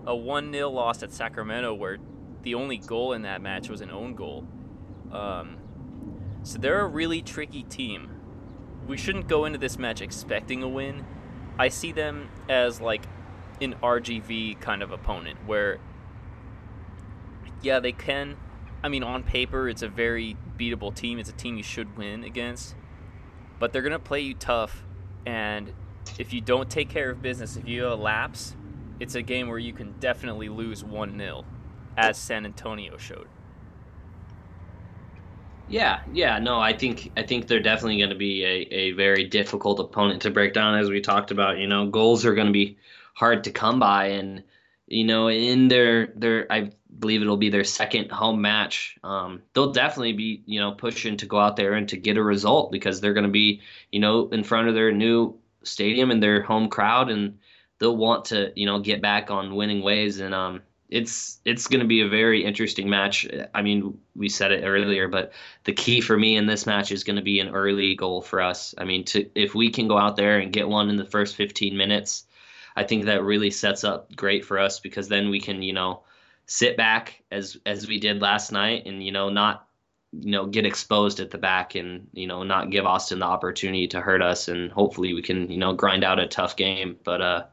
A 0.05 0.15
1 0.15 0.53
0 0.53 0.69
loss 0.69 1.03
at 1.03 1.11
Sacramento, 1.11 1.73
where 1.73 1.97
the 2.43 2.55
only 2.55 2.77
goal 2.77 3.13
in 3.13 3.23
that 3.23 3.41
match 3.41 3.69
was 3.69 3.81
an 3.81 3.91
own 3.91 4.15
goal. 4.15 4.47
Um, 5.11 5.57
so 6.43 6.57
they're 6.57 6.81
a 6.81 6.87
really 6.87 7.21
tricky 7.21 7.63
team. 7.63 8.09
We 8.87 8.97
shouldn't 8.97 9.27
go 9.27 9.45
into 9.45 9.59
this 9.59 9.77
match 9.77 10.01
expecting 10.01 10.63
a 10.63 10.67
win. 10.67 11.05
I 11.59 11.67
see 11.67 11.91
them 11.91 12.29
as 12.47 12.79
like 12.79 13.03
an 13.61 13.75
RGV 13.83 14.59
kind 14.61 14.81
of 14.81 14.91
opponent 14.91 15.39
where, 15.45 15.79
yeah, 17.61 17.79
they 17.79 17.91
can. 17.91 18.37
I 18.83 18.89
mean, 18.89 19.03
on 19.03 19.23
paper, 19.23 19.67
it's 19.67 19.81
a 19.81 19.89
very 19.89 20.37
beatable 20.57 20.93
team. 20.93 21.19
It's 21.19 21.29
a 21.29 21.33
team 21.33 21.57
you 21.57 21.63
should 21.63 21.97
win 21.97 22.23
against. 22.23 22.75
But 23.59 23.73
they're 23.73 23.81
going 23.81 23.91
to 23.91 23.99
play 23.99 24.21
you 24.21 24.35
tough. 24.35 24.83
And 25.25 25.73
if 26.19 26.31
you 26.31 26.41
don't 26.41 26.69
take 26.69 26.89
care 26.89 27.09
of 27.09 27.21
business, 27.21 27.57
if 27.57 27.67
you 27.67 27.87
lapse, 27.87 28.55
it's 28.99 29.15
a 29.15 29.21
game 29.21 29.49
where 29.49 29.59
you 29.59 29.73
can 29.73 29.95
definitely 29.99 30.49
lose 30.49 30.83
1 30.83 31.17
0, 31.17 31.45
as 31.97 32.17
San 32.17 32.45
Antonio 32.45 32.97
showed. 32.97 33.27
Yeah, 35.69 35.99
yeah, 36.09 36.39
no, 36.39 36.59
I 36.61 36.71
think 36.77 37.11
I 37.17 37.23
think 37.23 37.47
they're 37.47 37.59
definitely 37.59 37.97
going 37.97 38.09
to 38.11 38.15
be 38.15 38.43
a, 38.45 38.47
a 38.73 38.91
very 38.93 39.25
difficult 39.25 39.79
opponent 39.81 40.21
to 40.21 40.31
break 40.31 40.53
down, 40.53 40.75
as 40.79 40.89
we 40.89 41.01
talked 41.01 41.29
about. 41.31 41.57
You 41.57 41.67
know, 41.67 41.87
goals 41.87 42.25
are 42.25 42.33
going 42.33 42.47
to 42.47 42.53
be 42.53 42.77
hard 43.15 43.43
to 43.43 43.51
come 43.51 43.77
by, 43.79 44.07
and 44.07 44.43
you 44.87 45.03
know, 45.03 45.27
in 45.27 45.67
their 45.67 46.07
their 46.15 46.49
I 46.51 46.71
believe 46.99 47.21
it'll 47.21 47.35
be 47.35 47.49
their 47.49 47.65
second 47.65 48.11
home 48.11 48.41
match. 48.41 48.97
Um, 49.03 49.41
they'll 49.53 49.73
definitely 49.73 50.13
be 50.13 50.41
you 50.45 50.59
know 50.61 50.71
pushing 50.71 51.17
to 51.17 51.25
go 51.25 51.37
out 51.37 51.57
there 51.57 51.73
and 51.73 51.89
to 51.89 51.97
get 51.97 52.15
a 52.17 52.23
result 52.23 52.71
because 52.71 53.01
they're 53.01 53.13
going 53.13 53.25
to 53.25 53.31
be 53.31 53.61
you 53.91 53.99
know 53.99 54.29
in 54.29 54.43
front 54.45 54.69
of 54.69 54.73
their 54.73 54.93
new 54.93 55.37
stadium 55.63 56.11
and 56.11 56.23
their 56.23 56.43
home 56.43 56.69
crowd, 56.69 57.09
and 57.09 57.39
they'll 57.79 57.97
want 57.97 58.23
to 58.25 58.53
you 58.55 58.65
know 58.65 58.79
get 58.79 59.01
back 59.01 59.29
on 59.31 59.53
winning 59.55 59.81
ways 59.83 60.21
and 60.21 60.33
um 60.33 60.61
it's 60.89 61.39
it's 61.43 61.67
going 61.67 61.81
to 61.81 61.87
be 61.87 62.01
a 62.01 62.07
very 62.07 62.43
interesting 62.43 62.89
match. 62.89 63.27
I 63.53 63.61
mean, 63.61 63.97
we 64.15 64.29
said 64.29 64.51
it 64.51 64.63
earlier, 64.63 65.07
but 65.07 65.33
the 65.65 65.73
key 65.73 66.01
for 66.01 66.17
me 66.17 66.37
in 66.37 66.45
this 66.45 66.65
match 66.65 66.91
is 66.91 67.03
going 67.03 67.17
to 67.17 67.21
be 67.21 67.39
an 67.39 67.49
early 67.49 67.95
goal 67.95 68.21
for 68.21 68.41
us. 68.41 68.73
I 68.77 68.85
mean, 68.85 69.03
to 69.05 69.29
if 69.35 69.53
we 69.53 69.69
can 69.69 69.87
go 69.87 69.97
out 69.97 70.15
there 70.15 70.39
and 70.39 70.53
get 70.53 70.69
one 70.69 70.89
in 70.89 70.95
the 70.95 71.05
first 71.05 71.35
15 71.35 71.75
minutes, 71.75 72.25
I 72.75 72.83
think 72.83 73.05
that 73.05 73.23
really 73.23 73.51
sets 73.51 73.83
up 73.83 74.15
great 74.15 74.45
for 74.45 74.59
us 74.59 74.79
because 74.79 75.09
then 75.09 75.29
we 75.29 75.41
can, 75.41 75.61
you 75.61 75.73
know, 75.73 76.03
sit 76.45 76.77
back 76.77 77.21
as 77.31 77.57
as 77.65 77.87
we 77.87 77.99
did 77.99 78.21
last 78.21 78.51
night 78.51 78.85
and 78.85 79.03
you 79.03 79.11
know 79.11 79.29
not 79.29 79.67
you 80.13 80.31
know 80.31 80.45
get 80.45 80.65
exposed 80.65 81.19
at 81.19 81.29
the 81.29 81.37
back 81.37 81.75
and 81.75 82.07
you 82.13 82.25
know 82.25 82.43
not 82.43 82.71
give 82.71 82.85
Austin 82.85 83.19
the 83.19 83.25
opportunity 83.25 83.87
to 83.89 83.99
hurt 83.99 84.21
us 84.21 84.47
and 84.47 84.71
hopefully 84.71 85.13
we 85.13 85.21
can 85.21 85.51
you 85.51 85.57
know 85.57 85.73
grind 85.73 86.03
out 86.03 86.19
a 86.19 86.27
tough 86.27 86.55
game. 86.55 86.97
But 87.03 87.21
uh 87.21 87.43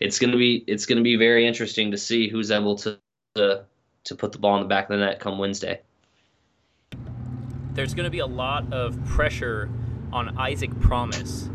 it's 0.00 0.18
gonna 0.18 0.36
be 0.36 0.64
it's 0.66 0.86
gonna 0.86 1.02
be 1.02 1.16
very 1.16 1.46
interesting 1.46 1.90
to 1.90 1.98
see 1.98 2.28
who's 2.28 2.50
able 2.50 2.76
to 2.76 2.98
to, 3.34 3.64
to 4.04 4.14
put 4.14 4.32
the 4.32 4.38
ball 4.38 4.56
in 4.56 4.62
the 4.62 4.68
back 4.68 4.90
of 4.90 4.98
the 4.98 5.04
net 5.04 5.20
come 5.20 5.38
Wednesday. 5.38 5.80
There's 7.72 7.94
gonna 7.94 8.10
be 8.10 8.18
a 8.18 8.26
lot 8.26 8.72
of 8.72 9.02
pressure 9.06 9.70
on 10.12 10.36
Isaac 10.38 10.78
Promise 10.80 11.48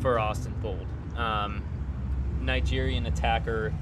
for 0.00 0.18
Austin 0.18 0.54
Bold. 0.62 0.86
Um, 1.16 1.64
Nigerian 2.40 3.06
attacker. 3.06 3.74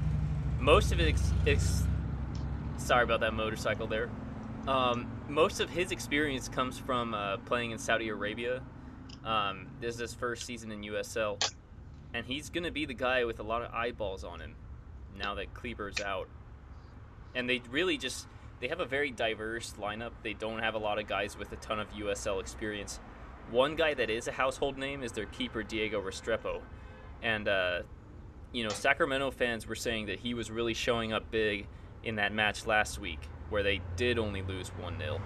Most 0.59 0.91
of 0.91 1.01
it, 1.01 1.21
ex- 1.47 1.85
sorry 2.79 3.05
about 3.05 3.21
that 3.21 3.35
motorcycle 3.35 3.87
there. 3.87 4.11
Um, 4.67 5.07
most 5.29 5.61
of 5.61 5.71
his 5.71 5.93
experience 5.93 6.49
comes 6.49 6.79
from 6.79 7.15
uh, 7.15 7.37
playing 7.39 7.71
in 7.71 7.79
Saudi 7.79 8.09
Arabia. 8.09 8.63
Um, 9.25 9.69
this 9.81 9.95
is 9.95 10.01
his 10.01 10.15
first 10.15 10.47
season 10.47 10.73
in 10.73 10.83
USL 10.83 11.39
and 12.17 12.25
he's 12.25 12.49
going 12.49 12.65
to 12.65 12.71
be 12.71 12.87
the 12.87 12.95
guy 12.95 13.25
with 13.27 13.41
a 13.41 13.43
lot 13.43 13.61
of 13.61 13.71
eyeballs 13.75 14.25
on 14.25 14.41
him 14.41 14.55
now 15.19 15.35
that 15.35 15.53
Kleber's 15.53 16.01
out. 16.01 16.29
And 17.35 17.49
they 17.49 17.61
really 17.71 17.99
just 17.99 18.27
they 18.59 18.69
have 18.69 18.81
a 18.81 18.87
very 18.87 19.11
diverse 19.11 19.75
lineup. 19.79 20.13
They 20.23 20.33
don't 20.33 20.61
have 20.61 20.75
a 20.75 20.79
lot 20.79 20.99
of 20.99 21.07
guys 21.07 21.37
with 21.37 21.53
a 21.53 21.57
ton 21.57 21.79
of 21.79 21.91
USL 21.93 22.41
experience. 22.41 23.01
One 23.51 23.77
guy 23.77 23.93
that 23.93 24.09
is 24.09 24.29
a 24.29 24.33
household 24.33 24.79
name 24.79 25.03
is 25.03 25.13
their 25.13 25.27
keeper 25.27 25.63
Diego 25.63 26.01
Restrepo, 26.01 26.63
and 27.23 27.47
uh, 27.47 27.83
you 28.51 28.65
know 28.65 28.71
Sacramento 28.71 29.31
fans 29.31 29.67
were 29.67 29.75
saying 29.75 30.07
that 30.07 30.21
he 30.21 30.33
was 30.33 30.51
really 30.51 30.75
showing 30.75 31.13
up 31.13 31.31
big 31.31 31.67
in 32.03 32.17
that 32.17 32.33
match 32.33 32.67
last 32.67 32.99
week 32.99 33.21
where 33.51 33.63
they 33.63 33.83
did 33.97 34.19
only 34.19 34.41
lose 34.41 34.69
one 34.69 34.99
0 34.99 35.21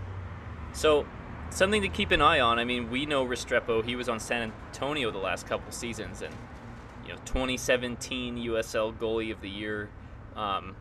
So 0.72 1.07
something 1.50 1.83
to 1.83 1.88
keep 1.88 2.11
an 2.11 2.20
eye 2.20 2.40
on. 2.40 2.59
I 2.59 2.64
mean, 2.64 2.90
we 2.90 3.07
know 3.07 3.24
Restrepo. 3.24 3.85
He 3.85 3.94
was 3.94 4.09
on 4.09 4.18
San 4.18 4.53
Antonio 4.72 5.12
the 5.12 5.18
last 5.18 5.46
couple 5.46 5.70
seasons, 5.70 6.22
and 6.22 6.35
you 7.11 7.16
know 7.16 7.23
2017 7.25 8.37
USL 8.37 8.96
goalie 8.96 9.33
of 9.33 9.40
the 9.40 9.51
year. 9.51 9.90
Um, 10.37 10.77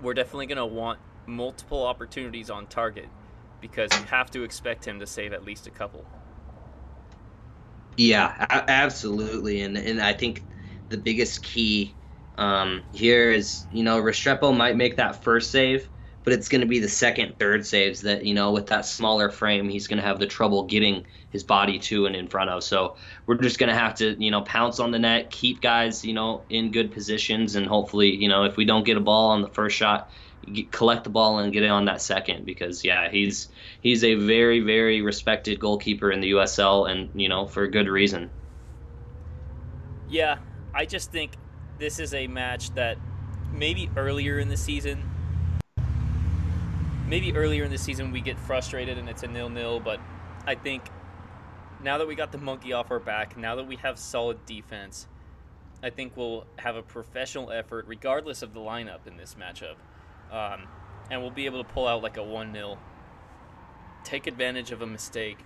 we're 0.00 0.14
definitely 0.14 0.46
going 0.46 0.58
to 0.58 0.66
want 0.66 1.00
multiple 1.26 1.84
opportunities 1.84 2.50
on 2.50 2.68
target 2.68 3.08
because 3.60 3.90
you 3.98 4.04
have 4.06 4.30
to 4.30 4.44
expect 4.44 4.86
him 4.86 5.00
to 5.00 5.06
save 5.06 5.32
at 5.32 5.44
least 5.44 5.66
a 5.66 5.70
couple. 5.70 6.04
Yeah, 7.96 8.46
absolutely, 8.68 9.62
and 9.62 9.76
and 9.76 10.00
I 10.00 10.12
think 10.12 10.44
the 10.88 10.96
biggest 10.96 11.42
key 11.42 11.96
um, 12.36 12.84
here 12.94 13.32
is 13.32 13.66
you 13.72 13.82
know 13.82 14.00
Restrepo 14.00 14.56
might 14.56 14.76
make 14.76 14.96
that 14.98 15.24
first 15.24 15.50
save, 15.50 15.88
but 16.28 16.34
it's 16.34 16.50
going 16.50 16.60
to 16.60 16.66
be 16.66 16.78
the 16.78 16.90
second, 16.90 17.38
third 17.38 17.64
saves 17.64 18.02
that 18.02 18.22
you 18.22 18.34
know 18.34 18.52
with 18.52 18.66
that 18.66 18.84
smaller 18.84 19.30
frame 19.30 19.66
he's 19.66 19.88
going 19.88 19.96
to 19.96 20.02
have 20.02 20.18
the 20.18 20.26
trouble 20.26 20.64
getting 20.64 21.06
his 21.30 21.42
body 21.42 21.78
to 21.78 22.04
and 22.04 22.14
in 22.14 22.28
front 22.28 22.50
of. 22.50 22.62
So 22.62 22.96
we're 23.24 23.36
just 23.36 23.58
going 23.58 23.70
to 23.70 23.74
have 23.74 23.94
to 23.94 24.14
you 24.22 24.30
know 24.30 24.42
pounce 24.42 24.78
on 24.78 24.90
the 24.90 24.98
net, 24.98 25.30
keep 25.30 25.62
guys 25.62 26.04
you 26.04 26.12
know 26.12 26.42
in 26.50 26.70
good 26.70 26.92
positions, 26.92 27.54
and 27.54 27.66
hopefully 27.66 28.14
you 28.14 28.28
know 28.28 28.44
if 28.44 28.58
we 28.58 28.66
don't 28.66 28.84
get 28.84 28.98
a 28.98 29.00
ball 29.00 29.30
on 29.30 29.40
the 29.40 29.48
first 29.48 29.74
shot, 29.74 30.10
collect 30.70 31.04
the 31.04 31.08
ball 31.08 31.38
and 31.38 31.50
get 31.50 31.62
it 31.62 31.70
on 31.70 31.86
that 31.86 32.02
second 32.02 32.44
because 32.44 32.84
yeah 32.84 33.08
he's 33.10 33.48
he's 33.80 34.04
a 34.04 34.14
very 34.16 34.60
very 34.60 35.00
respected 35.00 35.58
goalkeeper 35.58 36.12
in 36.12 36.20
the 36.20 36.32
USL 36.32 36.90
and 36.90 37.08
you 37.18 37.30
know 37.30 37.46
for 37.46 37.66
good 37.68 37.88
reason. 37.88 38.28
Yeah, 40.10 40.36
I 40.74 40.84
just 40.84 41.10
think 41.10 41.38
this 41.78 41.98
is 41.98 42.12
a 42.12 42.26
match 42.26 42.74
that 42.74 42.98
maybe 43.50 43.88
earlier 43.96 44.38
in 44.38 44.50
the 44.50 44.56
season 44.58 45.08
maybe 47.08 47.34
earlier 47.34 47.64
in 47.64 47.70
the 47.70 47.78
season 47.78 48.12
we 48.12 48.20
get 48.20 48.38
frustrated 48.38 48.98
and 48.98 49.08
it's 49.08 49.22
a 49.22 49.26
nil-nil, 49.26 49.80
but 49.80 49.98
I 50.46 50.54
think 50.54 50.82
now 51.82 51.98
that 51.98 52.06
we 52.06 52.14
got 52.14 52.32
the 52.32 52.38
monkey 52.38 52.72
off 52.72 52.90
our 52.90 53.00
back, 53.00 53.36
now 53.36 53.56
that 53.56 53.66
we 53.66 53.76
have 53.76 53.98
solid 53.98 54.44
defense, 54.44 55.06
I 55.82 55.90
think 55.90 56.16
we'll 56.16 56.44
have 56.56 56.76
a 56.76 56.82
professional 56.82 57.50
effort 57.50 57.86
regardless 57.88 58.42
of 58.42 58.52
the 58.52 58.60
lineup 58.60 59.06
in 59.06 59.16
this 59.16 59.36
matchup. 59.40 59.76
Um, 60.30 60.66
and 61.10 61.22
we'll 61.22 61.30
be 61.30 61.46
able 61.46 61.62
to 61.62 61.68
pull 61.72 61.86
out 61.86 62.02
like 62.02 62.18
a 62.18 62.22
1 62.22 62.52
0, 62.52 62.78
take 64.04 64.26
advantage 64.26 64.70
of 64.72 64.82
a 64.82 64.86
mistake, 64.86 65.38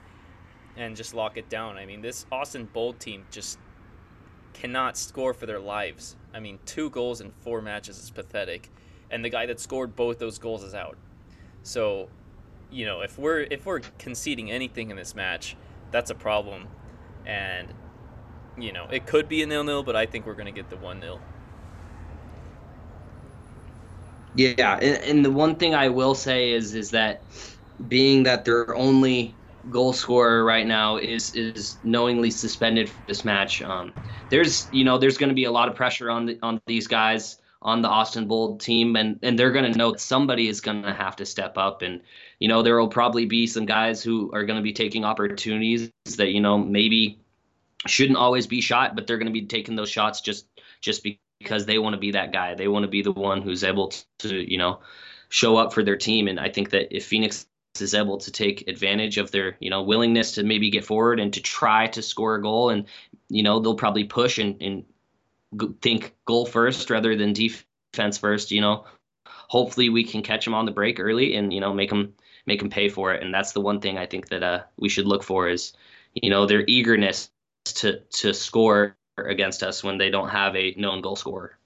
and 0.76 0.96
just 0.96 1.14
lock 1.14 1.36
it 1.36 1.48
down. 1.48 1.76
I 1.76 1.86
mean, 1.86 2.00
this 2.00 2.26
Austin 2.32 2.68
Bold 2.72 2.98
team 2.98 3.24
just 3.30 3.58
cannot 4.54 4.96
score 4.96 5.34
for 5.34 5.46
their 5.46 5.60
lives. 5.60 6.16
I 6.34 6.40
mean, 6.40 6.58
two 6.66 6.90
goals 6.90 7.20
in 7.20 7.30
four 7.30 7.62
matches 7.62 7.98
is 7.98 8.10
pathetic. 8.10 8.70
And 9.10 9.24
the 9.24 9.28
guy 9.28 9.46
that 9.46 9.60
scored 9.60 9.94
both 9.94 10.18
those 10.18 10.38
goals 10.38 10.64
is 10.64 10.74
out. 10.74 10.96
So, 11.62 12.08
you 12.70 12.86
know, 12.86 13.00
if 13.00 13.18
we're 13.18 13.40
if 13.40 13.66
we're 13.66 13.80
conceding 13.98 14.50
anything 14.50 14.90
in 14.90 14.96
this 14.96 15.14
match, 15.14 15.56
that's 15.90 16.10
a 16.10 16.14
problem. 16.14 16.66
And 17.26 17.68
you 18.58 18.72
know, 18.72 18.86
it 18.90 19.06
could 19.06 19.28
be 19.28 19.42
a 19.42 19.46
nil-nil, 19.46 19.82
but 19.82 19.96
I 19.96 20.06
think 20.06 20.26
we're 20.26 20.34
going 20.34 20.46
to 20.46 20.52
get 20.52 20.68
the 20.68 20.76
1-0. 20.76 21.18
Yeah, 24.34 24.76
and, 24.76 25.02
and 25.04 25.24
the 25.24 25.30
one 25.30 25.56
thing 25.56 25.74
I 25.74 25.88
will 25.88 26.14
say 26.14 26.52
is 26.52 26.74
is 26.74 26.90
that 26.90 27.22
being 27.88 28.22
that 28.22 28.44
their 28.44 28.74
only 28.74 29.34
goal 29.70 29.92
scorer 29.92 30.44
right 30.44 30.66
now 30.66 30.96
is 30.96 31.34
is 31.34 31.76
knowingly 31.84 32.30
suspended 32.30 32.88
for 32.88 33.02
this 33.06 33.24
match. 33.24 33.60
Um, 33.60 33.92
there's 34.30 34.68
you 34.72 34.84
know 34.84 34.96
there's 34.96 35.18
going 35.18 35.28
to 35.28 35.34
be 35.34 35.44
a 35.44 35.50
lot 35.50 35.68
of 35.68 35.74
pressure 35.74 36.10
on 36.10 36.26
the, 36.26 36.38
on 36.42 36.60
these 36.66 36.86
guys 36.86 37.41
on 37.62 37.82
the 37.82 37.88
Austin 37.88 38.26
Bold 38.26 38.60
team, 38.60 38.96
and 38.96 39.18
and 39.22 39.38
they're 39.38 39.52
going 39.52 39.70
to 39.70 39.78
know 39.78 39.94
somebody 39.96 40.48
is 40.48 40.60
going 40.60 40.82
to 40.82 40.92
have 40.92 41.16
to 41.16 41.26
step 41.26 41.56
up, 41.56 41.82
and 41.82 42.00
you 42.38 42.48
know 42.48 42.62
there 42.62 42.78
will 42.78 42.88
probably 42.88 43.26
be 43.26 43.46
some 43.46 43.66
guys 43.66 44.02
who 44.02 44.30
are 44.32 44.44
going 44.44 44.56
to 44.56 44.62
be 44.62 44.72
taking 44.72 45.04
opportunities 45.04 45.90
that 46.16 46.30
you 46.30 46.40
know 46.40 46.58
maybe 46.58 47.18
shouldn't 47.86 48.18
always 48.18 48.46
be 48.46 48.60
shot, 48.60 48.94
but 48.94 49.06
they're 49.06 49.18
going 49.18 49.32
to 49.32 49.40
be 49.40 49.46
taking 49.46 49.76
those 49.76 49.90
shots 49.90 50.20
just 50.20 50.46
just 50.80 51.06
because 51.40 51.66
they 51.66 51.78
want 51.78 51.94
to 51.94 52.00
be 52.00 52.12
that 52.12 52.32
guy. 52.32 52.54
They 52.54 52.68
want 52.68 52.84
to 52.84 52.90
be 52.90 53.02
the 53.02 53.12
one 53.12 53.42
who's 53.42 53.64
able 53.64 53.92
to 54.18 54.50
you 54.50 54.58
know 54.58 54.80
show 55.28 55.56
up 55.56 55.72
for 55.72 55.82
their 55.82 55.96
team, 55.96 56.28
and 56.28 56.38
I 56.38 56.48
think 56.48 56.70
that 56.70 56.94
if 56.94 57.06
Phoenix 57.06 57.46
is 57.80 57.94
able 57.94 58.18
to 58.18 58.30
take 58.30 58.68
advantage 58.68 59.16
of 59.16 59.30
their 59.30 59.56
you 59.60 59.70
know 59.70 59.82
willingness 59.82 60.32
to 60.32 60.42
maybe 60.42 60.70
get 60.70 60.84
forward 60.84 61.18
and 61.18 61.32
to 61.32 61.40
try 61.40 61.86
to 61.86 62.02
score 62.02 62.34
a 62.34 62.42
goal 62.42 62.68
and 62.68 62.84
you 63.28 63.42
know 63.42 63.60
they'll 63.60 63.74
probably 63.74 64.04
push 64.04 64.38
and, 64.38 64.60
and 64.60 64.84
think 65.80 66.14
goal 66.24 66.46
first 66.46 66.90
rather 66.90 67.16
than 67.16 67.32
defense 67.32 68.18
first. 68.18 68.50
You 68.50 68.60
know, 68.60 68.84
hopefully 69.26 69.88
we 69.88 70.04
can 70.04 70.22
catch 70.22 70.44
them 70.44 70.54
on 70.54 70.64
the 70.64 70.72
break 70.72 70.98
early 71.00 71.34
and 71.36 71.52
you 71.52 71.60
know 71.60 71.72
make 71.72 71.90
them 71.90 72.14
make 72.46 72.60
them 72.60 72.70
pay 72.70 72.88
for 72.88 73.12
it. 73.12 73.22
And 73.22 73.32
that's 73.32 73.52
the 73.52 73.60
one 73.60 73.80
thing 73.80 73.98
I 73.98 74.06
think 74.06 74.28
that 74.28 74.42
uh, 74.42 74.62
we 74.78 74.88
should 74.88 75.06
look 75.06 75.22
for 75.22 75.48
is 75.48 75.72
you 76.14 76.30
know 76.30 76.46
their 76.46 76.64
eagerness 76.66 77.30
to 77.64 78.00
to 78.00 78.34
score 78.34 78.96
against 79.18 79.62
us 79.62 79.84
when 79.84 79.98
they 79.98 80.10
don't 80.10 80.30
have 80.30 80.56
a 80.56 80.74
known 80.76 81.00
goal 81.00 81.16
scorer. 81.16 81.58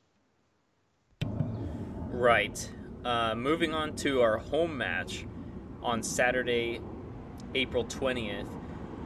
Right. 2.10 2.70
Uh, 3.04 3.34
moving 3.36 3.72
on 3.72 3.94
to 3.96 4.20
our 4.22 4.38
home 4.38 4.76
match 4.76 5.26
on 5.82 6.02
Saturday, 6.02 6.80
April 7.54 7.84
20th, 7.84 8.48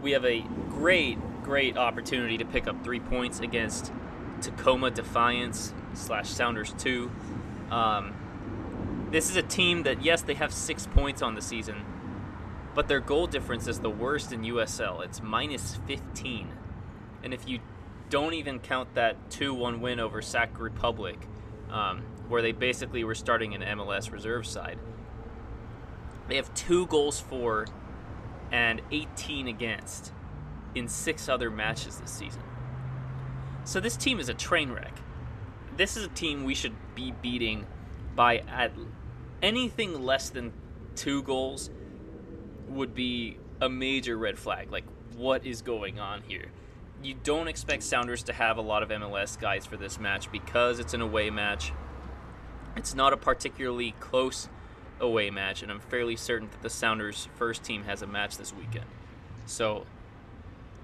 we 0.01 0.13
have 0.13 0.25
a 0.25 0.41
great, 0.71 1.19
great 1.43 1.77
opportunity 1.77 2.39
to 2.39 2.45
pick 2.47 2.67
up 2.67 2.83
three 2.83 3.01
points 3.01 3.41
against 3.41 3.93
Tacoma 4.41 4.91
Defiance 4.91 5.75
slash 5.95 6.29
Sounders 6.29 6.75
2. 6.79 7.11
Um, 7.71 9.09
this 9.11 9.29
is 9.31 9.37
a 9.37 9.43
team 9.43 9.83
that, 9.85 10.05
yes, 10.05 10.23
they 10.23 10.35
have 10.35 10.53
six 10.53 10.87
points 10.87 11.23
on 11.23 11.35
the 11.35 11.43
season, 11.43 11.85
but 12.75 12.89
their 12.89 13.01
goal 13.01 13.27
difference 13.27 13.67
is 13.67 13.81
the 13.81 13.91
worst 13.91 14.33
in 14.33 14.43
USL. 14.43 15.05
It's 15.05 15.23
minus 15.23 15.79
15. 15.87 16.49
And 17.23 17.35
if 17.35 17.49
you 17.49 17.61
don't 18.09 18.35
even 18.35 18.59
count 18.59 18.95
that 18.95 19.31
2 19.31 19.55
1 19.55 19.81
win 19.81 20.01
over 20.01 20.23
Sac 20.23 20.59
Republic, 20.59 21.19
um, 21.71 22.03
where 22.29 22.43
they 22.43 22.53
basically 22.53 23.05
were 23.05 23.15
starting 23.15 23.55
an 23.55 23.63
MLS 23.63 24.13
reserve 24.13 24.47
side, 24.47 24.79
they 26.29 26.37
have 26.37 26.53
two 26.55 26.87
goals 26.87 27.21
for 27.21 27.67
and 28.53 28.81
18 28.91 29.49
against 29.49 30.13
in 30.75 30.89
six 30.89 31.29
other 31.29 31.51
matches 31.51 31.99
this 31.99 32.11
season. 32.11 32.43
So 33.71 33.79
this 33.79 33.97
team 33.97 34.19
is 34.19 34.29
a 34.29 34.35
train 34.35 34.73
wreck. 34.73 34.93
This 35.77 35.97
is 35.97 36.05
a 36.05 36.09
team 36.09 36.43
we 36.43 36.57
should 36.57 36.75
be 36.97 37.13
beating 37.23 37.67
by 38.17 38.39
at 38.39 38.73
anything 39.43 40.03
less 40.03 40.29
than 40.29 40.53
two 40.97 41.23
goals 41.23 41.71
would 42.67 42.97
be 42.97 43.37
a 43.61 43.69
major 43.69 44.19
red 44.19 44.41
flag. 44.41 44.73
Like, 44.73 44.83
what 45.17 45.47
is 45.47 45.63
going 45.63 46.01
on 46.01 46.23
here? 46.23 46.47
You 47.01 47.15
don't 47.23 47.47
expect 47.47 47.85
Sounders 47.85 48.25
to 48.25 48.33
have 48.33 48.59
a 48.59 48.61
lot 48.61 48.83
of 48.83 48.89
MLS 48.89 49.39
guys 49.39 49.67
for 49.67 49.77
this 49.77 50.01
match 50.01 50.33
because 50.33 50.81
it's 50.81 50.93
an 50.93 51.01
away 51.01 51.31
match. 51.31 51.73
It's 52.75 52.97
not 52.97 53.13
a 53.13 53.17
particularly 53.17 53.95
close 54.01 54.49
away 54.99 55.31
match, 55.31 55.63
and 55.63 55.71
I'm 55.71 55.79
fairly 55.79 56.17
certain 56.17 56.51
that 56.51 56.63
the 56.63 56.71
Sounders' 56.71 57.29
first 57.37 57.63
team 57.63 57.85
has 57.85 58.03
a 58.03 58.07
match 58.09 58.37
this 58.37 58.53
weekend. 58.53 58.87
So, 59.47 59.87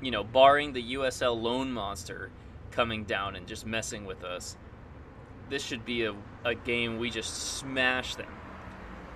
you 0.01 0.13
know, 0.13 0.23
barring 0.23 0.73
the 0.73 0.95
USL 0.95 1.43
loan 1.43 1.73
monster 1.73 2.31
coming 2.77 3.05
down 3.05 3.35
and 3.35 3.47
just 3.47 3.67
messing 3.67 4.05
with 4.05 4.23
us, 4.23 4.57
this 5.49 5.65
should 5.65 5.85
be 5.85 6.05
a, 6.05 6.15
a 6.45 6.55
game 6.55 6.99
we 6.99 7.09
just 7.11 7.57
smash 7.59 8.15
them. 8.15 8.33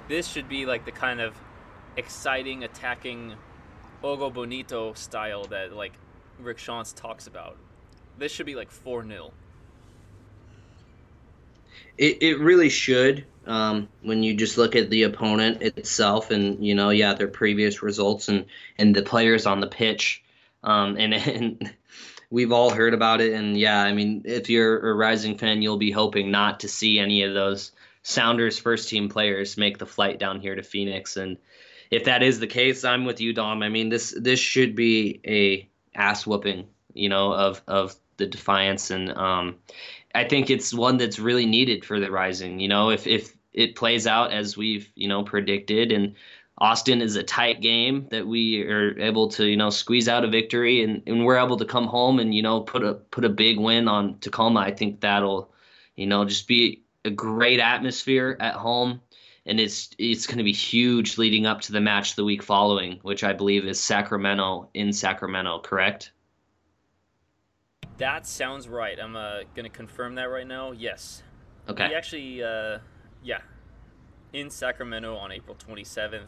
This 0.08 0.26
should 0.26 0.48
be 0.48 0.64
like 0.66 0.86
the 0.86 0.92
kind 0.92 1.20
of 1.20 1.36
exciting, 1.96 2.64
attacking 2.64 3.34
Jogo 4.02 4.32
Bonito 4.32 4.94
style 4.94 5.44
that 5.44 5.74
like 5.74 5.92
Rick 6.40 6.56
Schantz 6.56 6.94
talks 6.94 7.26
about. 7.26 7.56
This 8.18 8.32
should 8.32 8.46
be 8.46 8.54
like 8.54 8.70
4 8.70 9.06
0. 9.06 9.32
It, 11.98 12.22
it 12.22 12.40
really 12.40 12.70
should. 12.70 13.26
Um, 13.46 13.88
when 14.02 14.22
you 14.22 14.34
just 14.34 14.58
look 14.58 14.76
at 14.76 14.90
the 14.90 15.02
opponent 15.04 15.62
itself, 15.62 16.30
and 16.30 16.64
you 16.64 16.74
know, 16.74 16.90
yeah, 16.90 17.14
their 17.14 17.28
previous 17.28 17.82
results 17.82 18.28
and 18.28 18.46
and 18.78 18.94
the 18.94 19.02
players 19.02 19.46
on 19.46 19.60
the 19.60 19.66
pitch, 19.66 20.22
um, 20.62 20.96
and 20.96 21.14
and 21.14 21.74
we've 22.30 22.52
all 22.52 22.70
heard 22.70 22.94
about 22.94 23.20
it. 23.20 23.34
And 23.34 23.56
yeah, 23.56 23.80
I 23.80 23.92
mean, 23.92 24.22
if 24.24 24.48
you're 24.48 24.90
a 24.90 24.94
Rising 24.94 25.36
fan, 25.36 25.62
you'll 25.62 25.76
be 25.76 25.90
hoping 25.90 26.30
not 26.30 26.60
to 26.60 26.68
see 26.68 26.98
any 26.98 27.22
of 27.24 27.34
those 27.34 27.72
Sounders 28.02 28.58
first 28.58 28.88
team 28.88 29.10
players 29.10 29.58
make 29.58 29.76
the 29.76 29.86
flight 29.86 30.18
down 30.18 30.40
here 30.40 30.54
to 30.54 30.62
Phoenix. 30.62 31.18
And 31.18 31.36
if 31.90 32.04
that 32.04 32.22
is 32.22 32.40
the 32.40 32.46
case, 32.46 32.84
I'm 32.84 33.04
with 33.04 33.20
you, 33.20 33.34
Dom. 33.34 33.62
I 33.62 33.68
mean, 33.68 33.90
this 33.90 34.14
this 34.16 34.40
should 34.40 34.74
be 34.74 35.20
a 35.26 35.68
ass 35.94 36.26
whooping, 36.26 36.66
you 36.94 37.08
know, 37.08 37.32
of 37.32 37.60
of 37.66 37.94
the 38.16 38.26
Defiance, 38.26 38.90
and 38.90 39.10
um, 39.16 39.56
I 40.14 40.24
think 40.24 40.50
it's 40.50 40.72
one 40.72 40.98
that's 40.98 41.18
really 41.18 41.46
needed 41.46 41.84
for 41.84 42.00
the 42.00 42.10
Rising. 42.10 42.60
You 42.60 42.68
know, 42.68 42.90
if 42.90 43.06
if 43.06 43.34
it 43.52 43.76
plays 43.76 44.06
out 44.06 44.32
as 44.32 44.56
we've 44.56 44.90
you 44.94 45.08
know 45.08 45.22
predicted, 45.24 45.92
and 45.92 46.14
Austin 46.60 47.00
is 47.00 47.16
a 47.16 47.22
tight 47.22 47.62
game 47.62 48.06
that 48.10 48.26
we 48.26 48.62
are 48.62 48.98
able 48.98 49.28
to 49.28 49.46
you 49.46 49.56
know 49.56 49.70
squeeze 49.70 50.08
out 50.08 50.24
a 50.24 50.28
victory, 50.28 50.82
and, 50.82 51.02
and 51.06 51.24
we're 51.24 51.38
able 51.38 51.56
to 51.56 51.64
come 51.64 51.86
home 51.86 52.18
and 52.18 52.34
you 52.34 52.42
know 52.42 52.60
put 52.60 52.84
a 52.84 52.94
put 52.94 53.24
a 53.24 53.28
big 53.28 53.58
win 53.58 53.88
on 53.88 54.18
Tacoma. 54.18 54.60
I 54.60 54.72
think 54.72 55.00
that'll 55.00 55.52
you 55.96 56.06
know 56.06 56.24
just 56.24 56.46
be 56.46 56.82
a 57.04 57.10
great 57.10 57.60
atmosphere 57.60 58.36
at 58.40 58.54
home. 58.54 59.00
And 59.46 59.58
it's 59.58 59.90
it's 59.98 60.26
going 60.26 60.38
to 60.38 60.44
be 60.44 60.52
huge 60.52 61.16
leading 61.16 61.46
up 61.46 61.62
to 61.62 61.72
the 61.72 61.80
match 61.80 62.14
the 62.14 62.24
week 62.24 62.42
following, 62.42 62.98
which 63.02 63.24
I 63.24 63.32
believe 63.32 63.64
is 63.64 63.80
Sacramento 63.80 64.68
in 64.74 64.92
Sacramento, 64.92 65.60
correct? 65.60 66.12
That 67.96 68.26
sounds 68.26 68.68
right. 68.68 68.98
I'm 69.00 69.16
uh, 69.16 69.40
going 69.54 69.64
to 69.64 69.70
confirm 69.70 70.14
that 70.16 70.24
right 70.24 70.46
now. 70.46 70.72
Yes. 70.72 71.22
Okay. 71.68 71.88
We 71.88 71.94
actually, 71.94 72.42
uh, 72.42 72.78
yeah, 73.22 73.40
in 74.32 74.50
Sacramento 74.50 75.16
on 75.16 75.32
April 75.32 75.56
27th. 75.56 76.26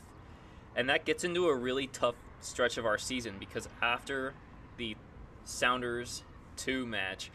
And 0.74 0.88
that 0.88 1.04
gets 1.04 1.24
into 1.24 1.48
a 1.48 1.54
really 1.54 1.86
tough 1.86 2.14
stretch 2.40 2.78
of 2.78 2.86
our 2.86 2.98
season 2.98 3.36
because 3.38 3.68
after 3.80 4.34
the 4.76 4.96
Sounders 5.44 6.22
2 6.56 6.86
match, 6.86 7.30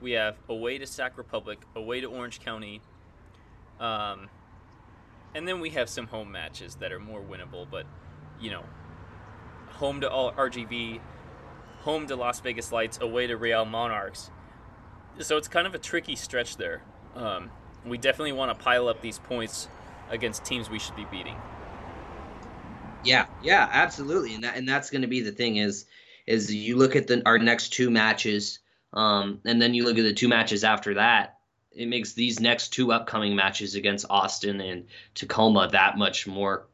we 0.00 0.12
have 0.12 0.36
away 0.48 0.78
to 0.78 0.86
Sac 0.86 1.16
Republic, 1.16 1.60
away 1.74 2.00
to 2.00 2.06
Orange 2.06 2.40
County, 2.40 2.80
um, 3.80 4.28
and 5.34 5.48
then 5.48 5.60
we 5.60 5.70
have 5.70 5.88
some 5.88 6.06
home 6.06 6.30
matches 6.30 6.76
that 6.76 6.92
are 6.92 7.00
more 7.00 7.20
winnable, 7.20 7.66
but, 7.70 7.86
you 8.40 8.50
know, 8.50 8.64
home 9.70 10.00
to 10.02 10.10
all 10.10 10.32
RGV, 10.32 11.00
home 11.80 12.06
to 12.06 12.16
Las 12.16 12.40
Vegas 12.40 12.70
Lights, 12.70 12.98
away 13.00 13.26
to 13.26 13.36
Real 13.36 13.64
Monarchs. 13.64 14.30
So 15.18 15.36
it's 15.36 15.48
kind 15.48 15.66
of 15.66 15.74
a 15.74 15.78
tricky 15.78 16.16
stretch 16.16 16.56
there. 16.56 16.82
Um, 17.14 17.50
we 17.84 17.98
definitely 17.98 18.32
want 18.32 18.56
to 18.56 18.64
pile 18.64 18.88
up 18.88 19.00
these 19.00 19.18
points 19.18 19.68
against 20.10 20.44
teams 20.44 20.68
we 20.68 20.78
should 20.78 20.96
be 20.96 21.06
beating. 21.10 21.36
Yeah, 23.02 23.26
yeah, 23.40 23.68
absolutely, 23.72 24.34
and 24.34 24.44
that 24.44 24.56
and 24.56 24.68
that's 24.68 24.90
going 24.90 25.02
to 25.02 25.08
be 25.08 25.20
the 25.20 25.32
thing 25.32 25.56
is 25.56 25.86
is 26.26 26.54
you 26.54 26.76
look 26.76 26.94
at 26.94 27.06
the 27.08 27.22
our 27.26 27.38
next 27.38 27.70
two 27.70 27.90
matches, 27.90 28.60
um, 28.92 29.40
and 29.44 29.60
then 29.60 29.74
you 29.74 29.84
look 29.84 29.98
at 29.98 30.04
the 30.04 30.12
two 30.14 30.28
matches 30.28 30.62
after 30.64 30.94
that. 30.94 31.38
It 31.72 31.86
makes 31.88 32.12
these 32.12 32.38
next 32.38 32.68
two 32.68 32.92
upcoming 32.92 33.34
matches 33.34 33.74
against 33.74 34.06
Austin 34.10 34.60
and 34.60 34.86
Tacoma 35.14 35.68
that 35.72 35.96
much 35.98 36.26
more 36.26 36.68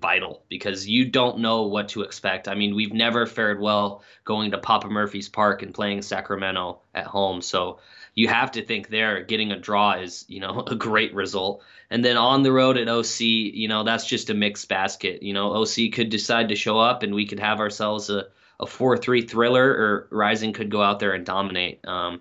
vital 0.00 0.44
because 0.48 0.88
you 0.88 1.10
don't 1.10 1.38
know 1.40 1.62
what 1.64 1.88
to 1.90 2.02
expect. 2.02 2.48
I 2.48 2.54
mean, 2.54 2.74
we've 2.74 2.92
never 2.92 3.26
fared 3.26 3.60
well 3.60 4.02
going 4.24 4.52
to 4.52 4.58
Papa 4.58 4.88
Murphy's 4.88 5.28
Park 5.28 5.62
and 5.62 5.74
playing 5.74 6.02
Sacramento 6.02 6.80
at 6.94 7.06
home. 7.06 7.42
So 7.42 7.80
you 8.14 8.28
have 8.28 8.52
to 8.52 8.64
think 8.64 8.88
there 8.88 9.22
getting 9.22 9.52
a 9.52 9.58
draw 9.58 9.92
is, 9.92 10.24
you 10.28 10.40
know, 10.40 10.60
a 10.66 10.74
great 10.74 11.14
result. 11.14 11.62
And 11.90 12.04
then 12.04 12.16
on 12.16 12.42
the 12.42 12.52
road 12.52 12.76
at 12.76 12.88
OC, 12.88 13.20
you 13.20 13.68
know, 13.68 13.84
that's 13.84 14.06
just 14.06 14.30
a 14.30 14.34
mixed 14.34 14.68
basket. 14.68 15.22
You 15.22 15.34
know, 15.34 15.54
OC 15.54 15.92
could 15.92 16.10
decide 16.10 16.48
to 16.48 16.56
show 16.56 16.78
up 16.78 17.02
and 17.02 17.14
we 17.14 17.26
could 17.26 17.40
have 17.40 17.60
ourselves 17.60 18.10
a, 18.10 18.26
a 18.60 18.66
4-3 18.66 19.28
thriller 19.28 19.64
or 19.64 20.08
Rising 20.10 20.52
could 20.52 20.70
go 20.70 20.82
out 20.82 21.00
there 21.00 21.12
and 21.12 21.26
dominate. 21.26 21.86
Um, 21.86 22.20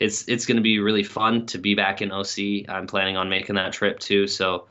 it's 0.00 0.26
it's 0.28 0.46
going 0.46 0.56
to 0.56 0.62
be 0.62 0.80
really 0.80 1.04
fun 1.04 1.46
to 1.46 1.58
be 1.58 1.74
back 1.74 2.02
in 2.02 2.10
OC. 2.10 2.68
I'm 2.68 2.88
planning 2.88 3.16
on 3.16 3.28
making 3.28 3.54
that 3.54 3.72
trip 3.72 4.00
too. 4.00 4.26
So 4.26 4.66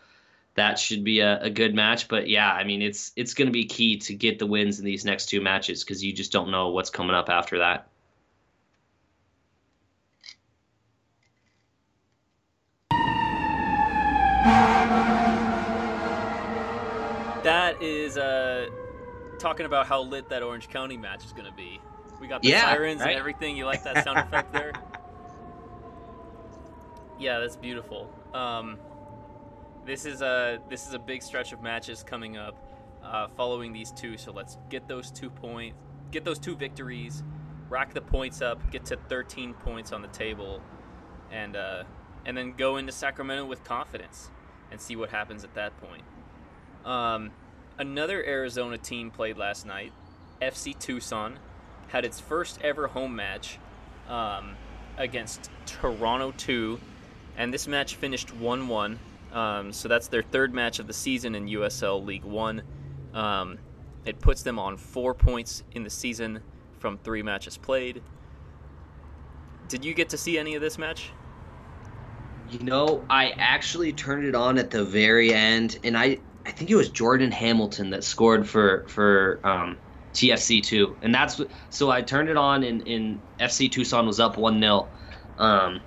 that 0.56 0.78
should 0.78 1.04
be 1.04 1.22
a, 1.22 1.42
a 1.44 1.50
good 1.50 1.74
match. 1.74 2.08
But 2.10 2.28
yeah, 2.28 2.52
I 2.52 2.66
mean, 2.66 2.82
it's 2.82 3.14
it's 3.16 3.34
going 3.34 3.46
to 3.48 3.54
be 3.54 3.66
key 3.66 3.98
to 4.00 4.14
get 4.14 4.40
the 4.40 4.46
wins 4.46 4.80
in 4.80 4.86
these 4.86 5.06
next 5.06 5.28
two 5.28 5.40
matches 5.40 5.84
because 5.84 6.04
you 6.04 6.12
just 6.12 6.32
don't 6.32 6.52
know 6.52 6.70
what's 6.70 6.90
coming 6.90 7.16
up 7.16 7.30
after 7.30 7.60
that. 7.60 7.88
Is 17.82 18.18
uh, 18.18 18.68
talking 19.40 19.66
about 19.66 19.88
how 19.88 20.02
lit 20.04 20.30
that 20.30 20.44
Orange 20.44 20.70
County 20.70 20.98
match 20.98 21.26
is 21.26 21.34
going 21.34 21.50
to 21.50 21.56
be. 21.56 21.80
We 22.20 22.28
got 22.28 22.42
the 22.42 22.50
Yeah, 22.50 22.62
sirens 22.62 23.02
right? 23.02 23.10
and 23.12 23.20
everything. 23.20 23.58
You 23.58 23.66
like 23.66 23.84
that 23.84 23.98
sound 24.04 24.20
effect 24.20 24.54
there? 24.54 24.74
Yeah, 27.20 27.40
that's 27.40 27.56
beautiful. 27.56 28.10
Um, 28.34 28.78
this 29.86 30.06
is 30.06 30.22
a 30.22 30.60
this 30.70 30.88
is 30.88 30.94
a 30.94 31.00
big 31.00 31.22
stretch 31.24 31.54
of 31.54 31.62
matches 31.62 32.04
coming 32.04 32.38
up, 32.38 32.56
uh, 33.04 33.28
following 33.30 33.74
these 33.74 33.92
two. 33.92 34.18
So 34.18 34.32
let's 34.32 34.58
get 34.70 34.88
those 34.88 35.12
two 35.12 35.30
points, 35.30 35.78
get 36.12 36.24
those 36.24 36.40
two 36.40 36.56
victories, 36.56 37.24
rack 37.70 37.94
the 37.94 38.02
points 38.02 38.42
up, 38.42 38.70
get 38.72 38.86
to 38.86 38.98
13 39.10 39.54
points 39.56 39.92
on 39.92 40.02
the 40.02 40.08
table, 40.10 40.62
and 41.32 41.56
uh, 41.56 41.84
and 42.26 42.38
then 42.38 42.54
go 42.54 42.78
into 42.78 42.92
Sacramento 42.92 43.46
with 43.46 43.64
confidence 43.64 44.30
and 44.72 44.80
see 44.80 44.96
what 44.96 45.10
happens 45.10 45.44
at 45.44 45.54
that 45.56 45.74
point. 45.82 46.04
Um, 46.86 47.32
another 47.82 48.24
Arizona 48.24 48.78
team 48.78 49.10
played 49.10 49.38
last 49.38 49.66
night. 49.66 49.92
FC 50.40 50.78
Tucson 50.78 51.40
had 51.88 52.06
its 52.06 52.20
first 52.20 52.60
ever 52.62 52.88
home 52.88 53.16
match 53.16 53.58
um, 54.08 54.56
against 54.98 55.50
Toronto 55.66 56.32
2, 56.38 56.80
and 57.38 57.52
this 57.52 57.68
match 57.68 57.96
finished 57.96 58.34
1 58.36 58.68
1. 58.68 59.00
Um, 59.34 59.74
so 59.74 59.88
that's 59.88 60.08
their 60.08 60.22
third 60.22 60.54
match 60.54 60.78
of 60.78 60.86
the 60.86 60.94
season 60.94 61.34
in 61.34 61.48
USL 61.48 62.06
League 62.06 62.24
One. 62.24 62.62
Um, 63.14 63.58
it 64.06 64.20
puts 64.20 64.44
them 64.44 64.60
on 64.60 64.78
four 64.78 65.14
points 65.14 65.64
in 65.72 65.84
the 65.84 65.90
season 65.90 66.42
from 66.80 66.98
three 67.00 67.24
matches 67.24 67.58
played. 67.58 68.02
did 69.68 69.86
you 69.86 69.94
get 69.94 70.10
to 70.10 70.18
see 70.18 70.38
any 70.38 70.56
of 70.56 70.62
this 70.62 70.78
match? 70.78 71.12
You 72.52 72.60
know, 72.60 73.04
I 73.10 73.30
actually 73.38 73.94
turned 73.94 74.26
it 74.26 74.36
on 74.36 74.58
at 74.58 74.70
the 74.70 74.84
very 74.84 75.34
end, 75.34 75.80
and 75.84 75.98
I 75.98 76.20
I 76.46 76.52
think 76.52 76.70
it 76.70 76.76
was 76.76 76.90
Jordan 76.90 77.32
Hamilton 77.32 77.92
that 77.92 78.04
scored 78.04 78.48
for 78.50 78.86
for 78.88 79.40
um, 79.44 79.78
TFC 80.14 80.64
two, 80.64 80.98
and 81.02 81.14
that's 81.14 81.40
so 81.70 81.90
I 81.90 82.02
turned 82.02 82.30
it 82.30 82.38
on, 82.38 82.64
and, 82.64 82.88
and 82.88 83.22
FC 83.40 83.72
Tucson 83.72 84.08
was 84.08 84.20
up 84.20 84.38
one 84.38 84.60
0 84.60 84.92
um, 85.38 85.82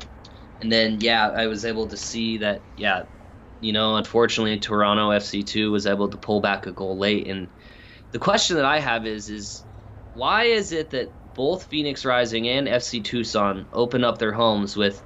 and 0.61 0.71
then 0.71 0.99
yeah, 1.01 1.29
I 1.29 1.47
was 1.47 1.65
able 1.65 1.89
to 1.89 1.97
see 1.97 2.39
that 2.39 2.65
yeah, 2.77 3.05
you 3.61 3.73
know, 3.73 3.97
unfortunately 3.97 4.59
Toronto 4.59 5.11
FC 5.11 5.47
two 5.47 5.71
was 5.73 5.87
able 5.87 6.09
to 6.09 6.17
pull 6.17 6.41
back 6.41 6.67
a 6.67 6.73
goal 6.73 6.99
late, 6.99 7.27
and 7.29 7.49
the 8.13 8.19
question 8.19 8.57
that 8.57 8.65
I 8.65 8.79
have 8.81 9.07
is 9.07 9.29
is 9.29 9.65
why 10.13 10.45
is 10.45 10.73
it 10.73 10.91
that 10.91 11.15
both 11.35 11.65
Phoenix 11.65 12.05
Rising 12.05 12.49
and 12.49 12.69
FC 12.69 13.05
Tucson 13.05 13.67
open 13.73 14.05
up 14.05 14.19
their 14.19 14.33
homes 14.33 14.77
with 14.77 15.03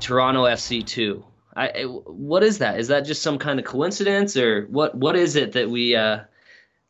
Toronto 0.00 0.44
FC 0.44 0.86
two. 0.86 1.24
I, 1.56 1.82
what 1.82 2.42
is 2.42 2.58
that? 2.58 2.80
Is 2.80 2.88
that 2.88 3.02
just 3.04 3.22
some 3.22 3.38
kind 3.38 3.58
of 3.58 3.64
coincidence, 3.64 4.36
or 4.36 4.66
what? 4.70 4.94
What 4.94 5.16
is 5.16 5.36
it 5.36 5.52
that 5.52 5.70
we, 5.70 5.94
uh, 5.94 6.20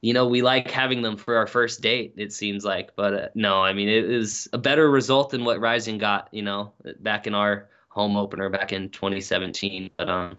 you 0.01 0.15
know, 0.15 0.27
we 0.27 0.43
like 0.43 0.71
having 0.71 1.03
them 1.03 1.17
for 1.17 1.37
our 1.37 1.47
first 1.47 1.81
date? 1.81 2.15
It 2.17 2.33
seems 2.33 2.65
like, 2.65 2.97
but 2.97 3.15
uh, 3.15 3.29
no, 3.35 3.63
I 3.63 3.73
mean, 3.73 3.89
it 3.89 4.05
is 4.05 4.49
a 4.53 4.59
better 4.59 4.91
result 4.91 5.31
than 5.31 5.45
what 5.45 5.61
Rising 5.61 5.99
got, 5.99 6.29
you 6.33 6.43
know, 6.43 6.73
back 7.01 7.27
in 7.27 7.35
our 7.35 7.69
home 7.89 8.17
opener 8.17 8.49
back 8.49 8.73
in 8.73 8.91
2017. 8.91 9.91
But 9.97 10.09
um, 10.09 10.37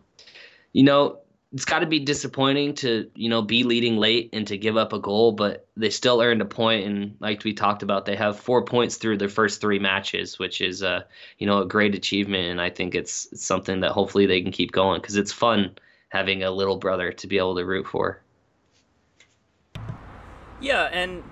you 0.73 0.84
know, 0.84 1.19
it's 1.56 1.64
got 1.64 1.80
to 1.80 1.86
be 1.86 1.99
disappointing 1.99 2.74
to 2.74 3.10
you 3.16 3.30
know 3.30 3.41
be 3.41 3.64
leading 3.64 3.95
late 3.95 4.30
and 4.34 4.45
to 4.45 4.58
give 4.58 4.76
up 4.76 4.91
a 4.91 4.99
goal, 4.99 5.32
but 5.32 5.66
they 5.78 5.89
still 5.89 6.20
earned 6.22 6.41
a 6.41 6.45
point. 6.45 6.86
And 6.86 7.16
like 7.22 7.45
we 7.45 7.53
talked 7.53 7.82
about, 7.82 8.06
they 8.06 8.18
have 8.18 8.38
four 8.38 8.66
points 8.66 8.97
through 8.97 9.20
their 9.20 9.30
first 9.30 9.62
three 9.62 9.80
matches, 9.80 10.38
which 10.38 10.60
is 10.60 10.84
uh 10.84 11.03
you 11.38 11.47
know 11.47 11.62
a 11.62 11.66
great 11.66 11.95
achievement. 11.95 12.49
And 12.49 12.60
I 12.60 12.70
think 12.70 12.93
it's, 12.93 13.30
it's 13.32 13.45
something 13.45 13.80
that 13.80 13.91
hopefully 13.91 14.26
they 14.26 14.41
can 14.41 14.51
keep 14.51 14.74
going 14.74 14.99
because 14.99 15.16
it's 15.16 15.32
fun 15.32 15.78
having 16.10 16.43
a 16.43 16.51
little 16.51 16.76
brother 16.76 17.14
to 17.14 17.26
be 17.26 17.38
able 17.38 17.56
to 17.56 17.64
root 17.64 17.88
for. 17.88 18.22
Yeah, 20.60 20.89
and 20.91 21.24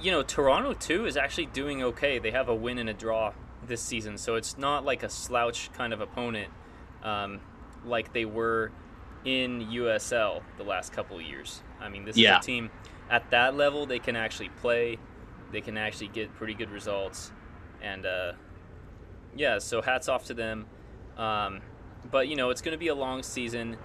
you 0.00 0.12
know 0.12 0.22
Toronto 0.22 0.74
too 0.74 1.04
is 1.04 1.16
actually 1.16 1.46
doing 1.46 1.82
okay. 1.82 2.20
They 2.20 2.30
have 2.30 2.48
a 2.48 2.54
win 2.54 2.78
and 2.78 2.88
a 2.88 2.94
draw 2.94 3.32
this 3.66 3.82
season, 3.82 4.18
so 4.18 4.36
it's 4.36 4.56
not 4.56 4.84
like 4.84 5.02
a 5.02 5.08
slouch 5.08 5.72
kind 5.72 5.92
of 5.92 6.00
opponent 6.00 6.52
um, 7.02 7.40
like 7.84 8.12
they 8.12 8.24
were 8.24 8.70
in 9.24 9.66
USL 9.68 10.42
the 10.56 10.64
last 10.64 10.92
couple 10.92 11.16
of 11.16 11.22
years. 11.22 11.62
I 11.80 11.88
mean, 11.88 12.04
this 12.04 12.16
yeah. 12.16 12.38
is 12.38 12.44
a 12.44 12.46
team 12.46 12.70
at 13.10 13.30
that 13.30 13.56
level 13.56 13.86
they 13.86 13.98
can 13.98 14.16
actually 14.16 14.48
play, 14.60 14.98
they 15.52 15.60
can 15.60 15.76
actually 15.76 16.08
get 16.08 16.34
pretty 16.34 16.54
good 16.54 16.70
results, 16.70 17.32
and 17.82 18.06
uh, 18.06 18.32
yeah, 19.36 19.58
so 19.58 19.82
hats 19.82 20.08
off 20.08 20.24
to 20.26 20.34
them. 20.34 20.66
Um, 21.16 21.60
but 22.10 22.28
you 22.28 22.36
know, 22.36 22.50
it's 22.50 22.60
going 22.60 22.72
to 22.72 22.78
be 22.78 22.88
a 22.88 22.94
long 22.94 23.22
season, 23.22 23.76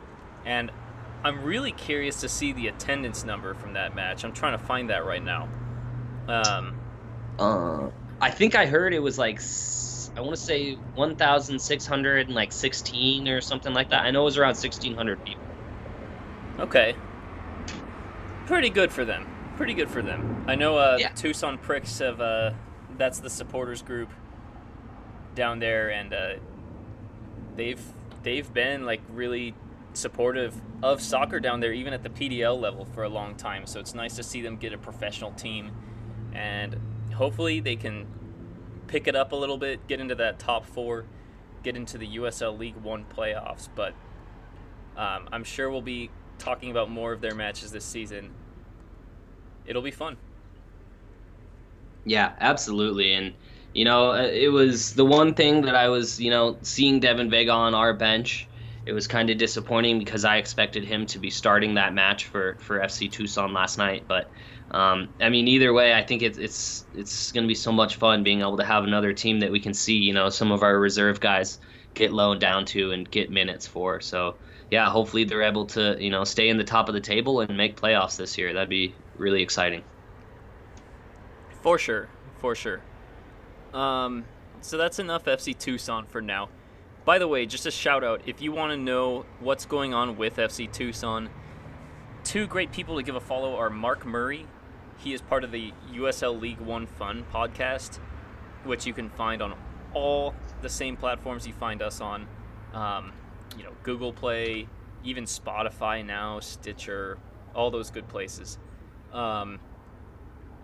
and 0.45 0.71
I'm 1.23 1.43
really 1.43 1.71
curious 1.71 2.21
to 2.21 2.29
see 2.29 2.53
the 2.53 2.67
attendance 2.67 3.23
number 3.23 3.53
from 3.53 3.73
that 3.73 3.95
match. 3.95 4.23
I'm 4.23 4.33
trying 4.33 4.57
to 4.57 4.63
find 4.63 4.89
that 4.89 5.05
right 5.05 5.23
now. 5.23 5.49
Um, 6.27 6.79
uh, 7.37 7.89
I 8.21 8.31
think 8.31 8.55
I 8.55 8.65
heard 8.65 8.93
it 8.93 8.99
was 8.99 9.17
like 9.17 9.39
I 10.19 10.21
want 10.21 10.35
to 10.35 10.41
say 10.41 10.73
1,616 10.73 13.27
or 13.29 13.39
something 13.39 13.73
like 13.73 13.91
that. 13.91 14.03
I 14.03 14.11
know 14.11 14.23
it 14.23 14.25
was 14.25 14.37
around 14.37 14.57
1,600 14.57 15.23
people. 15.23 15.45
Okay. 16.59 16.93
Pretty 18.45 18.69
good 18.69 18.91
for 18.91 19.05
them. 19.05 19.53
Pretty 19.55 19.73
good 19.73 19.89
for 19.89 20.01
them. 20.01 20.43
I 20.45 20.55
know 20.55 20.77
uh, 20.77 20.97
yeah. 20.99 21.13
Tucson 21.13 21.57
Pricks 21.57 21.99
have, 21.99 22.19
uh, 22.19 22.51
that's 22.97 23.19
the 23.19 23.29
supporters 23.29 23.81
group 23.81 24.09
down 25.35 25.59
there, 25.59 25.89
and 25.89 26.13
uh, 26.13 26.33
they've 27.55 27.81
they've 28.23 28.53
been 28.53 28.85
like 28.85 28.99
really 29.13 29.55
supportive 29.93 30.53
of 30.83 31.01
soccer 31.01 31.39
down 31.39 31.61
there, 31.61 31.71
even 31.71 31.93
at 31.93 32.03
the 32.03 32.09
PDL 32.09 32.59
level 32.59 32.83
for 32.83 33.03
a 33.03 33.09
long 33.09 33.35
time. 33.35 33.65
So 33.65 33.79
it's 33.79 33.95
nice 33.95 34.17
to 34.17 34.23
see 34.23 34.41
them 34.41 34.57
get 34.57 34.73
a 34.73 34.77
professional 34.77 35.31
team, 35.31 35.71
and 36.33 36.75
hopefully 37.13 37.61
they 37.61 37.77
can 37.77 38.05
pick 38.89 39.07
it 39.07 39.15
up 39.15 39.31
a 39.31 39.35
little 39.35 39.57
bit, 39.57 39.87
get 39.87 40.01
into 40.01 40.15
that 40.15 40.39
top 40.39 40.65
four, 40.65 41.05
get 41.63 41.77
into 41.77 41.97
the 41.97 42.17
USL 42.17 42.57
League 42.57 42.75
One 42.75 43.05
playoffs. 43.15 43.69
But 43.73 43.93
um, 44.97 45.29
I'm 45.31 45.43
sure 45.43 45.69
we'll 45.69 45.81
be 45.81 46.09
talking 46.39 46.71
about 46.71 46.89
more 46.89 47.13
of 47.13 47.21
their 47.21 47.35
matches 47.35 47.71
this 47.71 47.85
season. 47.85 48.31
It'll 49.65 49.83
be 49.83 49.91
fun. 49.91 50.17
Yeah, 52.03 52.33
absolutely. 52.39 53.13
And, 53.13 53.33
you 53.73 53.85
know, 53.85 54.13
it 54.13 54.51
was 54.51 54.95
the 54.95 55.05
one 55.05 55.35
thing 55.35 55.61
that 55.61 55.75
I 55.75 55.89
was, 55.89 56.19
you 56.19 56.31
know, 56.31 56.57
seeing 56.63 56.99
Devin 56.99 57.29
Vega 57.29 57.51
on 57.51 57.75
our 57.75 57.93
bench. 57.93 58.47
It 58.85 58.93
was 58.93 59.07
kind 59.07 59.29
of 59.29 59.37
disappointing 59.37 59.99
because 59.99 60.25
I 60.25 60.37
expected 60.37 60.83
him 60.83 61.05
to 61.07 61.19
be 61.19 61.29
starting 61.29 61.75
that 61.75 61.93
match 61.93 62.25
for, 62.25 62.55
for 62.59 62.79
FC 62.79 63.11
Tucson 63.11 63.53
last 63.53 63.77
night. 63.77 64.05
But 64.07 64.29
um, 64.71 65.09
I 65.19 65.29
mean, 65.29 65.47
either 65.47 65.73
way, 65.73 65.93
I 65.93 66.03
think 66.03 66.21
it's 66.21 66.37
it's 66.37 66.85
it's 66.95 67.31
going 67.31 67.43
to 67.43 67.47
be 67.47 67.55
so 67.55 67.71
much 67.71 67.95
fun 67.95 68.23
being 68.23 68.41
able 68.41 68.57
to 68.57 68.65
have 68.65 68.83
another 68.83 69.13
team 69.13 69.39
that 69.39 69.51
we 69.51 69.59
can 69.59 69.73
see. 69.73 69.95
You 69.95 70.13
know, 70.13 70.29
some 70.29 70.51
of 70.51 70.63
our 70.63 70.77
reserve 70.77 71.19
guys 71.19 71.59
get 71.93 72.13
loaned 72.13 72.39
down 72.39 72.65
to 72.65 72.91
and 72.91 73.09
get 73.09 73.31
minutes 73.31 73.65
for. 73.65 73.99
So 73.99 74.35
yeah, 74.69 74.89
hopefully 74.89 75.23
they're 75.23 75.43
able 75.43 75.65
to 75.67 75.97
you 75.99 76.09
know 76.09 76.23
stay 76.23 76.49
in 76.49 76.57
the 76.57 76.63
top 76.63 76.87
of 76.87 76.93
the 76.93 77.01
table 77.01 77.41
and 77.41 77.57
make 77.57 77.79
playoffs 77.79 78.17
this 78.17 78.37
year. 78.37 78.53
That'd 78.53 78.69
be 78.69 78.93
really 79.17 79.41
exciting. 79.41 79.83
For 81.61 81.77
sure, 81.77 82.07
for 82.37 82.55
sure. 82.55 82.81
Um, 83.73 84.25
so 84.61 84.77
that's 84.77 84.99
enough 84.99 85.25
FC 85.25 85.57
Tucson 85.57 86.05
for 86.05 86.21
now. 86.21 86.49
By 87.09 87.17
the 87.17 87.27
way, 87.27 87.47
just 87.47 87.65
a 87.65 87.71
shout 87.71 88.03
out 88.03 88.21
if 88.27 88.39
you 88.39 88.51
want 88.51 88.71
to 88.71 88.77
know 88.77 89.25
what's 89.39 89.65
going 89.65 89.95
on 89.95 90.15
with 90.15 90.35
FC 90.35 90.71
Tucson, 90.71 91.31
two 92.23 92.45
great 92.45 92.71
people 92.71 92.97
to 92.97 93.01
give 93.01 93.15
a 93.15 93.19
follow 93.19 93.55
are 93.55 93.71
Mark 93.71 94.05
Murray 94.05 94.45
he 94.99 95.11
is 95.11 95.19
part 95.19 95.43
of 95.43 95.51
the 95.51 95.73
USL 95.91 96.39
League 96.39 96.59
One 96.59 96.85
Fun 96.85 97.25
podcast, 97.33 97.97
which 98.63 98.85
you 98.85 98.93
can 98.93 99.09
find 99.09 99.41
on 99.41 99.55
all 99.95 100.35
the 100.61 100.69
same 100.69 100.97
platforms 100.97 101.47
you 101.47 101.53
find 101.53 101.81
us 101.81 101.99
on. 101.99 102.27
Um, 102.75 103.13
you 103.57 103.63
know, 103.63 103.71
Google 103.81 104.13
Play, 104.13 104.67
even 105.03 105.23
Spotify 105.23 106.05
now, 106.05 106.39
Stitcher, 106.41 107.17
all 107.55 107.71
those 107.71 107.89
good 107.89 108.07
places. 108.07 108.59
Um, 109.11 109.59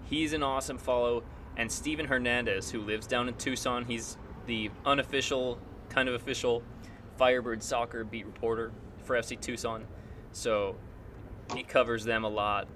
he's 0.03 0.31
an 0.33 0.43
awesome 0.43 0.77
follow. 0.77 1.23
And 1.57 1.71
Steven 1.71 2.05
Hernandez, 2.05 2.69
who 2.69 2.81
lives 2.81 3.07
down 3.07 3.29
in 3.29 3.33
Tucson, 3.33 3.85
he's 3.85 4.17
the 4.45 4.69
unofficial, 4.85 5.57
kind 5.95 6.09
of 6.09 6.15
official 6.15 6.61
Firebird 7.17 7.63
soccer 7.63 8.03
beat 8.03 8.25
reporter 8.25 8.73
for 9.03 9.15
FC 9.15 9.39
Tucson. 9.39 9.85
So 10.33 10.75
he 11.55 11.63
covers 11.63 12.03
them 12.03 12.25
a 12.25 12.29
lot. 12.29 12.67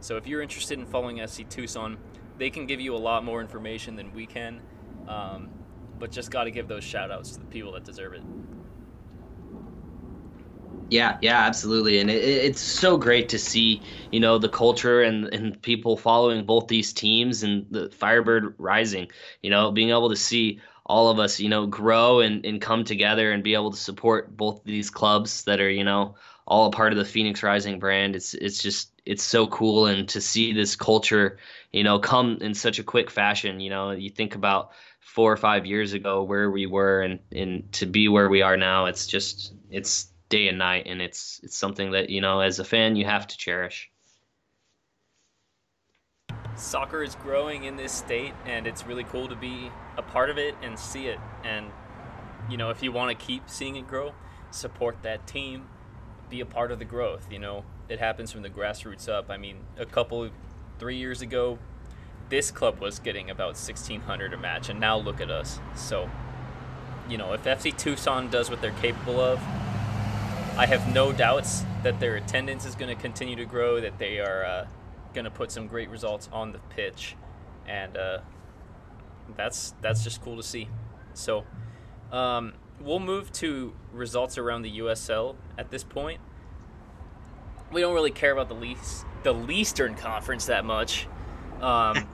So 0.00 0.16
if 0.16 0.26
you're 0.26 0.42
interested 0.42 0.78
in 0.78 0.86
following 0.86 1.18
FC 1.18 1.48
Tucson, 1.48 1.96
they 2.36 2.50
can 2.50 2.66
give 2.66 2.80
you 2.80 2.96
a 2.96 2.98
lot 2.98 3.24
more 3.24 3.40
information 3.40 3.94
than 3.94 4.12
we 4.12 4.26
can. 4.26 4.60
Um, 5.06 5.48
but 6.00 6.10
just 6.10 6.30
got 6.30 6.44
to 6.44 6.50
give 6.50 6.66
those 6.66 6.84
shout 6.84 7.10
outs 7.10 7.32
to 7.32 7.40
the 7.40 7.46
people 7.46 7.72
that 7.72 7.84
deserve 7.84 8.14
it. 8.14 8.22
Yeah, 10.90 11.18
yeah, 11.20 11.40
absolutely, 11.40 11.98
and 11.98 12.08
it, 12.08 12.22
it's 12.22 12.60
so 12.60 12.96
great 12.96 13.28
to 13.28 13.38
see 13.38 13.82
you 14.10 14.20
know 14.20 14.38
the 14.38 14.48
culture 14.48 15.02
and 15.02 15.26
and 15.34 15.60
people 15.60 15.98
following 15.98 16.46
both 16.46 16.68
these 16.68 16.94
teams 16.94 17.42
and 17.42 17.66
the 17.70 17.90
Firebird 17.90 18.54
rising. 18.56 19.08
You 19.42 19.50
know, 19.50 19.70
being 19.70 19.90
able 19.90 20.08
to 20.08 20.16
see 20.16 20.60
all 20.88 21.10
of 21.10 21.18
us 21.18 21.38
you 21.38 21.48
know 21.48 21.66
grow 21.66 22.20
and 22.20 22.44
and 22.44 22.60
come 22.60 22.84
together 22.84 23.32
and 23.32 23.44
be 23.44 23.54
able 23.54 23.70
to 23.70 23.76
support 23.76 24.36
both 24.36 24.62
these 24.64 24.90
clubs 24.90 25.44
that 25.44 25.60
are 25.60 25.70
you 25.70 25.84
know 25.84 26.14
all 26.48 26.66
a 26.66 26.70
part 26.70 26.92
of 26.92 26.98
the 26.98 27.04
Phoenix 27.04 27.42
Rising 27.42 27.78
brand. 27.78 28.16
It's 28.16 28.34
it's 28.34 28.60
just 28.60 28.90
it's 29.06 29.22
so 29.22 29.46
cool 29.46 29.86
and 29.86 30.08
to 30.08 30.20
see 30.20 30.52
this 30.52 30.74
culture, 30.74 31.38
you 31.72 31.84
know, 31.84 31.98
come 31.98 32.38
in 32.40 32.54
such 32.54 32.78
a 32.78 32.82
quick 32.82 33.10
fashion. 33.10 33.60
You 33.60 33.70
know, 33.70 33.90
you 33.90 34.10
think 34.10 34.34
about 34.34 34.72
four 35.00 35.30
or 35.30 35.36
five 35.36 35.66
years 35.66 35.92
ago 35.92 36.22
where 36.22 36.50
we 36.50 36.66
were 36.66 37.02
and 37.02 37.20
and 37.30 37.70
to 37.72 37.86
be 37.86 38.08
where 38.08 38.30
we 38.30 38.42
are 38.42 38.56
now. 38.56 38.86
It's 38.86 39.06
just 39.06 39.52
it's 39.70 40.08
day 40.30 40.48
and 40.48 40.58
night, 40.58 40.86
and 40.86 41.02
it's 41.02 41.40
it's 41.42 41.56
something 41.56 41.92
that 41.92 42.10
you 42.10 42.20
know 42.22 42.40
as 42.40 42.58
a 42.58 42.64
fan 42.64 42.96
you 42.96 43.04
have 43.04 43.26
to 43.26 43.36
cherish. 43.36 43.90
Soccer 46.58 47.02
is 47.02 47.14
growing 47.14 47.64
in 47.64 47.76
this 47.76 47.92
state, 47.92 48.34
and 48.44 48.66
it's 48.66 48.86
really 48.86 49.04
cool 49.04 49.28
to 49.28 49.36
be 49.36 49.70
a 49.96 50.02
part 50.02 50.30
of 50.30 50.38
it 50.38 50.54
and 50.62 50.78
see 50.78 51.06
it. 51.06 51.18
And 51.44 51.70
you 52.50 52.56
know, 52.56 52.70
if 52.70 52.82
you 52.82 52.92
want 52.92 53.16
to 53.16 53.26
keep 53.26 53.48
seeing 53.48 53.76
it 53.76 53.86
grow, 53.86 54.12
support 54.50 55.02
that 55.02 55.26
team 55.26 55.66
be 56.30 56.40
a 56.40 56.46
part 56.46 56.70
of 56.70 56.78
the 56.78 56.84
growth. 56.84 57.30
You 57.30 57.38
know, 57.38 57.64
it 57.88 57.98
happens 57.98 58.32
from 58.32 58.42
the 58.42 58.50
grassroots 58.50 59.08
up. 59.08 59.30
I 59.30 59.36
mean, 59.36 59.58
a 59.78 59.86
couple, 59.86 60.28
three 60.78 60.96
years 60.96 61.22
ago, 61.22 61.58
this 62.28 62.50
club 62.50 62.80
was 62.80 62.98
getting 62.98 63.30
about 63.30 63.54
1600 63.56 64.32
a 64.32 64.36
match, 64.36 64.68
and 64.68 64.78
now 64.78 64.98
look 64.98 65.20
at 65.20 65.30
us. 65.30 65.58
So, 65.74 66.10
you 67.08 67.16
know, 67.16 67.32
if 67.32 67.44
FC 67.44 67.76
Tucson 67.76 68.28
does 68.28 68.50
what 68.50 68.60
they're 68.60 68.72
capable 68.72 69.20
of, 69.20 69.38
I 70.56 70.66
have 70.66 70.92
no 70.92 71.12
doubts 71.12 71.64
that 71.82 72.00
their 72.00 72.16
attendance 72.16 72.66
is 72.66 72.74
going 72.74 72.94
to 72.94 73.00
continue 73.00 73.36
to 73.36 73.44
grow, 73.44 73.80
that 73.80 73.98
they 73.98 74.18
are 74.18 74.44
uh, 74.44 74.66
going 75.18 75.24
to 75.24 75.36
put 75.36 75.50
some 75.50 75.66
great 75.66 75.90
results 75.90 76.28
on 76.32 76.52
the 76.52 76.60
pitch, 76.70 77.16
and 77.66 77.96
uh, 77.96 78.18
that's 79.36 79.74
that's 79.80 80.04
just 80.04 80.22
cool 80.22 80.36
to 80.36 80.44
see. 80.44 80.68
So 81.12 81.44
um, 82.12 82.52
we'll 82.80 83.00
move 83.00 83.32
to 83.32 83.74
results 83.92 84.38
around 84.38 84.62
the 84.62 84.78
USL 84.78 85.34
at 85.58 85.72
this 85.72 85.82
point. 85.82 86.20
We 87.72 87.80
don't 87.80 87.94
really 87.94 88.12
care 88.12 88.30
about 88.30 88.48
the 88.48 88.54
least 88.54 89.04
the 89.24 89.34
Eastern 89.50 89.96
Conference 89.96 90.46
that 90.46 90.64
much. 90.64 91.08
Um, 91.60 92.08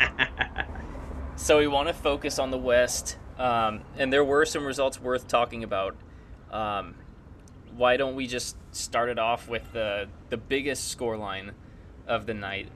so 1.36 1.58
we 1.58 1.66
want 1.66 1.88
to 1.88 1.94
focus 1.94 2.38
on 2.38 2.50
the 2.50 2.58
West. 2.58 3.18
Um, 3.38 3.82
and 3.98 4.10
there 4.10 4.24
were 4.24 4.46
some 4.46 4.64
results 4.64 4.98
worth 4.98 5.28
talking 5.28 5.62
about. 5.62 5.94
Um, 6.50 6.94
why 7.76 7.98
don't 7.98 8.14
we 8.14 8.26
just 8.26 8.56
start 8.70 9.10
it 9.10 9.18
off 9.18 9.46
with 9.46 9.72
the 9.74 10.08
the 10.30 10.38
biggest 10.38 10.96
scoreline 10.96 11.50
of 12.06 12.24
the 12.24 12.32
night? 12.32 12.70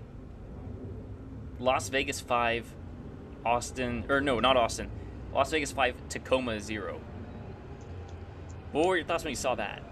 Las 1.59 1.89
Vegas 1.89 2.21
five, 2.21 2.67
Austin 3.45 4.05
or 4.09 4.21
no, 4.21 4.41
not 4.41 4.57
Austin. 4.57 4.91
Las 5.33 5.51
Vegas 5.51 5.73
five, 5.73 5.95
Tacoma 6.09 6.61
zero. 6.61 7.01
What 8.73 8.87
were 8.87 8.97
your 8.97 9.07
thoughts 9.07 9.25
when 9.25 9.31
you 9.33 9.37
saw 9.37 9.55
that? 9.55 9.83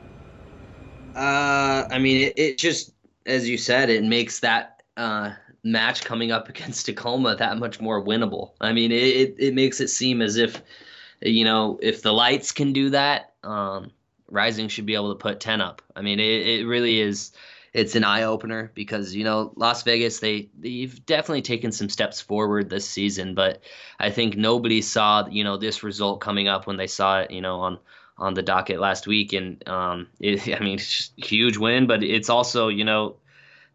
Uh, 1.14 1.88
I 1.90 1.98
mean, 1.98 2.26
it, 2.26 2.34
it 2.36 2.58
just 2.58 2.92
as 3.26 3.48
you 3.48 3.58
said, 3.58 3.90
it 3.90 4.04
makes 4.04 4.40
that 4.40 4.82
uh, 4.96 5.32
match 5.62 6.04
coming 6.04 6.30
up 6.30 6.48
against 6.48 6.86
Tacoma 6.86 7.36
that 7.36 7.58
much 7.58 7.80
more 7.80 8.02
winnable. 8.02 8.52
I 8.60 8.72
mean, 8.72 8.92
it, 8.92 9.02
it, 9.02 9.34
it 9.38 9.54
makes 9.54 9.80
it 9.80 9.88
seem 9.88 10.22
as 10.22 10.36
if, 10.36 10.62
you 11.20 11.44
know, 11.44 11.78
if 11.82 12.02
the 12.02 12.12
lights 12.12 12.52
can 12.52 12.72
do 12.72 12.90
that, 12.90 13.34
um, 13.42 13.90
Rising 14.28 14.68
should 14.68 14.86
be 14.86 14.94
able 14.94 15.12
to 15.12 15.18
put 15.18 15.38
10 15.38 15.60
up. 15.60 15.82
I 15.94 16.02
mean, 16.02 16.18
it, 16.18 16.46
it 16.46 16.66
really 16.66 17.00
is. 17.00 17.32
It's 17.76 17.94
an 17.94 18.04
eye 18.04 18.22
opener 18.22 18.72
because 18.74 19.14
you 19.14 19.24
know 19.24 19.52
Las 19.56 19.82
Vegas 19.82 20.20
they 20.20 20.48
they've 20.58 21.04
definitely 21.06 21.42
taken 21.42 21.72
some 21.72 21.88
steps 21.88 22.20
forward 22.20 22.70
this 22.70 22.88
season, 22.88 23.34
but 23.34 23.62
I 24.00 24.10
think 24.10 24.36
nobody 24.36 24.80
saw 24.80 25.26
you 25.28 25.44
know 25.44 25.56
this 25.56 25.82
result 25.82 26.20
coming 26.20 26.48
up 26.48 26.66
when 26.66 26.76
they 26.76 26.86
saw 26.86 27.20
it 27.20 27.30
you 27.30 27.42
know 27.42 27.60
on 27.60 27.78
on 28.18 28.34
the 28.34 28.42
docket 28.42 28.80
last 28.80 29.06
week, 29.06 29.32
and 29.32 29.66
um, 29.68 30.08
it, 30.20 30.48
I 30.48 30.62
mean, 30.62 30.74
it's 30.74 30.90
just 30.90 31.12
a 31.22 31.26
huge 31.26 31.56
win, 31.56 31.86
but 31.86 32.02
it's 32.02 32.30
also, 32.30 32.68
you 32.68 32.84
know, 32.84 33.16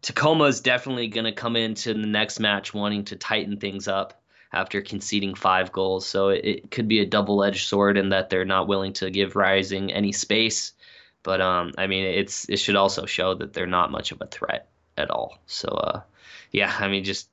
Tacoma 0.02 0.44
is 0.44 0.60
definitely 0.60 1.08
going 1.08 1.24
to 1.24 1.32
come 1.32 1.56
into 1.56 1.94
the 1.94 2.06
next 2.06 2.40
match 2.40 2.74
wanting 2.74 3.04
to 3.06 3.16
tighten 3.16 3.58
things 3.58 3.86
up 3.86 4.20
after 4.52 4.82
conceding 4.82 5.34
five 5.34 5.72
goals. 5.72 6.06
So 6.06 6.28
it, 6.28 6.44
it 6.44 6.70
could 6.70 6.88
be 6.88 7.00
a 7.00 7.06
double 7.06 7.42
edged 7.44 7.68
sword 7.68 7.96
in 7.96 8.10
that 8.10 8.28
they're 8.28 8.44
not 8.44 8.68
willing 8.68 8.92
to 8.94 9.10
give 9.10 9.36
Rising 9.36 9.92
any 9.92 10.12
space. 10.12 10.72
But 11.22 11.40
um, 11.40 11.72
I 11.78 11.86
mean, 11.86 12.04
it's 12.04 12.48
it 12.48 12.56
should 12.56 12.76
also 12.76 13.06
show 13.06 13.34
that 13.34 13.52
they're 13.52 13.66
not 13.66 13.90
much 13.90 14.12
of 14.12 14.20
a 14.20 14.26
threat 14.26 14.68
at 14.96 15.10
all. 15.10 15.38
So 15.46 15.68
uh, 15.68 16.00
yeah, 16.50 16.74
I 16.78 16.88
mean, 16.88 17.04
just 17.04 17.30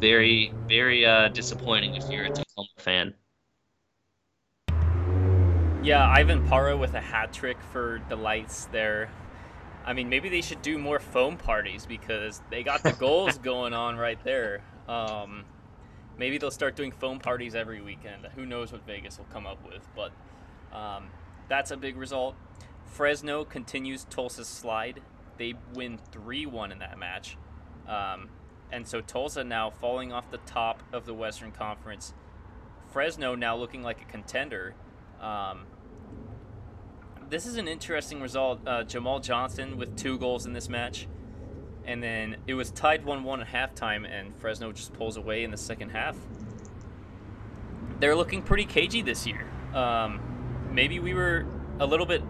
very 0.00 0.52
very 0.68 1.06
uh, 1.06 1.28
disappointing 1.28 1.94
if 1.94 2.10
you're 2.10 2.24
a 2.24 2.30
Tacoma 2.30 2.68
fan. 2.78 3.14
Yeah, 5.82 6.14
Irvin 6.16 6.46
Parra 6.46 6.76
with 6.76 6.94
a 6.94 7.00
hat 7.00 7.32
trick 7.32 7.56
for 7.72 8.00
the 8.08 8.14
lights 8.14 8.66
there. 8.66 9.10
I 9.84 9.94
mean, 9.94 10.08
maybe 10.08 10.28
they 10.28 10.40
should 10.40 10.62
do 10.62 10.78
more 10.78 11.00
foam 11.00 11.36
parties 11.36 11.86
because 11.86 12.40
they 12.50 12.62
got 12.62 12.84
the 12.84 12.92
goals 13.00 13.38
going 13.38 13.74
on 13.74 13.96
right 13.96 14.22
there. 14.22 14.62
Um, 14.86 15.44
maybe 16.16 16.38
they'll 16.38 16.52
start 16.52 16.76
doing 16.76 16.92
foam 16.92 17.18
parties 17.18 17.56
every 17.56 17.80
weekend. 17.80 18.26
Who 18.36 18.46
knows 18.46 18.70
what 18.70 18.86
Vegas 18.86 19.18
will 19.18 19.26
come 19.32 19.44
up 19.44 19.58
with? 19.66 19.86
But 19.96 20.12
um, 20.76 21.08
that's 21.48 21.72
a 21.72 21.76
big 21.76 21.96
result. 21.96 22.36
Fresno 22.92 23.44
continues 23.44 24.04
Tulsa's 24.04 24.46
slide. 24.46 25.00
They 25.38 25.54
win 25.74 25.98
3 26.12 26.44
1 26.44 26.72
in 26.72 26.78
that 26.80 26.98
match. 26.98 27.38
Um, 27.88 28.28
and 28.70 28.86
so 28.86 29.00
Tulsa 29.00 29.42
now 29.42 29.70
falling 29.70 30.12
off 30.12 30.30
the 30.30 30.38
top 30.38 30.82
of 30.92 31.06
the 31.06 31.14
Western 31.14 31.52
Conference. 31.52 32.12
Fresno 32.92 33.34
now 33.34 33.56
looking 33.56 33.82
like 33.82 34.02
a 34.02 34.04
contender. 34.04 34.74
Um, 35.22 35.64
this 37.30 37.46
is 37.46 37.56
an 37.56 37.66
interesting 37.66 38.20
result. 38.20 38.60
Uh, 38.66 38.84
Jemal 38.84 39.20
Johnson 39.20 39.78
with 39.78 39.96
two 39.96 40.18
goals 40.18 40.44
in 40.44 40.52
this 40.52 40.68
match. 40.68 41.08
And 41.86 42.02
then 42.02 42.36
it 42.46 42.54
was 42.54 42.70
tied 42.70 43.06
1 43.06 43.24
1 43.24 43.40
at 43.40 43.48
halftime, 43.48 44.06
and 44.06 44.36
Fresno 44.36 44.70
just 44.70 44.92
pulls 44.92 45.16
away 45.16 45.44
in 45.44 45.50
the 45.50 45.56
second 45.56 45.90
half. 45.90 46.16
They're 48.00 48.14
looking 48.14 48.42
pretty 48.42 48.66
cagey 48.66 49.00
this 49.00 49.26
year. 49.26 49.48
Um, 49.72 50.20
maybe 50.70 51.00
we 51.00 51.14
were 51.14 51.46
a 51.80 51.86
little 51.86 52.06
bit 52.06 52.22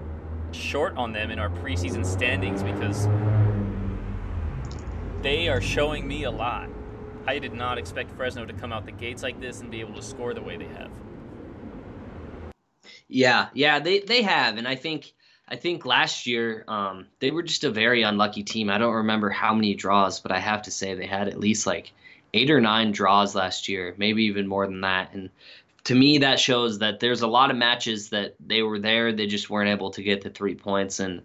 short 0.55 0.97
on 0.97 1.13
them 1.13 1.31
in 1.31 1.39
our 1.39 1.49
preseason 1.49 2.05
standings 2.05 2.63
because 2.63 3.07
they 5.23 5.49
are 5.49 5.61
showing 5.61 6.07
me 6.07 6.25
a 6.25 6.31
lot. 6.31 6.69
I 7.27 7.39
did 7.39 7.55
not 7.55 7.79
expect 7.79 8.11
Fresno 8.13 8.45
to 8.45 8.53
come 8.53 8.73
out 8.73 8.85
the 8.87 8.93
gates 8.93 9.23
like 9.23 9.41
this 9.41 9.61
and 9.61 9.71
be 9.71 9.81
able 9.81 9.95
to 9.95 10.03
score 10.03 10.35
the 10.35 10.43
way 10.43 10.57
they 10.57 10.67
have. 10.67 10.91
Yeah, 13.09 13.49
yeah, 13.55 13.79
they 13.79 14.01
they 14.01 14.23
have, 14.23 14.57
and 14.57 14.67
I 14.67 14.75
think 14.75 15.13
I 15.49 15.57
think 15.57 15.85
last 15.85 16.27
year 16.27 16.65
um, 16.67 17.07
they 17.21 17.31
were 17.31 17.43
just 17.43 17.65
a 17.65 17.71
very 17.71 18.03
unlucky 18.03 18.43
team. 18.43 18.71
I 18.71 18.79
don't 18.79 18.95
remember 18.95 19.31
how 19.31 19.55
many 19.55 19.75
draws, 19.75 20.19
but 20.21 20.33
I 20.33 20.39
have 20.39 20.63
to 20.63 20.71
say 20.71 20.95
they 20.95 21.07
had 21.07 21.29
at 21.29 21.39
least 21.39 21.67
like 21.67 21.93
eight 22.35 22.51
or 22.51 22.61
nine 22.61 22.93
draws 22.93 23.35
last 23.35 23.69
year, 23.69 23.95
maybe 23.99 24.25
even 24.25 24.47
more 24.47 24.67
than 24.67 24.81
that. 24.81 25.13
And 25.13 25.31
to 25.85 25.95
me, 25.95 26.19
that 26.19 26.39
shows 26.39 26.79
that 26.79 27.01
there's 27.01 27.23
a 27.23 27.27
lot 27.27 27.51
of 27.51 27.57
matches 27.57 28.11
that 28.11 28.37
they 28.39 28.63
were 28.63 28.79
there, 28.79 29.13
they 29.13 29.27
just 29.27 29.51
weren't 29.51 29.71
able 29.71 29.91
to 29.91 30.03
get 30.03 30.23
the 30.23 30.31
three 30.31 30.55
points. 30.55 31.01
And 31.01 31.23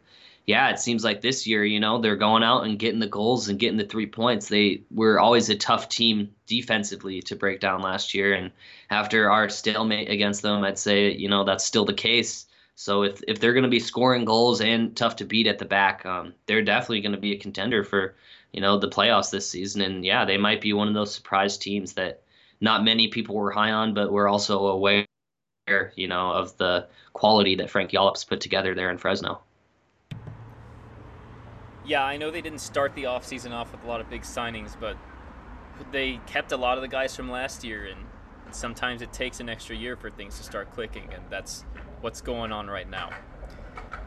yeah, 0.48 0.70
it 0.70 0.80
seems 0.80 1.04
like 1.04 1.22
this 1.22 1.46
year, 1.46 1.64
you 1.64 1.80
know, 1.80 2.00
they're 2.00 2.16
going 2.16 2.42
out 2.42 2.64
and 2.64 2.80
getting 2.80 3.00
the 3.00 3.08
goals 3.08 3.50
and 3.50 3.60
getting 3.60 3.78
the 3.78 3.86
three 3.86 4.08
points. 4.08 4.48
They 4.48 4.82
were 4.90 5.20
always 5.20 5.50
a 5.50 5.56
tough 5.56 5.90
team 5.90 6.32
defensively 6.48 7.22
to 7.24 7.36
break 7.36 7.60
down 7.60 7.82
last 7.82 8.14
year, 8.14 8.34
and 8.34 8.52
after 8.90 9.30
our 9.30 9.50
stalemate 9.50 10.10
against 10.10 10.42
them, 10.42 10.64
I'd 10.64 10.80
say 10.80 11.12
you 11.12 11.28
know 11.28 11.44
that's 11.44 11.66
still 11.66 11.86
the 11.86 11.94
case. 11.94 12.46
So 12.76 13.04
if 13.04 13.22
if 13.28 13.40
they're 13.40 13.54
going 13.54 13.64
to 13.64 13.70
be 13.70 13.80
scoring 13.80 14.24
goals 14.24 14.62
and 14.62 14.96
tough 14.96 15.18
to 15.18 15.26
beat 15.26 15.48
at 15.48 15.60
the 15.60 15.66
back, 15.66 16.06
um, 16.06 16.34
they're 16.46 16.62
definitely 16.62 17.02
going 17.02 17.12
to 17.16 17.22
be 17.22 17.34
a 17.34 17.40
contender 17.40 17.84
for 17.84 18.16
you 18.54 18.62
know 18.62 18.80
the 18.80 18.88
playoffs 18.88 19.32
this 19.32 19.50
season. 19.50 19.82
And 19.82 20.06
yeah, 20.06 20.24
they 20.24 20.38
might 20.38 20.62
be 20.62 20.72
one 20.72 20.88
of 20.88 20.94
those 20.94 21.14
surprise 21.14 21.58
teams 21.58 21.94
that 21.94 22.22
not 22.62 22.84
many 22.84 23.08
people 23.08 23.36
were 23.36 23.52
high 23.52 23.72
on, 23.72 23.94
but 23.94 24.12
we're 24.12 24.28
also 24.28 24.68
aware, 24.68 25.06
you 25.96 26.08
know, 26.08 26.32
of 26.32 26.58
the 26.58 26.88
quality 27.14 27.56
that 27.56 27.70
Frank 27.70 27.92
Yallop's 27.92 28.24
put 28.24 28.42
together 28.42 28.74
there 28.74 28.90
in 28.90 28.98
Fresno. 28.98 29.42
Yeah, 31.86 32.04
I 32.04 32.18
know 32.18 32.32
they 32.32 32.42
didn't 32.42 32.60
start 32.60 32.96
the 32.96 33.04
offseason 33.04 33.52
off 33.52 33.72
with 33.72 33.84
a 33.84 33.88
lot 33.88 34.02
of 34.02 34.10
big 34.10 34.24
signings, 34.24 34.78
but 34.80 34.98
they 35.92 36.20
kept 36.26 36.52
a 36.52 36.58
lot 36.58 36.78
of 36.78 36.82
the 36.82 36.88
guys 36.88 37.16
from 37.16 37.30
last 37.30 37.64
year, 37.64 37.86
and 37.86 38.00
sometimes 38.52 39.02
it 39.02 39.14
takes 39.14 39.40
an 39.40 39.48
extra 39.48 39.76
year 39.76 39.96
for 39.96 40.10
things 40.10 40.38
to 40.38 40.44
start 40.44 40.72
clicking, 40.74 41.14
and 41.14 41.24
that's 41.30 41.64
what's 42.02 42.22
going 42.22 42.52
on 42.52 42.68
right 42.68 42.90
now. 42.90 43.12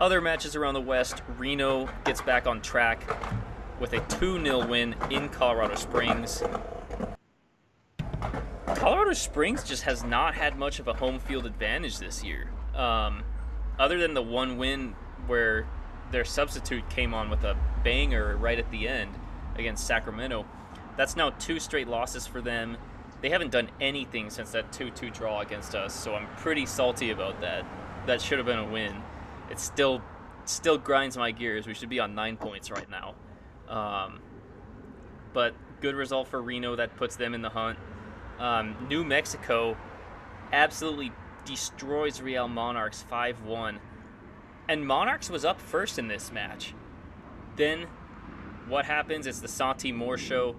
Other 0.01 0.21
matches 0.21 0.57
around 0.57 0.75
the 0.75 0.81
West, 0.81 1.23
Reno 1.39 1.89
gets 2.05 2.21
back 2.21 2.47
on 2.47 2.61
track 2.61 3.03
with 3.81 3.93
a 3.95 4.01
2 4.01 4.45
0 4.45 4.67
win 4.67 4.95
in 5.11 5.29
Colorado 5.31 5.75
Springs. 5.75 6.43
Colorado 8.81 9.13
Springs 9.13 9.63
just 9.63 9.83
has 9.83 10.03
not 10.05 10.35
had 10.35 10.59
much 10.59 10.79
of 10.79 10.89
a 10.89 10.95
home 10.95 11.19
field 11.19 11.45
advantage 11.45 11.99
this 11.99 12.25
year. 12.25 12.51
Um, 12.75 13.25
other 13.79 13.99
than 13.99 14.15
the 14.15 14.23
one 14.23 14.57
win 14.57 14.95
where 15.27 15.69
their 16.11 16.25
substitute 16.25 16.89
came 16.89 17.13
on 17.13 17.29
with 17.29 17.45
a 17.45 17.59
banger 17.85 18.39
right 18.39 18.59
at 18.59 18.71
the 18.71 18.89
end 18.89 19.13
against 19.55 19.87
Sacramento. 19.87 20.47
That's 20.97 21.15
now 21.15 21.29
two 21.29 21.61
straight 21.61 21.89
losses 21.89 22.27
for 22.27 22.41
them. 22.41 22.79
They 23.21 23.29
haven't 23.29 23.51
done 23.51 23.71
anything 23.83 24.31
since 24.31 24.53
that 24.53 24.73
2 24.73 24.93
2 24.93 25.11
draw 25.11 25.43
against 25.43 25.75
us, 25.75 25.95
so 25.95 26.15
I'm 26.15 26.27
pretty 26.39 26.65
salty 26.65 27.11
about 27.11 27.39
that. 27.43 27.67
That 28.07 28.23
should 28.23 28.39
have 28.39 28.47
been 28.47 28.61
a 28.61 28.67
win. 28.67 28.97
It 29.51 29.61
still 29.61 30.01
still 30.47 30.79
grinds 30.79 31.19
my 31.19 31.33
gears. 31.33 31.67
We 31.67 31.75
should 31.75 31.91
be 31.91 32.01
on 32.01 32.15
nine 32.15 32.39
points 32.39 32.71
right 32.71 32.89
now. 32.89 33.15
Um, 33.69 34.21
but 35.35 35.55
good 35.83 35.97
result 35.97 36.29
for 36.29 36.41
Reno 36.41 36.77
that 36.77 36.97
puts 36.97 37.17
them 37.17 37.35
in 37.35 37.43
the 37.43 37.51
hunt. 37.51 37.79
Um, 38.41 38.75
New 38.89 39.05
Mexico 39.05 39.77
absolutely 40.51 41.13
destroys 41.45 42.23
Real 42.23 42.49
Monarchs 42.49 43.03
5 43.03 43.43
1. 43.43 43.79
And 44.69 44.87
Monarchs 44.87 45.29
was 45.29 45.45
up 45.45 45.61
first 45.61 45.99
in 45.99 46.09
this 46.09 46.33
match. 46.33 46.75
Then 47.57 47.87
what 48.67 48.87
happens 48.87 49.27
is 49.27 49.43
the 49.43 49.49
Santi 49.49 49.93
Moar 49.93 50.17
show. 50.17 50.57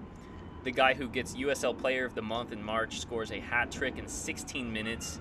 The 0.63 0.71
guy 0.71 0.93
who 0.93 1.07
gets 1.07 1.34
USL 1.34 1.77
Player 1.77 2.05
of 2.05 2.13
the 2.13 2.21
Month 2.21 2.51
in 2.51 2.63
March 2.63 2.99
scores 2.99 3.32
a 3.32 3.39
hat 3.39 3.71
trick 3.71 3.97
in 3.97 4.07
16 4.07 4.71
minutes. 4.71 5.19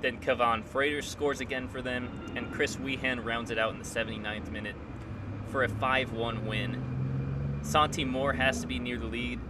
Then 0.00 0.18
Kevaughn 0.18 0.62
Frater 0.62 1.02
scores 1.02 1.40
again 1.40 1.66
for 1.66 1.82
them, 1.82 2.32
and 2.36 2.52
Chris 2.52 2.76
Wehan 2.76 3.24
rounds 3.24 3.50
it 3.50 3.58
out 3.58 3.72
in 3.72 3.78
the 3.78 3.84
79th 3.84 4.52
minute 4.52 4.76
for 5.48 5.64
a 5.64 5.68
5 5.68 6.12
1 6.12 6.46
win. 6.46 7.58
Santi 7.62 8.04
Moar 8.04 8.34
has 8.34 8.60
to 8.60 8.68
be 8.68 8.78
near 8.78 8.98
the 8.98 9.06
lead 9.06 9.40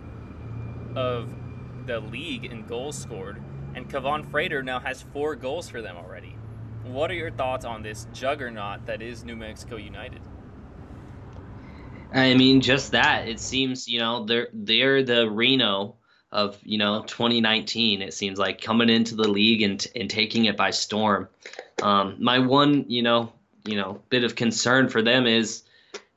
of 0.94 1.28
the 1.86 2.00
league 2.00 2.44
in 2.44 2.66
goals 2.66 2.96
scored, 2.96 3.40
and 3.74 3.88
Kevaughn 3.88 4.24
Frater 4.24 4.62
now 4.62 4.80
has 4.80 5.02
four 5.02 5.36
goals 5.36 5.68
for 5.68 5.82
them 5.82 5.96
already. 5.96 6.36
What 6.84 7.10
are 7.10 7.14
your 7.14 7.30
thoughts 7.30 7.64
on 7.64 7.82
this 7.82 8.06
juggernaut 8.12 8.86
that 8.86 9.02
is 9.02 9.24
New 9.24 9.36
Mexico 9.36 9.76
United? 9.76 10.20
I 12.12 12.34
mean, 12.34 12.60
just 12.60 12.92
that. 12.92 13.28
It 13.28 13.40
seems 13.40 13.88
you 13.88 13.98
know 13.98 14.24
they're 14.24 14.48
they're 14.52 15.02
the 15.02 15.28
Reno 15.28 15.96
of 16.32 16.58
you 16.62 16.78
know 16.78 17.02
2019. 17.02 18.02
It 18.02 18.14
seems 18.14 18.38
like 18.38 18.60
coming 18.60 18.88
into 18.88 19.14
the 19.16 19.28
league 19.28 19.62
and 19.62 19.84
and 19.96 20.08
taking 20.08 20.44
it 20.44 20.56
by 20.56 20.70
storm. 20.70 21.28
Um, 21.82 22.16
my 22.20 22.38
one 22.38 22.84
you 22.88 23.02
know 23.02 23.32
you 23.64 23.76
know 23.76 24.00
bit 24.08 24.24
of 24.24 24.36
concern 24.36 24.88
for 24.88 25.02
them 25.02 25.26
is 25.26 25.62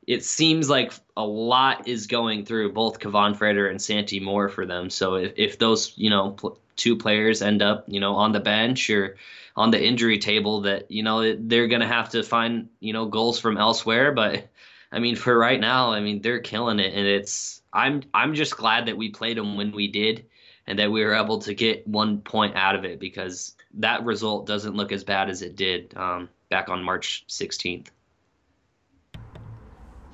it 0.09 0.25
seems 0.25 0.71
like 0.71 0.91
a 1.15 1.23
lot 1.23 1.87
is 1.87 2.07
going 2.07 2.43
through 2.43 2.73
both 2.73 2.99
Kevaughn 2.99 3.35
Frater 3.35 3.67
and 3.67 3.79
Santi 3.79 4.19
Moar 4.19 4.49
for 4.49 4.65
them. 4.65 4.89
So 4.89 5.13
if, 5.13 5.33
if 5.37 5.59
those 5.59 5.93
you 5.97 6.09
know 6.09 6.31
pl- 6.31 6.59
two 6.75 6.97
players 6.97 7.43
end 7.43 7.61
up 7.61 7.85
you 7.87 7.99
know 7.99 8.15
on 8.15 8.31
the 8.31 8.39
bench 8.39 8.89
or 8.89 9.17
on 9.55 9.69
the 9.69 9.81
injury 9.81 10.17
table, 10.17 10.61
that 10.61 10.89
you 10.89 11.03
know 11.03 11.35
they're 11.35 11.67
gonna 11.67 11.87
have 11.87 12.09
to 12.09 12.23
find 12.23 12.69
you 12.79 12.91
know 12.91 13.05
goals 13.05 13.39
from 13.39 13.57
elsewhere. 13.57 14.11
But 14.11 14.49
I 14.91 14.97
mean, 14.97 15.15
for 15.15 15.37
right 15.37 15.59
now, 15.59 15.91
I 15.91 15.99
mean 15.99 16.23
they're 16.23 16.39
killing 16.39 16.79
it, 16.79 16.91
and 16.95 17.05
it's 17.05 17.61
I'm 17.71 18.01
I'm 18.11 18.33
just 18.33 18.57
glad 18.57 18.87
that 18.87 18.97
we 18.97 19.09
played 19.09 19.37
them 19.37 19.57
when 19.57 19.71
we 19.71 19.89
did, 19.89 20.25
and 20.65 20.79
that 20.79 20.91
we 20.91 21.05
were 21.05 21.13
able 21.13 21.37
to 21.41 21.53
get 21.53 21.87
one 21.87 22.21
point 22.21 22.55
out 22.55 22.73
of 22.73 22.83
it 22.83 22.99
because 22.99 23.55
that 23.75 24.03
result 24.05 24.47
doesn't 24.47 24.73
look 24.73 24.91
as 24.91 25.03
bad 25.03 25.29
as 25.29 25.43
it 25.43 25.55
did 25.55 25.95
um, 25.95 26.29
back 26.49 26.67
on 26.67 26.81
March 26.81 27.25
16th. 27.27 27.89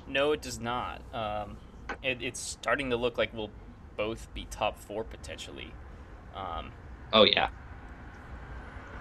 No, 0.06 0.32
it 0.32 0.42
does 0.42 0.60
not. 0.60 1.02
Um, 1.12 1.56
it, 2.02 2.22
it's 2.22 2.40
starting 2.40 2.90
to 2.90 2.96
look 2.96 3.18
like 3.18 3.34
we'll 3.34 3.50
both 3.96 4.32
be 4.34 4.46
top 4.50 4.78
four 4.78 5.04
potentially. 5.04 5.72
Um, 6.34 6.72
oh 7.12 7.24
yeah. 7.24 7.48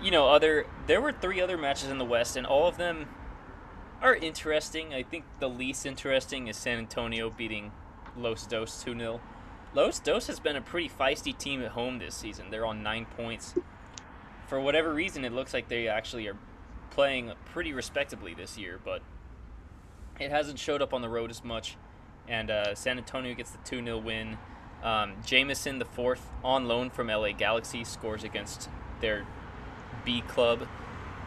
You 0.01 0.11
know, 0.11 0.27
other 0.27 0.65
there 0.87 1.01
were 1.01 1.11
three 1.11 1.41
other 1.41 1.57
matches 1.57 1.89
in 1.89 1.97
the 1.97 2.05
West, 2.05 2.35
and 2.35 2.45
all 2.45 2.67
of 2.67 2.77
them 2.77 3.07
are 4.01 4.15
interesting. 4.15 4.93
I 4.93 5.03
think 5.03 5.25
the 5.39 5.49
least 5.49 5.85
interesting 5.85 6.47
is 6.47 6.57
San 6.57 6.77
Antonio 6.79 7.29
beating 7.29 7.71
Los 8.17 8.45
Dos 8.45 8.83
2 8.83 8.97
0. 8.97 9.21
Los 9.73 9.99
Dos 9.99 10.27
has 10.27 10.39
been 10.39 10.55
a 10.55 10.61
pretty 10.61 10.89
feisty 10.89 11.37
team 11.37 11.61
at 11.61 11.71
home 11.71 11.99
this 11.99 12.15
season. 12.15 12.45
They're 12.49 12.65
on 12.65 12.81
nine 12.83 13.05
points. 13.17 13.55
For 14.47 14.59
whatever 14.59 14.93
reason, 14.93 15.25
it 15.25 15.33
looks 15.33 15.53
like 15.53 15.69
they 15.69 15.87
actually 15.87 16.27
are 16.27 16.37
playing 16.91 17.33
pretty 17.45 17.73
respectably 17.73 18.33
this 18.33 18.57
year, 18.57 18.79
but 18.83 19.01
it 20.19 20.31
hasn't 20.31 20.59
showed 20.59 20.81
up 20.81 20.93
on 20.93 21.01
the 21.01 21.09
road 21.09 21.29
as 21.29 21.43
much. 21.43 21.77
And 22.27 22.49
uh, 22.49 22.75
San 22.75 22.97
Antonio 22.97 23.33
gets 23.35 23.51
the 23.51 23.59
2 23.59 23.83
0 23.83 23.97
win. 23.99 24.37
Um, 24.83 25.13
Jamison, 25.25 25.79
the 25.79 25.85
fourth, 25.85 26.29
on 26.43 26.67
loan 26.67 26.89
from 26.89 27.07
LA 27.07 27.31
Galaxy, 27.31 27.83
scores 27.83 28.23
against 28.23 28.69
their 29.01 29.25
B 30.03 30.21
club. 30.21 30.67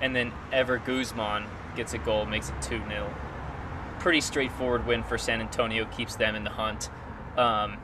And 0.01 0.15
then 0.15 0.33
Ever 0.53 0.79
Guzman 0.79 1.45
gets 1.77 1.93
a 1.93 1.99
goal, 1.99 2.25
makes 2.27 2.51
it 2.51 2.61
2 2.63 2.79
0. 2.89 3.15
Pretty 3.99 4.21
straightforward 4.21 4.87
win 4.87 5.03
for 5.03 5.19
San 5.19 5.41
Antonio, 5.41 5.85
keeps 5.87 6.17
them 6.17 6.35
in 6.35 6.45
the 6.45 6.51
hunt. 6.51 6.89
Um, 7.37 7.79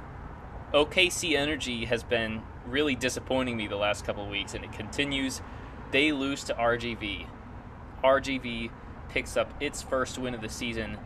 OKC 0.72 1.36
Energy 1.36 1.84
has 1.84 2.02
been 2.02 2.42
really 2.66 2.94
disappointing 2.94 3.56
me 3.56 3.66
the 3.66 3.76
last 3.76 4.04
couple 4.04 4.28
weeks, 4.28 4.54
and 4.54 4.64
it 4.64 4.72
continues. 4.72 5.42
They 5.90 6.12
lose 6.12 6.44
to 6.44 6.54
RGV. 6.54 7.26
RGV 8.02 8.70
picks 9.14 9.36
up 9.36 9.48
its 9.60 9.80
first 9.80 10.18
win 10.18 10.34
of 10.34 10.40
the 10.40 10.48
season. 10.48 10.98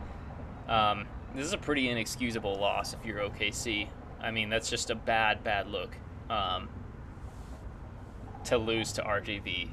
Um, 0.67 1.05
this 1.35 1.45
is 1.45 1.53
a 1.53 1.59
pretty 1.59 1.89
inexcusable 1.89 2.57
loss 2.57 2.93
if 2.93 3.05
you're 3.05 3.19
OKC. 3.19 3.87
I 4.19 4.31
mean, 4.31 4.49
that's 4.49 4.67
just 4.67 4.89
a 4.89 4.95
bad, 4.95 5.43
bad 5.43 5.67
look 5.67 5.95
um, 6.27 6.67
to 8.45 8.57
lose 8.57 8.91
to 8.93 9.03
RGV. 9.03 9.69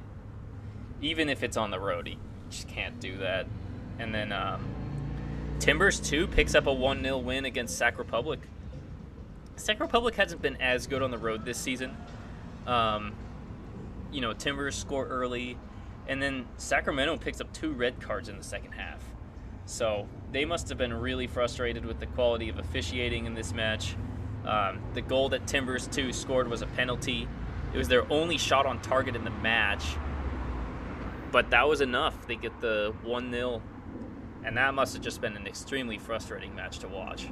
Even 1.01 1.31
if 1.31 1.43
it's 1.43 1.57
on 1.57 1.71
the 1.71 1.81
road, 1.81 2.09
you 2.09 2.17
just 2.51 2.69
can't 2.69 3.01
do 3.01 3.17
that. 3.19 3.47
And 3.99 4.15
then 4.15 4.33
um, 4.33 4.69
Timbers 5.59 5.99
2 5.99 6.27
picks 6.27 6.55
up 6.55 6.67
a 6.67 6.73
1 6.73 7.03
0 7.03 7.19
win 7.19 7.47
against 7.47 7.79
Sac 7.79 7.99
Republic. 7.99 8.41
Sac 9.57 9.81
Republic 9.81 10.15
hasn't 10.15 10.43
been 10.43 10.57
as 10.61 10.87
good 10.87 11.01
on 11.01 11.11
the 11.11 11.19
road 11.19 11.47
this 11.47 11.57
season. 11.57 11.97
Um, 12.67 13.15
you 14.13 14.21
know, 14.21 14.35
Timbers 14.35 14.77
score 14.77 15.07
early, 15.07 15.57
and 16.09 16.23
then 16.23 16.47
Sacramento 16.57 17.17
picks 17.17 17.41
up 17.41 17.53
two 17.53 17.73
red 17.73 18.01
cards 18.01 18.29
in 18.29 18.37
the 18.37 18.45
second 18.45 18.73
half. 18.73 19.03
So 19.67 20.07
they 20.31 20.45
must 20.45 20.69
have 20.69 20.79
been 20.79 20.93
really 20.93 21.27
frustrated 21.27 21.85
with 21.85 21.99
the 21.99 22.07
quality 22.07 22.49
of 22.49 22.59
officiating 22.59 23.27
in 23.27 23.35
this 23.35 23.53
match. 23.53 23.97
Um, 24.45 24.81
the 24.95 25.03
goal 25.03 25.29
that 25.31 25.47
Timbers 25.47 25.89
2 25.89 26.13
scored 26.13 26.49
was 26.49 26.63
a 26.63 26.67
penalty. 26.67 27.29
It 27.75 27.79
was 27.79 27.89
their 27.89 28.11
only 28.13 28.39
shot 28.39 28.65
on 28.65 28.81
target 28.81 29.17
in 29.17 29.25
the 29.25 29.31
match. 29.31 29.85
But 31.33 31.51
that 31.51 31.69
was 31.69 31.81
enough. 31.81 32.27
They 32.27 32.37
get 32.37 32.61
the 32.61 32.95
1 33.03 33.33
0. 33.33 33.61
And 34.45 34.57
that 34.57 34.73
must 34.75 34.95
have 34.95 35.03
just 35.03 35.21
been 35.21 35.37
an 35.37 35.49
extremely 35.49 35.99
frustrating 35.99 36.55
match 36.55 36.79
to 36.79 36.89
watch. 36.89 37.29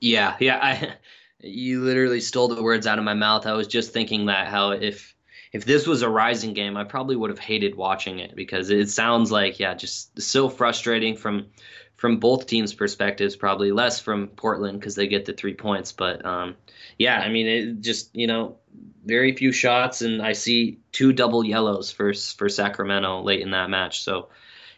Yeah, 0.00 0.36
yeah. 0.38 0.58
I, 0.60 0.94
you 1.40 1.80
literally 1.80 2.20
stole 2.20 2.48
the 2.48 2.62
words 2.62 2.86
out 2.86 2.98
of 2.98 3.04
my 3.04 3.14
mouth. 3.14 3.46
I 3.46 3.54
was 3.54 3.66
just 3.66 3.94
thinking 3.94 4.26
that 4.26 4.48
how 4.48 4.72
if 4.72 5.16
if 5.52 5.66
this 5.66 5.86
was 5.86 6.02
a 6.02 6.08
rising 6.08 6.54
game, 6.54 6.76
I 6.76 6.84
probably 6.84 7.14
would 7.14 7.30
have 7.30 7.38
hated 7.38 7.74
watching 7.74 8.18
it 8.18 8.34
because 8.34 8.70
it 8.70 8.88
sounds 8.88 9.30
like 9.30 9.60
yeah, 9.60 9.74
just 9.74 10.20
so 10.20 10.48
frustrating 10.48 11.16
from 11.16 11.48
from 11.96 12.18
both 12.18 12.46
teams' 12.46 12.72
perspectives. 12.72 13.36
Probably 13.36 13.70
less 13.70 14.00
from 14.00 14.28
Portland 14.28 14.80
because 14.80 14.94
they 14.94 15.06
get 15.06 15.26
the 15.26 15.34
three 15.34 15.54
points, 15.54 15.92
but 15.92 16.24
um, 16.24 16.56
yeah, 16.98 17.18
I 17.18 17.28
mean 17.28 17.46
it 17.46 17.80
just 17.80 18.16
you 18.16 18.26
know 18.26 18.56
very 19.04 19.36
few 19.36 19.52
shots, 19.52 20.00
and 20.00 20.22
I 20.22 20.32
see 20.32 20.78
two 20.90 21.12
double 21.12 21.44
yellows 21.44 21.92
for 21.92 22.14
for 22.14 22.48
Sacramento 22.48 23.22
late 23.22 23.40
in 23.40 23.50
that 23.50 23.68
match. 23.68 24.02
So 24.02 24.30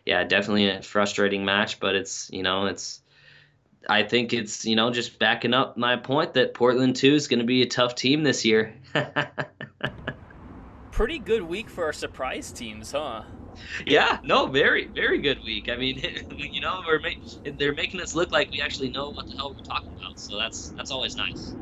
yeah, 0.04 0.24
definitely 0.24 0.68
a 0.68 0.82
frustrating 0.82 1.44
match, 1.44 1.78
but 1.78 1.94
it's 1.94 2.30
you 2.32 2.42
know 2.42 2.66
it's 2.66 3.00
I 3.88 4.02
think 4.02 4.32
it's 4.32 4.64
you 4.64 4.74
know 4.74 4.90
just 4.90 5.20
backing 5.20 5.54
up 5.54 5.76
my 5.76 5.96
point 5.96 6.34
that 6.34 6.52
Portland 6.52 6.96
too 6.96 7.14
is 7.14 7.28
going 7.28 7.38
to 7.38 7.46
be 7.46 7.62
a 7.62 7.66
tough 7.66 7.94
team 7.94 8.24
this 8.24 8.44
year. 8.44 8.74
pretty 10.94 11.18
good 11.18 11.42
week 11.42 11.68
for 11.68 11.84
our 11.84 11.92
surprise 11.92 12.52
teams, 12.52 12.92
huh? 12.92 13.24
Yeah, 13.84 14.20
no, 14.22 14.46
very, 14.46 14.86
very 14.86 15.18
good 15.18 15.42
week. 15.42 15.68
I 15.68 15.76
mean, 15.76 16.00
you 16.36 16.60
know, 16.60 16.82
we're 16.86 17.00
they're 17.58 17.74
making 17.74 18.00
us 18.00 18.14
look 18.14 18.30
like 18.30 18.50
we 18.52 18.60
actually 18.60 18.90
know 18.90 19.10
what 19.10 19.26
the 19.28 19.36
hell 19.36 19.52
we're 19.54 19.64
talking 19.64 19.92
about. 19.98 20.20
So 20.20 20.38
that's 20.38 20.68
that's 20.70 20.92
always 20.92 21.16
nice. 21.16 21.54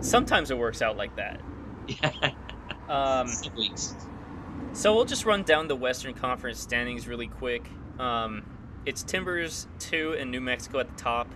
Sometimes 0.00 0.50
it 0.50 0.58
works 0.58 0.82
out 0.82 0.96
like 0.96 1.16
that. 1.16 1.40
Yeah. 1.88 2.30
Um, 2.88 3.26
Some 3.26 3.56
weeks. 3.56 3.96
So 4.72 4.94
we'll 4.94 5.06
just 5.06 5.24
run 5.24 5.42
down 5.42 5.66
the 5.66 5.74
Western 5.74 6.14
Conference 6.14 6.60
standings 6.60 7.08
really 7.08 7.26
quick. 7.26 7.68
Um, 7.98 8.44
it's 8.86 9.02
Timbers 9.02 9.66
two 9.80 10.14
and 10.16 10.30
New 10.30 10.40
Mexico 10.40 10.78
at 10.78 10.86
the 10.86 10.94
top, 10.94 11.26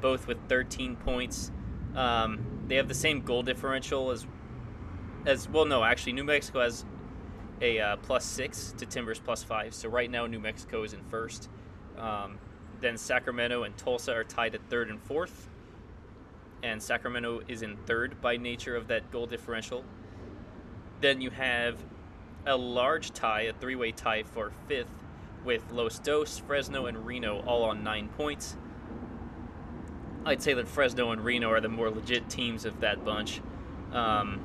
both 0.00 0.26
with 0.26 0.38
13 0.48 0.96
points. 0.96 1.52
Um, 1.94 2.64
they 2.68 2.76
have 2.76 2.88
the 2.88 2.94
same 2.94 3.20
goal 3.20 3.42
differential 3.42 4.12
as 4.12 4.26
as 5.26 5.48
well. 5.48 5.64
No, 5.64 5.84
actually, 5.84 6.12
New 6.12 6.24
Mexico 6.24 6.60
has 6.60 6.84
a 7.60 7.78
uh, 7.78 7.96
plus 7.96 8.24
six 8.24 8.74
to 8.78 8.86
Timbers 8.86 9.18
plus 9.18 9.42
five. 9.42 9.74
So 9.74 9.88
right 9.88 10.10
now, 10.10 10.26
New 10.26 10.40
Mexico 10.40 10.82
is 10.82 10.92
in 10.92 11.02
first. 11.04 11.48
Um, 11.98 12.38
then 12.80 12.96
Sacramento 12.98 13.62
and 13.62 13.76
Tulsa 13.76 14.12
are 14.12 14.24
tied 14.24 14.54
at 14.54 14.68
third 14.68 14.90
and 14.90 15.00
fourth. 15.00 15.48
And 16.62 16.82
Sacramento 16.82 17.42
is 17.46 17.62
in 17.62 17.76
third 17.86 18.20
by 18.20 18.36
nature 18.36 18.74
of 18.74 18.88
that 18.88 19.10
goal 19.10 19.26
differential. 19.26 19.84
Then 21.00 21.20
you 21.20 21.30
have 21.30 21.78
a 22.46 22.56
large 22.56 23.12
tie, 23.12 23.42
a 23.42 23.52
three 23.52 23.76
way 23.76 23.92
tie 23.92 24.22
for 24.22 24.50
fifth, 24.66 24.88
with 25.44 25.70
Los 25.70 25.98
Dos, 25.98 26.38
Fresno, 26.38 26.86
and 26.86 27.04
Reno 27.04 27.42
all 27.46 27.64
on 27.64 27.84
nine 27.84 28.08
points. 28.08 28.56
I'd 30.24 30.42
say 30.42 30.54
that 30.54 30.66
Fresno 30.66 31.10
and 31.10 31.22
Reno 31.22 31.50
are 31.50 31.60
the 31.60 31.68
more 31.68 31.90
legit 31.90 32.30
teams 32.30 32.64
of 32.64 32.80
that 32.80 33.04
bunch. 33.04 33.42
Um, 33.92 34.40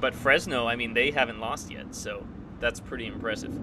but 0.00 0.14
Fresno, 0.14 0.66
I 0.66 0.76
mean, 0.76 0.94
they 0.94 1.10
haven't 1.10 1.40
lost 1.40 1.70
yet, 1.70 1.94
so 1.94 2.26
that's 2.60 2.80
pretty 2.80 3.06
impressive. 3.06 3.58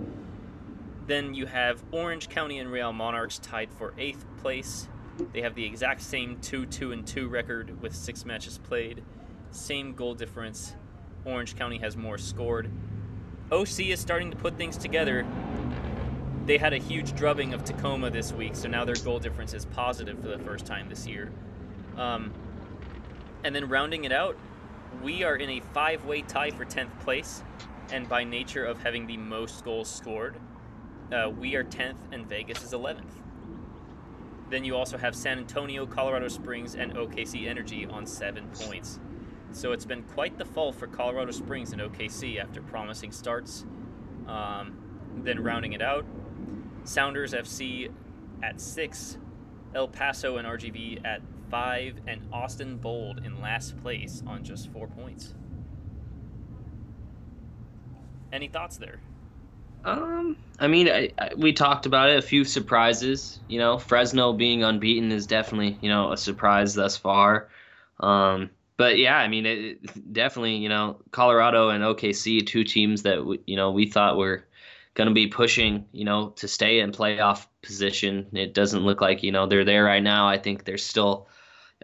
Then 1.07 1.33
you 1.33 1.45
have 1.45 1.83
Orange 1.91 2.29
County 2.29 2.59
and 2.59 2.71
Real 2.71 2.93
Monarchs 2.93 3.39
tied 3.39 3.73
for 3.73 3.93
eighth 3.97 4.25
place. 4.37 4.87
They 5.33 5.41
have 5.41 5.55
the 5.55 5.65
exact 5.65 6.01
same 6.01 6.39
2 6.39 6.65
2 6.65 6.91
and 6.91 7.05
2 7.05 7.27
record 7.27 7.81
with 7.81 7.95
six 7.95 8.25
matches 8.25 8.57
played, 8.57 9.03
same 9.51 9.93
goal 9.93 10.13
difference. 10.13 10.75
Orange 11.25 11.55
County 11.55 11.77
has 11.79 11.97
more 11.97 12.17
scored. 12.17 12.71
OC 13.51 13.81
is 13.81 13.99
starting 13.99 14.31
to 14.31 14.37
put 14.37 14.57
things 14.57 14.77
together. 14.77 15.25
They 16.45 16.57
had 16.57 16.73
a 16.73 16.77
huge 16.77 17.13
drubbing 17.15 17.53
of 17.53 17.63
Tacoma 17.63 18.09
this 18.09 18.31
week, 18.31 18.55
so 18.55 18.67
now 18.67 18.85
their 18.85 18.95
goal 18.95 19.19
difference 19.19 19.53
is 19.53 19.65
positive 19.65 20.19
for 20.19 20.29
the 20.29 20.39
first 20.39 20.65
time 20.65 20.89
this 20.89 21.05
year. 21.05 21.31
Um, 21.97 22.33
and 23.43 23.53
then 23.53 23.67
rounding 23.67 24.05
it 24.05 24.11
out, 24.11 24.37
we 25.01 25.23
are 25.23 25.35
in 25.35 25.49
a 25.49 25.59
five 25.73 26.05
way 26.05 26.21
tie 26.21 26.51
for 26.51 26.65
10th 26.65 26.99
place, 26.99 27.43
and 27.91 28.07
by 28.07 28.23
nature 28.23 28.65
of 28.65 28.81
having 28.81 29.07
the 29.07 29.17
most 29.17 29.63
goals 29.63 29.89
scored, 29.89 30.37
uh, 31.11 31.29
we 31.29 31.55
are 31.55 31.63
10th 31.63 31.97
and 32.11 32.27
Vegas 32.27 32.63
is 32.63 32.71
11th. 32.71 33.21
Then 34.49 34.65
you 34.65 34.75
also 34.75 34.97
have 34.97 35.15
San 35.15 35.37
Antonio, 35.37 35.85
Colorado 35.85 36.27
Springs, 36.27 36.75
and 36.75 36.93
OKC 36.93 37.47
Energy 37.47 37.85
on 37.85 38.05
seven 38.05 38.47
points. 38.49 38.99
So 39.53 39.71
it's 39.71 39.85
been 39.85 40.03
quite 40.03 40.37
the 40.37 40.45
fall 40.45 40.71
for 40.71 40.87
Colorado 40.87 41.31
Springs 41.31 41.71
and 41.71 41.81
OKC 41.81 42.41
after 42.41 42.61
promising 42.61 43.11
starts. 43.11 43.65
Um, 44.27 44.77
then 45.23 45.41
rounding 45.41 45.73
it 45.73 45.81
out, 45.81 46.05
Sounders 46.83 47.33
FC 47.33 47.91
at 48.43 48.59
six, 48.59 49.17
El 49.75 49.87
Paso 49.87 50.37
and 50.37 50.47
RGV 50.47 51.05
at 51.05 51.21
five, 51.51 51.99
and 52.07 52.21
Austin 52.31 52.77
Bold 52.77 53.23
in 53.25 53.41
last 53.41 53.79
place 53.83 54.23
on 54.25 54.43
just 54.43 54.71
four 54.71 54.87
points. 54.87 55.35
Any 58.31 58.47
thoughts 58.47 58.77
there? 58.77 58.99
Um, 59.83 60.37
I 60.59 60.67
mean, 60.67 60.87
I, 60.87 61.11
I, 61.17 61.31
we 61.35 61.53
talked 61.53 61.85
about 61.85 62.09
it. 62.09 62.17
A 62.17 62.21
few 62.21 62.45
surprises. 62.45 63.39
You 63.47 63.59
know, 63.59 63.77
Fresno 63.77 64.31
being 64.31 64.63
unbeaten 64.63 65.11
is 65.11 65.27
definitely 65.27 65.77
you 65.81 65.89
know 65.89 66.11
a 66.11 66.17
surprise 66.17 66.73
thus 66.73 66.95
far. 66.95 67.49
Um, 67.99 68.49
but 68.77 68.97
yeah, 68.97 69.17
I 69.17 69.27
mean, 69.27 69.45
it, 69.45 69.59
it 69.59 70.13
definitely 70.13 70.55
you 70.55 70.69
know 70.69 70.97
Colorado 71.11 71.69
and 71.69 71.83
OKC, 71.83 72.45
two 72.45 72.63
teams 72.63 73.03
that 73.03 73.25
we, 73.25 73.39
you 73.45 73.55
know 73.55 73.71
we 73.71 73.87
thought 73.87 74.17
were 74.17 74.45
going 74.93 75.07
to 75.07 75.13
be 75.13 75.27
pushing 75.27 75.85
you 75.93 76.05
know 76.05 76.29
to 76.37 76.47
stay 76.47 76.79
in 76.79 76.91
playoff 76.91 77.47
position. 77.61 78.27
It 78.33 78.53
doesn't 78.53 78.83
look 78.83 79.01
like 79.01 79.23
you 79.23 79.31
know 79.31 79.47
they're 79.47 79.65
there 79.65 79.83
right 79.83 80.03
now. 80.03 80.27
I 80.27 80.37
think 80.37 80.63
there's 80.63 80.85
still 80.85 81.27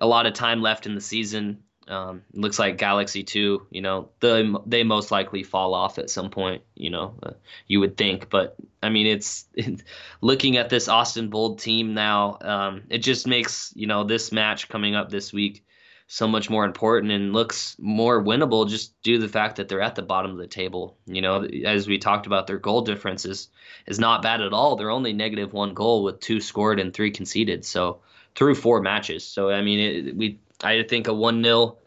a 0.01 0.07
lot 0.07 0.25
of 0.25 0.33
time 0.33 0.61
left 0.61 0.85
in 0.85 0.95
the 0.95 1.01
season. 1.01 1.63
Um, 1.87 2.23
looks 2.33 2.59
like 2.59 2.77
Galaxy 2.77 3.23
too. 3.23 3.65
You 3.69 3.81
know, 3.81 4.09
the 4.19 4.61
they 4.65 4.83
most 4.83 5.09
likely 5.09 5.43
fall 5.43 5.73
off 5.73 5.97
at 5.97 6.09
some 6.09 6.29
point. 6.29 6.63
You 6.75 6.89
know, 6.89 7.15
uh, 7.23 7.31
you 7.67 7.79
would 7.79 7.95
think, 7.95 8.29
but 8.29 8.57
I 8.83 8.89
mean, 8.89 9.07
it's, 9.07 9.45
looking 10.21 10.57
at 10.57 10.69
this 10.69 10.89
Austin 10.89 11.29
Bold 11.29 11.59
team 11.59 11.93
now. 11.93 12.37
Um, 12.41 12.83
it 12.89 12.99
just 12.99 13.25
makes 13.25 13.71
you 13.75 13.87
know 13.87 14.03
this 14.03 14.31
match 14.31 14.67
coming 14.67 14.95
up 14.95 15.09
this 15.09 15.31
week 15.31 15.63
so 16.07 16.27
much 16.27 16.49
more 16.49 16.63
important 16.63 17.11
and 17.11 17.33
looks 17.33 17.75
more 17.79 18.23
winnable 18.23 18.67
just 18.67 18.99
due 19.01 19.17
to 19.17 19.21
the 19.21 19.31
fact 19.31 19.57
that 19.57 19.67
they're 19.67 19.81
at 19.81 19.95
the 19.95 20.01
bottom 20.01 20.31
of 20.31 20.37
the 20.37 20.47
table. 20.47 20.97
You 21.05 21.21
know, 21.21 21.43
as 21.43 21.87
we 21.87 21.97
talked 21.97 22.25
about, 22.25 22.47
their 22.47 22.57
goal 22.57 22.81
difference 22.81 23.25
is, 23.25 23.49
is 23.87 23.99
not 23.99 24.21
bad 24.21 24.41
at 24.41 24.53
all. 24.53 24.77
They're 24.77 24.89
only 24.89 25.11
negative 25.11 25.51
one 25.51 25.73
goal 25.73 26.03
with 26.03 26.21
two 26.21 26.39
scored 26.39 26.79
and 26.79 26.93
three 26.93 27.11
conceded. 27.11 27.65
So 27.65 27.99
through 28.37 28.55
four 28.55 28.81
matches. 28.81 29.25
So 29.25 29.49
I 29.49 29.61
mean, 29.61 29.79
it, 29.79 30.15
we 30.15 30.39
I 30.63 30.83
think 30.83 31.07
a 31.07 31.13
one 31.13 31.43
0 31.43 31.77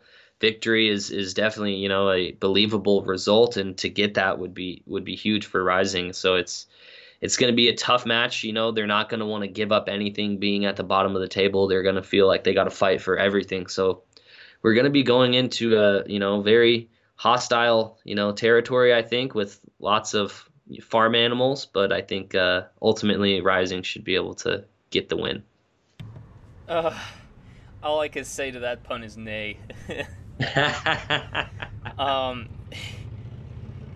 victory 0.41 0.89
is 0.89 1.11
is 1.11 1.33
definitely 1.33 1.77
you 1.77 1.89
know 1.89 2.11
a 2.11 2.33
believable 2.33 3.03
result, 3.03 3.57
and 3.57 3.79
to 3.79 3.89
get 3.89 4.15
that 4.15 4.39
would 4.39 4.53
be 4.53 4.83
would 4.87 5.05
be 5.05 5.15
huge 5.15 5.47
for 5.47 5.65
Rising. 5.65 6.13
So 6.13 6.35
it's 6.35 6.67
it's 7.21 7.37
going 7.37 7.53
to 7.53 7.57
be 7.57 7.69
a 7.69 7.75
tough 7.75 8.05
match. 8.05 8.43
You 8.43 8.53
know, 8.53 8.73
they're 8.73 8.87
not 8.87 9.09
going 9.09 9.21
to 9.21 9.27
want 9.27 9.45
to 9.45 9.49
give 9.49 9.73
up 9.73 9.89
anything 9.89 10.39
being 10.39 10.65
at 10.65 10.77
the 10.77 10.85
bottom 10.85 11.15
of 11.15 11.23
the 11.23 11.29
table. 11.29 11.69
They're 11.69 11.83
going 11.83 11.95
to 11.95 12.03
feel 12.03 12.27
like 12.27 12.45
they 12.45 12.55
got 12.55 12.65
to 12.65 12.71
fight 12.71 13.01
for 13.01 13.17
everything. 13.17 13.69
So 13.69 14.03
we're 14.63 14.75
going 14.75 14.85
to 14.85 14.91
be 14.91 15.05
going 15.05 15.35
into 15.35 15.79
a 15.79 16.07
you 16.07 16.19
know 16.19 16.43
very 16.43 16.91
hostile 17.15 17.99
you 18.05 18.17
know 18.17 18.33
territory. 18.33 18.93
I 18.93 19.03
think 19.03 19.37
with 19.37 19.61
lots 19.79 20.15
of 20.15 20.51
farm 20.83 21.15
animals, 21.15 21.67
but 21.67 21.93
I 21.93 22.01
think 22.01 22.35
uh, 22.35 22.63
ultimately 22.83 23.41
Rising 23.41 23.83
should 23.83 24.05
be 24.05 24.17
able 24.17 24.35
to 24.35 24.65
get 24.91 25.09
the 25.09 25.17
win. 25.17 25.45
Uh, 26.71 26.97
all 27.83 27.99
I 27.99 28.07
can 28.07 28.25
say 28.25 28.53
to 28.53 28.61
that 28.61 28.85
pun 28.85 29.03
is 29.03 29.17
nay. 29.17 29.59
um, 31.99 32.49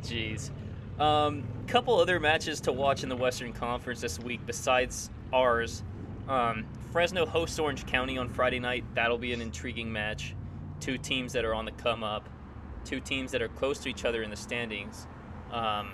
jeez. 0.02 0.50
Um, 0.98 1.44
couple 1.68 1.96
other 2.00 2.18
matches 2.18 2.60
to 2.62 2.72
watch 2.72 3.04
in 3.04 3.08
the 3.08 3.14
Western 3.14 3.52
Conference 3.52 4.00
this 4.00 4.18
week 4.18 4.40
besides 4.44 5.08
ours. 5.32 5.84
Um, 6.28 6.66
Fresno 6.90 7.26
hosts 7.26 7.60
Orange 7.60 7.86
County 7.86 8.18
on 8.18 8.28
Friday 8.28 8.58
night. 8.58 8.84
That'll 8.96 9.18
be 9.18 9.32
an 9.32 9.40
intriguing 9.40 9.92
match. 9.92 10.34
Two 10.80 10.98
teams 10.98 11.32
that 11.34 11.44
are 11.44 11.54
on 11.54 11.66
the 11.66 11.72
come 11.72 12.02
up, 12.02 12.28
two 12.84 12.98
teams 12.98 13.30
that 13.30 13.40
are 13.40 13.48
close 13.48 13.78
to 13.80 13.88
each 13.88 14.04
other 14.04 14.24
in 14.24 14.30
the 14.30 14.36
standings. 14.36 15.06
Um, 15.52 15.92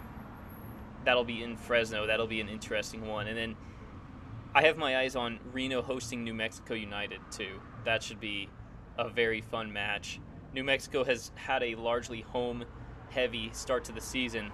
that'll 1.05 1.25
be 1.25 1.43
in 1.43 1.59
Fresno. 1.59 2.07
That'll 2.07 2.27
be 2.27 2.41
an 2.41 2.49
interesting 2.49 3.07
one. 3.07 3.27
And 3.27 3.37
then 3.37 3.57
I 4.55 4.63
have 4.63 4.77
my 4.77 4.99
eyes 4.99 5.15
on 5.15 5.39
Reno 5.53 5.81
hosting 5.81 6.25
New 6.25 6.35
Mexico 6.35 6.75
United 6.75 7.21
too. 7.31 7.61
That 7.85 8.03
should 8.03 8.19
be 8.19 8.49
a 8.99 9.09
very 9.09 9.41
fun 9.41 9.73
match. 9.73 10.21
New 10.53 10.65
Mexico 10.65 11.05
has 11.05 11.31
had 11.37 11.63
a 11.63 11.77
largely 11.77 12.23
home 12.23 12.65
heavy 13.11 13.51
start 13.53 13.85
to 13.85 13.93
the 13.93 14.01
season. 14.01 14.51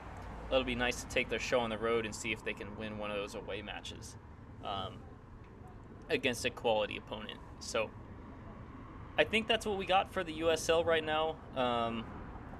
It'll 0.51 0.64
be 0.64 0.74
nice 0.74 1.03
to 1.03 1.09
take 1.09 1.30
their 1.30 1.38
show 1.38 1.61
on 1.61 1.70
the 1.70 1.78
road 1.78 2.05
and 2.05 2.14
see 2.14 2.30
if 2.30 2.44
they 2.44 2.53
can 2.53 2.76
win 2.76 2.99
one 2.99 3.11
of 3.11 3.16
those 3.16 3.34
away 3.34 3.62
matches 3.62 4.16
um, 4.64 4.94
against 6.11 6.44
a 6.44 6.51
quality 6.51 6.99
opponent. 6.99 7.38
So 7.59 7.90
I 9.18 9.24
think 9.24 9.49
that's 9.49 9.64
what 9.64 9.78
we 9.78 9.86
got 9.86 10.12
for 10.12 10.22
the 10.22 10.40
USL 10.40 10.84
right 10.84 11.05
now. 11.05 11.36
Um, 11.57 12.05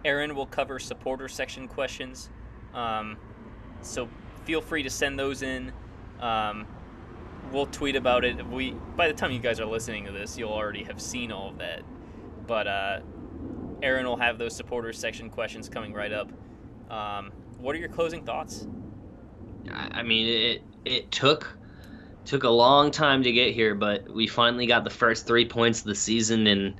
Aaron 0.07 0.35
will 0.35 0.47
cover 0.47 0.79
supporter 0.79 1.29
section 1.29 1.69
questions. 1.69 2.31
Um, 2.73 3.19
so 3.83 4.09
feel 4.47 4.63
free 4.63 4.83
to 4.83 4.91
send 4.91 5.19
those 5.19 5.43
in. 5.43 5.71
Um, 6.19 6.67
we'll 7.53 7.67
tweet 7.67 7.97
about 7.97 8.25
it. 8.25 8.47
We 8.49 8.73
by 8.97 9.09
the 9.09 9.15
time 9.15 9.33
you 9.33 9.39
guys 9.39 9.61
are 9.61 9.67
listening 9.67 10.05
to 10.07 10.13
this, 10.13 10.39
you'll 10.39 10.53
already 10.53 10.85
have 10.85 11.01
seen 11.01 11.33
all 11.33 11.51
of 11.51 11.59
that. 11.59 11.83
But 12.47 12.67
uh, 12.67 13.01
Aaron 13.83 14.07
will 14.07 14.17
have 14.17 14.39
those 14.39 14.55
supporters 14.55 14.99
section 14.99 15.31
questions 15.31 15.69
coming 15.69 15.93
right 15.93 16.13
up. 16.13 16.31
Um, 16.91 17.33
what 17.59 17.75
are 17.75 17.79
your 17.79 17.89
closing 17.89 18.25
thoughts? 18.25 18.67
I 19.73 20.03
mean, 20.03 20.27
it 20.29 20.63
it 20.85 21.11
took 21.11 21.57
took 22.25 22.45
a 22.45 22.51
long 22.51 22.91
time 22.91 23.23
to 23.23 23.33
get 23.33 23.55
here, 23.55 23.75
but 23.75 24.09
we 24.13 24.27
finally 24.27 24.67
got 24.67 24.85
the 24.85 24.91
first 24.91 25.27
three 25.27 25.47
points 25.47 25.81
of 25.81 25.87
the 25.87 25.95
season, 25.95 26.47
and 26.47 26.75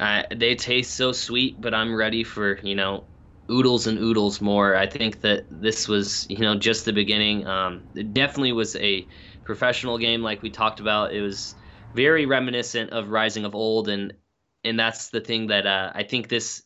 uh, 0.00 0.22
they 0.34 0.54
taste 0.54 0.94
so 0.94 1.12
sweet. 1.12 1.60
But 1.60 1.74
I'm 1.74 1.94
ready 1.94 2.24
for 2.24 2.58
you 2.62 2.74
know 2.74 3.04
oodles 3.50 3.86
and 3.86 3.98
oodles 3.98 4.40
more. 4.40 4.76
I 4.76 4.86
think 4.86 5.20
that 5.20 5.44
this 5.50 5.88
was 5.88 6.26
you 6.30 6.38
know 6.38 6.56
just 6.56 6.84
the 6.84 6.92
beginning. 6.92 7.46
Um, 7.46 7.82
it 7.94 8.14
definitely 8.14 8.52
was 8.52 8.76
a 8.76 9.06
professional 9.52 9.98
game, 9.98 10.22
like 10.22 10.40
we 10.40 10.48
talked 10.48 10.80
about. 10.80 11.12
It 11.12 11.20
was 11.20 11.54
very 11.94 12.24
reminiscent 12.24 12.90
of 12.90 13.10
Rising 13.10 13.44
of 13.44 13.54
Old, 13.54 13.90
and 13.90 14.14
and 14.64 14.80
that's 14.80 15.10
the 15.10 15.20
thing 15.20 15.48
that 15.48 15.66
uh, 15.66 15.92
I 15.94 16.04
think 16.04 16.28
this 16.28 16.62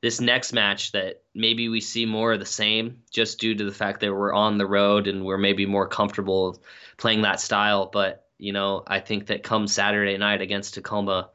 this 0.00 0.18
next 0.18 0.54
match 0.54 0.92
that 0.92 1.22
maybe 1.34 1.68
we 1.68 1.80
see 1.80 2.06
more 2.06 2.32
of 2.32 2.40
the 2.40 2.46
same, 2.46 3.02
just 3.10 3.38
due 3.38 3.54
to 3.54 3.64
the 3.64 3.70
fact 3.70 4.00
that 4.00 4.12
we're 4.12 4.32
on 4.32 4.56
the 4.56 4.66
road 4.66 5.08
and 5.08 5.26
we're 5.26 5.36
maybe 5.36 5.66
more 5.66 5.86
comfortable 5.86 6.58
playing 6.96 7.20
that 7.22 7.38
style. 7.38 7.90
But 7.92 8.26
you 8.38 8.54
know, 8.54 8.82
I 8.86 9.00
think 9.00 9.26
that 9.26 9.42
come 9.42 9.66
Saturday 9.66 10.16
night 10.16 10.40
against 10.40 10.72
Tacoma, 10.72 11.28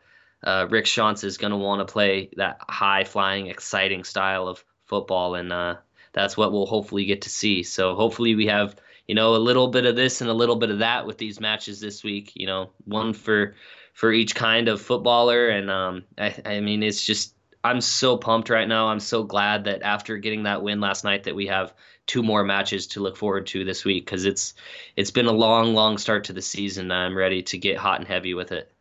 uh, 0.43 0.65
Rick 0.67 0.85
Schantz 0.85 1.23
is 1.23 1.37
going 1.37 1.51
to 1.51 1.57
want 1.57 1.87
to 1.87 1.93
play 1.93 2.31
that 2.37 2.57
high 2.67 3.03
flying, 3.03 3.47
exciting 3.47 4.03
style 4.03 4.47
of 4.47 4.65
football, 4.85 5.35
and 5.35 5.53
uh, 5.53 5.75
that's 6.11 6.35
what 6.35 6.51
we'll 6.51 6.65
hopefully 6.65 7.05
get 7.05 7.21
to 7.21 7.29
see. 7.29 7.61
So 7.61 7.93
hopefully 7.93 8.33
we 8.33 8.47
have 8.47 8.75
you 9.07 9.15
know 9.15 9.35
a 9.35 9.37
little 9.37 9.67
bit 9.67 9.85
of 9.85 9.95
this 9.95 10.21
and 10.21 10.29
a 10.29 10.33
little 10.33 10.55
bit 10.55 10.69
of 10.69 10.79
that 10.79 11.05
with 11.05 11.17
these 11.17 11.39
matches 11.39 11.79
this 11.79 12.03
week. 12.03 12.31
You 12.35 12.47
know, 12.47 12.69
one 12.85 13.13
for 13.13 13.55
for 13.93 14.11
each 14.11 14.35
kind 14.35 14.67
of 14.67 14.81
footballer, 14.81 15.49
and 15.49 15.71
um, 15.71 16.03
I, 16.17 16.35
I 16.45 16.59
mean 16.59 16.83
it's 16.83 17.05
just 17.05 17.35
I'm 17.63 17.81
so 17.81 18.17
pumped 18.17 18.49
right 18.49 18.67
now. 18.67 18.87
I'm 18.87 18.99
so 18.99 19.23
glad 19.23 19.63
that 19.65 19.81
after 19.81 20.17
getting 20.17 20.43
that 20.43 20.61
win 20.61 20.79
last 20.79 21.03
night 21.03 21.23
that 21.23 21.35
we 21.35 21.47
have 21.47 21.73
two 22.05 22.23
more 22.23 22.43
matches 22.43 22.87
to 22.87 23.01
look 23.01 23.17
forward 23.17 23.45
to 23.47 23.63
this 23.65 23.83
week 23.83 24.05
because 24.05 24.25
it's 24.25 24.53
it's 24.95 25.11
been 25.11 25.25
a 25.25 25.31
long, 25.31 25.73
long 25.73 25.97
start 25.97 26.23
to 26.25 26.33
the 26.33 26.41
season. 26.41 26.91
I'm 26.91 27.15
ready 27.15 27.43
to 27.43 27.57
get 27.57 27.77
hot 27.77 27.99
and 27.99 28.07
heavy 28.07 28.33
with 28.33 28.51
it. 28.51 28.71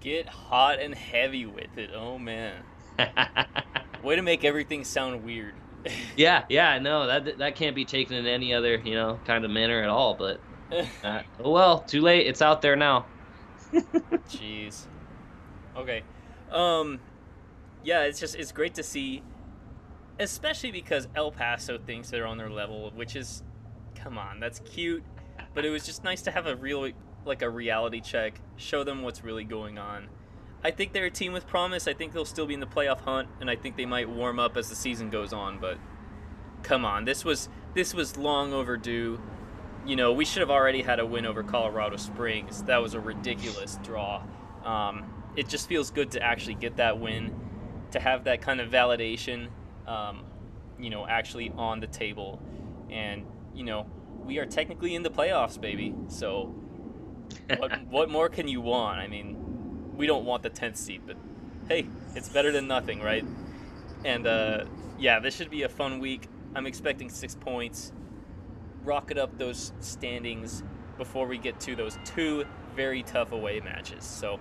Get 0.00 0.28
hot 0.28 0.80
and 0.80 0.94
heavy 0.94 1.46
with 1.46 1.78
it. 1.78 1.90
Oh 1.94 2.18
man. 2.18 2.62
Way 4.02 4.16
to 4.16 4.22
make 4.22 4.44
everything 4.44 4.84
sound 4.84 5.24
weird. 5.24 5.54
Yeah, 6.16 6.44
yeah, 6.48 6.78
no, 6.78 7.06
that 7.06 7.38
that 7.38 7.56
can't 7.56 7.74
be 7.74 7.84
taken 7.84 8.16
in 8.16 8.26
any 8.26 8.54
other, 8.54 8.76
you 8.76 8.94
know, 8.94 9.18
kind 9.26 9.44
of 9.44 9.50
manner 9.50 9.82
at 9.82 9.88
all, 9.88 10.14
but 10.14 10.40
uh, 11.04 11.22
oh 11.40 11.50
well, 11.50 11.80
too 11.80 12.00
late. 12.00 12.26
It's 12.26 12.42
out 12.42 12.62
there 12.62 12.76
now. 12.76 13.06
Jeez. 13.72 14.86
Okay. 15.76 16.02
Um, 16.50 17.00
yeah, 17.82 18.02
it's 18.02 18.20
just 18.20 18.34
it's 18.36 18.52
great 18.52 18.74
to 18.74 18.82
see, 18.82 19.22
especially 20.18 20.70
because 20.70 21.08
El 21.14 21.30
Paso 21.30 21.78
thinks 21.78 22.10
they're 22.10 22.26
on 22.26 22.38
their 22.38 22.50
level, 22.50 22.90
which 22.94 23.16
is, 23.16 23.42
come 23.94 24.18
on, 24.18 24.40
that's 24.40 24.60
cute, 24.60 25.02
but 25.54 25.64
it 25.64 25.70
was 25.70 25.84
just 25.84 26.04
nice 26.04 26.22
to 26.22 26.30
have 26.30 26.46
a 26.46 26.56
real 26.56 26.90
like 27.24 27.42
a 27.42 27.50
reality 27.50 28.00
check, 28.00 28.40
show 28.56 28.84
them 28.84 29.02
what's 29.02 29.24
really 29.24 29.44
going 29.44 29.78
on. 29.78 30.08
I 30.64 30.70
think 30.70 30.92
they're 30.92 31.04
a 31.04 31.10
team 31.10 31.32
with 31.32 31.46
promise. 31.46 31.86
I 31.86 31.92
think 31.92 32.12
they'll 32.12 32.24
still 32.24 32.46
be 32.46 32.54
in 32.54 32.60
the 32.60 32.66
playoff 32.66 33.00
hunt, 33.00 33.28
and 33.40 33.50
I 33.50 33.56
think 33.56 33.76
they 33.76 33.84
might 33.84 34.08
warm 34.08 34.38
up 34.38 34.56
as 34.56 34.70
the 34.70 34.74
season 34.74 35.10
goes 35.10 35.32
on. 35.32 35.58
But 35.58 35.78
come 36.62 36.84
on, 36.84 37.04
this 37.04 37.24
was 37.24 37.48
this 37.74 37.92
was 37.92 38.16
long 38.16 38.52
overdue. 38.52 39.20
You 39.84 39.96
know, 39.96 40.12
we 40.12 40.24
should 40.24 40.40
have 40.40 40.50
already 40.50 40.80
had 40.80 40.98
a 40.98 41.04
win 41.04 41.26
over 41.26 41.42
Colorado 41.42 41.96
Springs. 41.96 42.62
That 42.62 42.78
was 42.78 42.94
a 42.94 43.00
ridiculous 43.00 43.78
draw. 43.82 44.22
Um, 44.64 45.04
it 45.36 45.48
just 45.48 45.68
feels 45.68 45.90
good 45.90 46.12
to 46.12 46.22
actually 46.22 46.54
get 46.54 46.76
that 46.76 46.98
win, 46.98 47.34
to 47.90 48.00
have 48.00 48.24
that 48.24 48.40
kind 48.40 48.60
of 48.60 48.70
validation, 48.70 49.48
um, 49.86 50.24
you 50.78 50.88
know, 50.88 51.06
actually 51.06 51.52
on 51.56 51.80
the 51.80 51.86
table. 51.86 52.40
And, 52.88 53.26
you 53.54 53.64
know, 53.64 53.86
we 54.24 54.38
are 54.38 54.46
technically 54.46 54.94
in 54.94 55.02
the 55.02 55.10
playoffs, 55.10 55.60
baby. 55.60 55.94
So 56.08 56.54
what, 57.58 57.86
what 57.90 58.10
more 58.10 58.30
can 58.30 58.48
you 58.48 58.62
want? 58.62 59.00
I 59.00 59.06
mean, 59.06 59.43
we 59.96 60.06
don't 60.06 60.24
want 60.24 60.42
the 60.42 60.50
10th 60.50 60.76
seed, 60.76 61.02
but 61.06 61.16
hey, 61.68 61.86
it's 62.14 62.28
better 62.28 62.52
than 62.52 62.66
nothing, 62.66 63.00
right? 63.00 63.24
And 64.04 64.26
uh, 64.26 64.64
yeah, 64.98 65.20
this 65.20 65.34
should 65.34 65.50
be 65.50 65.62
a 65.62 65.68
fun 65.68 65.98
week. 65.98 66.28
I'm 66.54 66.66
expecting 66.66 67.08
six 67.10 67.34
points. 67.34 67.92
Rocket 68.84 69.18
up 69.18 69.38
those 69.38 69.72
standings 69.80 70.62
before 70.98 71.26
we 71.26 71.38
get 71.38 71.58
to 71.60 71.74
those 71.74 71.98
two 72.04 72.44
very 72.76 73.02
tough 73.02 73.32
away 73.32 73.60
matches. 73.60 74.04
So 74.04 74.38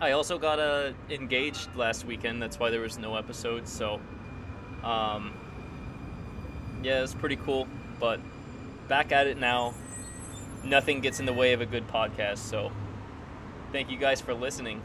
I 0.00 0.12
also 0.12 0.38
got 0.38 0.58
uh, 0.58 0.92
engaged 1.08 1.74
last 1.76 2.04
weekend. 2.04 2.42
That's 2.42 2.58
why 2.58 2.70
there 2.70 2.80
was 2.80 2.98
no 2.98 3.16
episode. 3.16 3.68
So 3.68 4.00
um, 4.82 5.32
yeah, 6.82 7.02
it's 7.02 7.14
pretty 7.14 7.36
cool. 7.36 7.68
But 8.00 8.20
back 8.88 9.12
at 9.12 9.26
it 9.26 9.38
now. 9.38 9.74
Nothing 10.64 11.00
gets 11.00 11.20
in 11.20 11.26
the 11.26 11.32
way 11.32 11.52
of 11.52 11.60
a 11.60 11.66
good 11.66 11.86
podcast. 11.86 12.38
So 12.38 12.72
thank 13.76 13.90
you 13.90 13.98
guys 13.98 14.22
for 14.22 14.32
listening. 14.32 14.80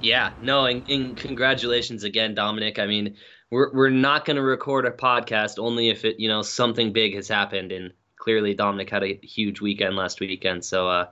Yeah, 0.00 0.32
no, 0.42 0.64
and, 0.64 0.88
and 0.90 1.16
congratulations 1.16 2.02
again, 2.02 2.34
Dominic. 2.34 2.80
I 2.80 2.86
mean, 2.86 3.14
we're 3.50 3.72
we're 3.72 3.90
not 3.90 4.24
going 4.24 4.36
to 4.36 4.42
record 4.42 4.86
a 4.86 4.90
podcast 4.90 5.60
only 5.60 5.88
if 5.88 6.04
it 6.04 6.18
you 6.18 6.28
know 6.28 6.42
something 6.42 6.92
big 6.92 7.14
has 7.14 7.28
happened, 7.28 7.70
and 7.70 7.92
clearly 8.16 8.54
Dominic 8.54 8.90
had 8.90 9.04
a 9.04 9.20
huge 9.22 9.60
weekend 9.60 9.94
last 9.94 10.18
weekend. 10.18 10.64
So, 10.64 10.88
uh, 10.88 11.06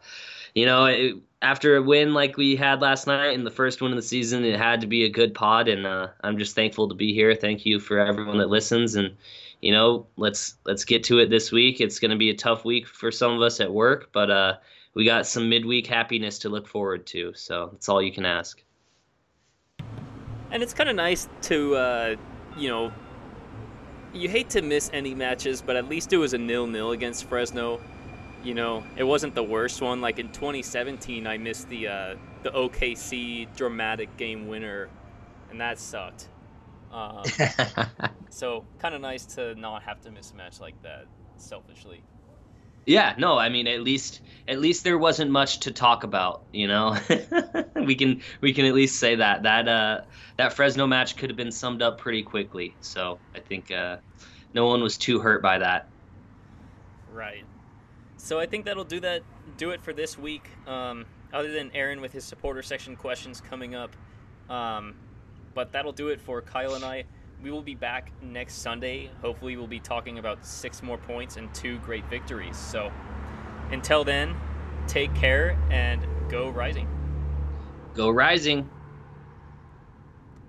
you 0.53 0.67
know, 0.67 0.87
it, 0.87 1.15
after 1.43 1.77
a 1.77 1.83
win 1.83 2.13
like 2.13 2.37
we 2.37 2.57
had 2.57 2.81
last 2.81 3.07
night 3.07 3.35
in 3.35 3.45
the 3.45 3.51
first 3.51 3.81
one 3.81 3.93
of 3.93 3.97
the 3.97 4.03
season, 4.03 4.45
it 4.45 4.59
had 4.59 4.81
to 4.81 4.89
be 4.89 5.05
a 5.05 5.09
good 5.09 5.33
pod, 5.33 5.69
and 5.69 5.87
uh, 5.87 6.09
I'm 6.25 6.39
just 6.39 6.57
thankful 6.57 6.89
to 6.89 6.95
be 6.97 7.15
here. 7.15 7.37
Thank 7.37 7.65
you 7.65 7.79
for 7.79 8.01
everyone 8.01 8.39
that 8.39 8.49
listens, 8.49 8.97
and 8.97 9.15
you 9.61 9.71
know, 9.71 10.09
let's 10.17 10.57
let's 10.67 10.85
get 10.85 11.05
to 11.05 11.21
it 11.21 11.31
this 11.31 11.53
week. 11.53 11.81
It's 11.81 12.01
going 12.01 12.11
to 12.11 12.17
be 12.17 12.31
a 12.31 12.37
tough 12.37 12.65
week 12.65 12.89
for 12.89 13.13
some 13.13 13.31
of 13.31 13.43
us 13.43 13.61
at 13.61 13.73
work, 13.73 14.09
but 14.13 14.29
uh, 14.29 14.55
we 14.95 15.05
got 15.05 15.27
some 15.27 15.49
midweek 15.49 15.87
happiness 15.87 16.39
to 16.41 16.49
look 16.49 16.67
forward 16.67 17.07
to. 17.09 17.33
So 17.35 17.71
that's 17.73 17.89
all 17.89 18.03
you 18.03 18.13
can 18.13 18.25
ask. 18.25 18.63
And 20.51 20.63
it's 20.63 20.73
kind 20.73 20.89
of 20.89 20.97
nice 20.97 21.29
to, 21.43 21.77
uh, 21.77 22.17
you 22.57 22.69
know, 22.69 22.93
you 24.15 24.29
hate 24.29 24.51
to 24.51 24.63
miss 24.63 24.91
any 24.93 25.15
matches, 25.15 25.61
but 25.61 25.77
at 25.77 25.89
least 25.89 26.13
it 26.13 26.17
was 26.17 26.33
a 26.33 26.39
nil-nil 26.39 26.93
against 26.93 27.25
Fresno. 27.25 27.81
You 28.43 28.55
know, 28.55 28.83
it 28.97 29.05
wasn't 29.05 29.35
the 29.35 29.43
worst 29.43 29.83
one. 29.83 30.01
Like 30.01 30.19
in 30.19 30.29
2017, 30.33 31.27
I 31.27 31.37
missed 31.37 31.69
the 31.69 31.89
uh, 31.89 32.17
the 32.43 32.51
OKC 32.51 33.55
dramatic 33.57 34.17
game 34.17 34.49
winner, 34.49 34.89
and 35.51 35.61
that 35.61 35.79
sucked. 35.79 36.29
Um, 36.93 37.23
so 38.31 38.65
kind 38.79 38.95
of 38.95 39.01
nice 39.01 39.27
to 39.27 39.55
not 39.57 39.83
have 39.83 40.01
to 40.03 40.11
miss 40.11 40.31
a 40.31 40.35
match 40.35 40.61
like 40.61 40.81
that, 40.83 41.07
selfishly. 41.37 42.03
Yeah, 42.89 43.15
no, 43.19 43.37
I 43.37 43.51
mean 43.51 43.67
at 43.67 43.83
least 43.83 44.23
at 44.49 44.61
least 44.61 44.83
there 44.83 44.97
wasn't 44.97 45.31
much 45.31 45.61
to 45.61 45.71
talk 45.71 46.05
about, 46.05 46.45
you 46.55 46.67
know. 46.67 46.97
we 47.77 47.95
can 47.95 48.23
we 48.41 48.55
can 48.55 48.65
at 48.65 48.73
least 48.73 48.99
say 48.99 49.15
that 49.15 49.43
that 49.43 49.69
uh 49.69 50.01
that 50.39 50.55
Fresno 50.55 50.87
match 50.87 51.19
could 51.19 51.29
have 51.29 51.37
been 51.37 51.53
summed 51.53 51.83
up 51.83 51.99
pretty 51.99 52.23
quickly. 52.23 52.75
So 52.81 53.19
I 53.35 53.41
think 53.41 53.71
uh, 53.71 53.99
no 54.55 54.67
one 54.67 54.83
was 54.83 54.97
too 54.97 55.21
hurt 55.21 55.43
by 55.43 55.59
that. 55.59 55.87
Right. 57.13 57.45
So 58.17 58.41
I 58.41 58.47
think 58.47 58.65
that'll 58.65 58.85
do 58.85 59.01
that 59.01 59.23
do 59.59 59.73
it 59.73 59.83
for 59.83 59.93
this 59.93 60.17
week. 60.17 60.49
Um, 60.67 61.05
other 61.31 61.53
than 61.53 61.71
Aaron 61.75 62.01
with 62.01 62.13
his 62.13 62.25
supporter 62.25 62.63
section 62.63 62.97
questions 62.97 63.43
coming 63.43 63.75
up, 63.75 63.95
um, 64.49 64.95
but 65.53 65.73
that'll 65.73 65.93
do 65.93 66.09
it 66.09 66.23
for 66.23 66.41
Kyle 66.41 66.75
and 66.75 66.87
I. 66.87 67.05
We 67.43 67.51
will 67.51 67.63
be 67.63 67.75
back 67.77 68.11
next 68.21 68.55
Sunday. 68.55 69.11
Hopefully, 69.23 69.57
we'll 69.57 69.69
be 69.69 69.79
talking 69.79 70.19
about 70.19 70.45
six 70.45 70.83
more 70.83 70.99
points 70.99 71.37
and 71.37 71.53
two 71.55 71.79
great 71.79 72.05
victories. 72.11 72.57
So, 72.57 72.91
until 73.71 74.03
then, 74.03 74.37
take 74.89 75.15
care 75.15 75.57
and 75.71 76.05
go 76.29 76.49
rising. 76.49 76.89
Go 77.95 78.11
rising. 78.11 78.69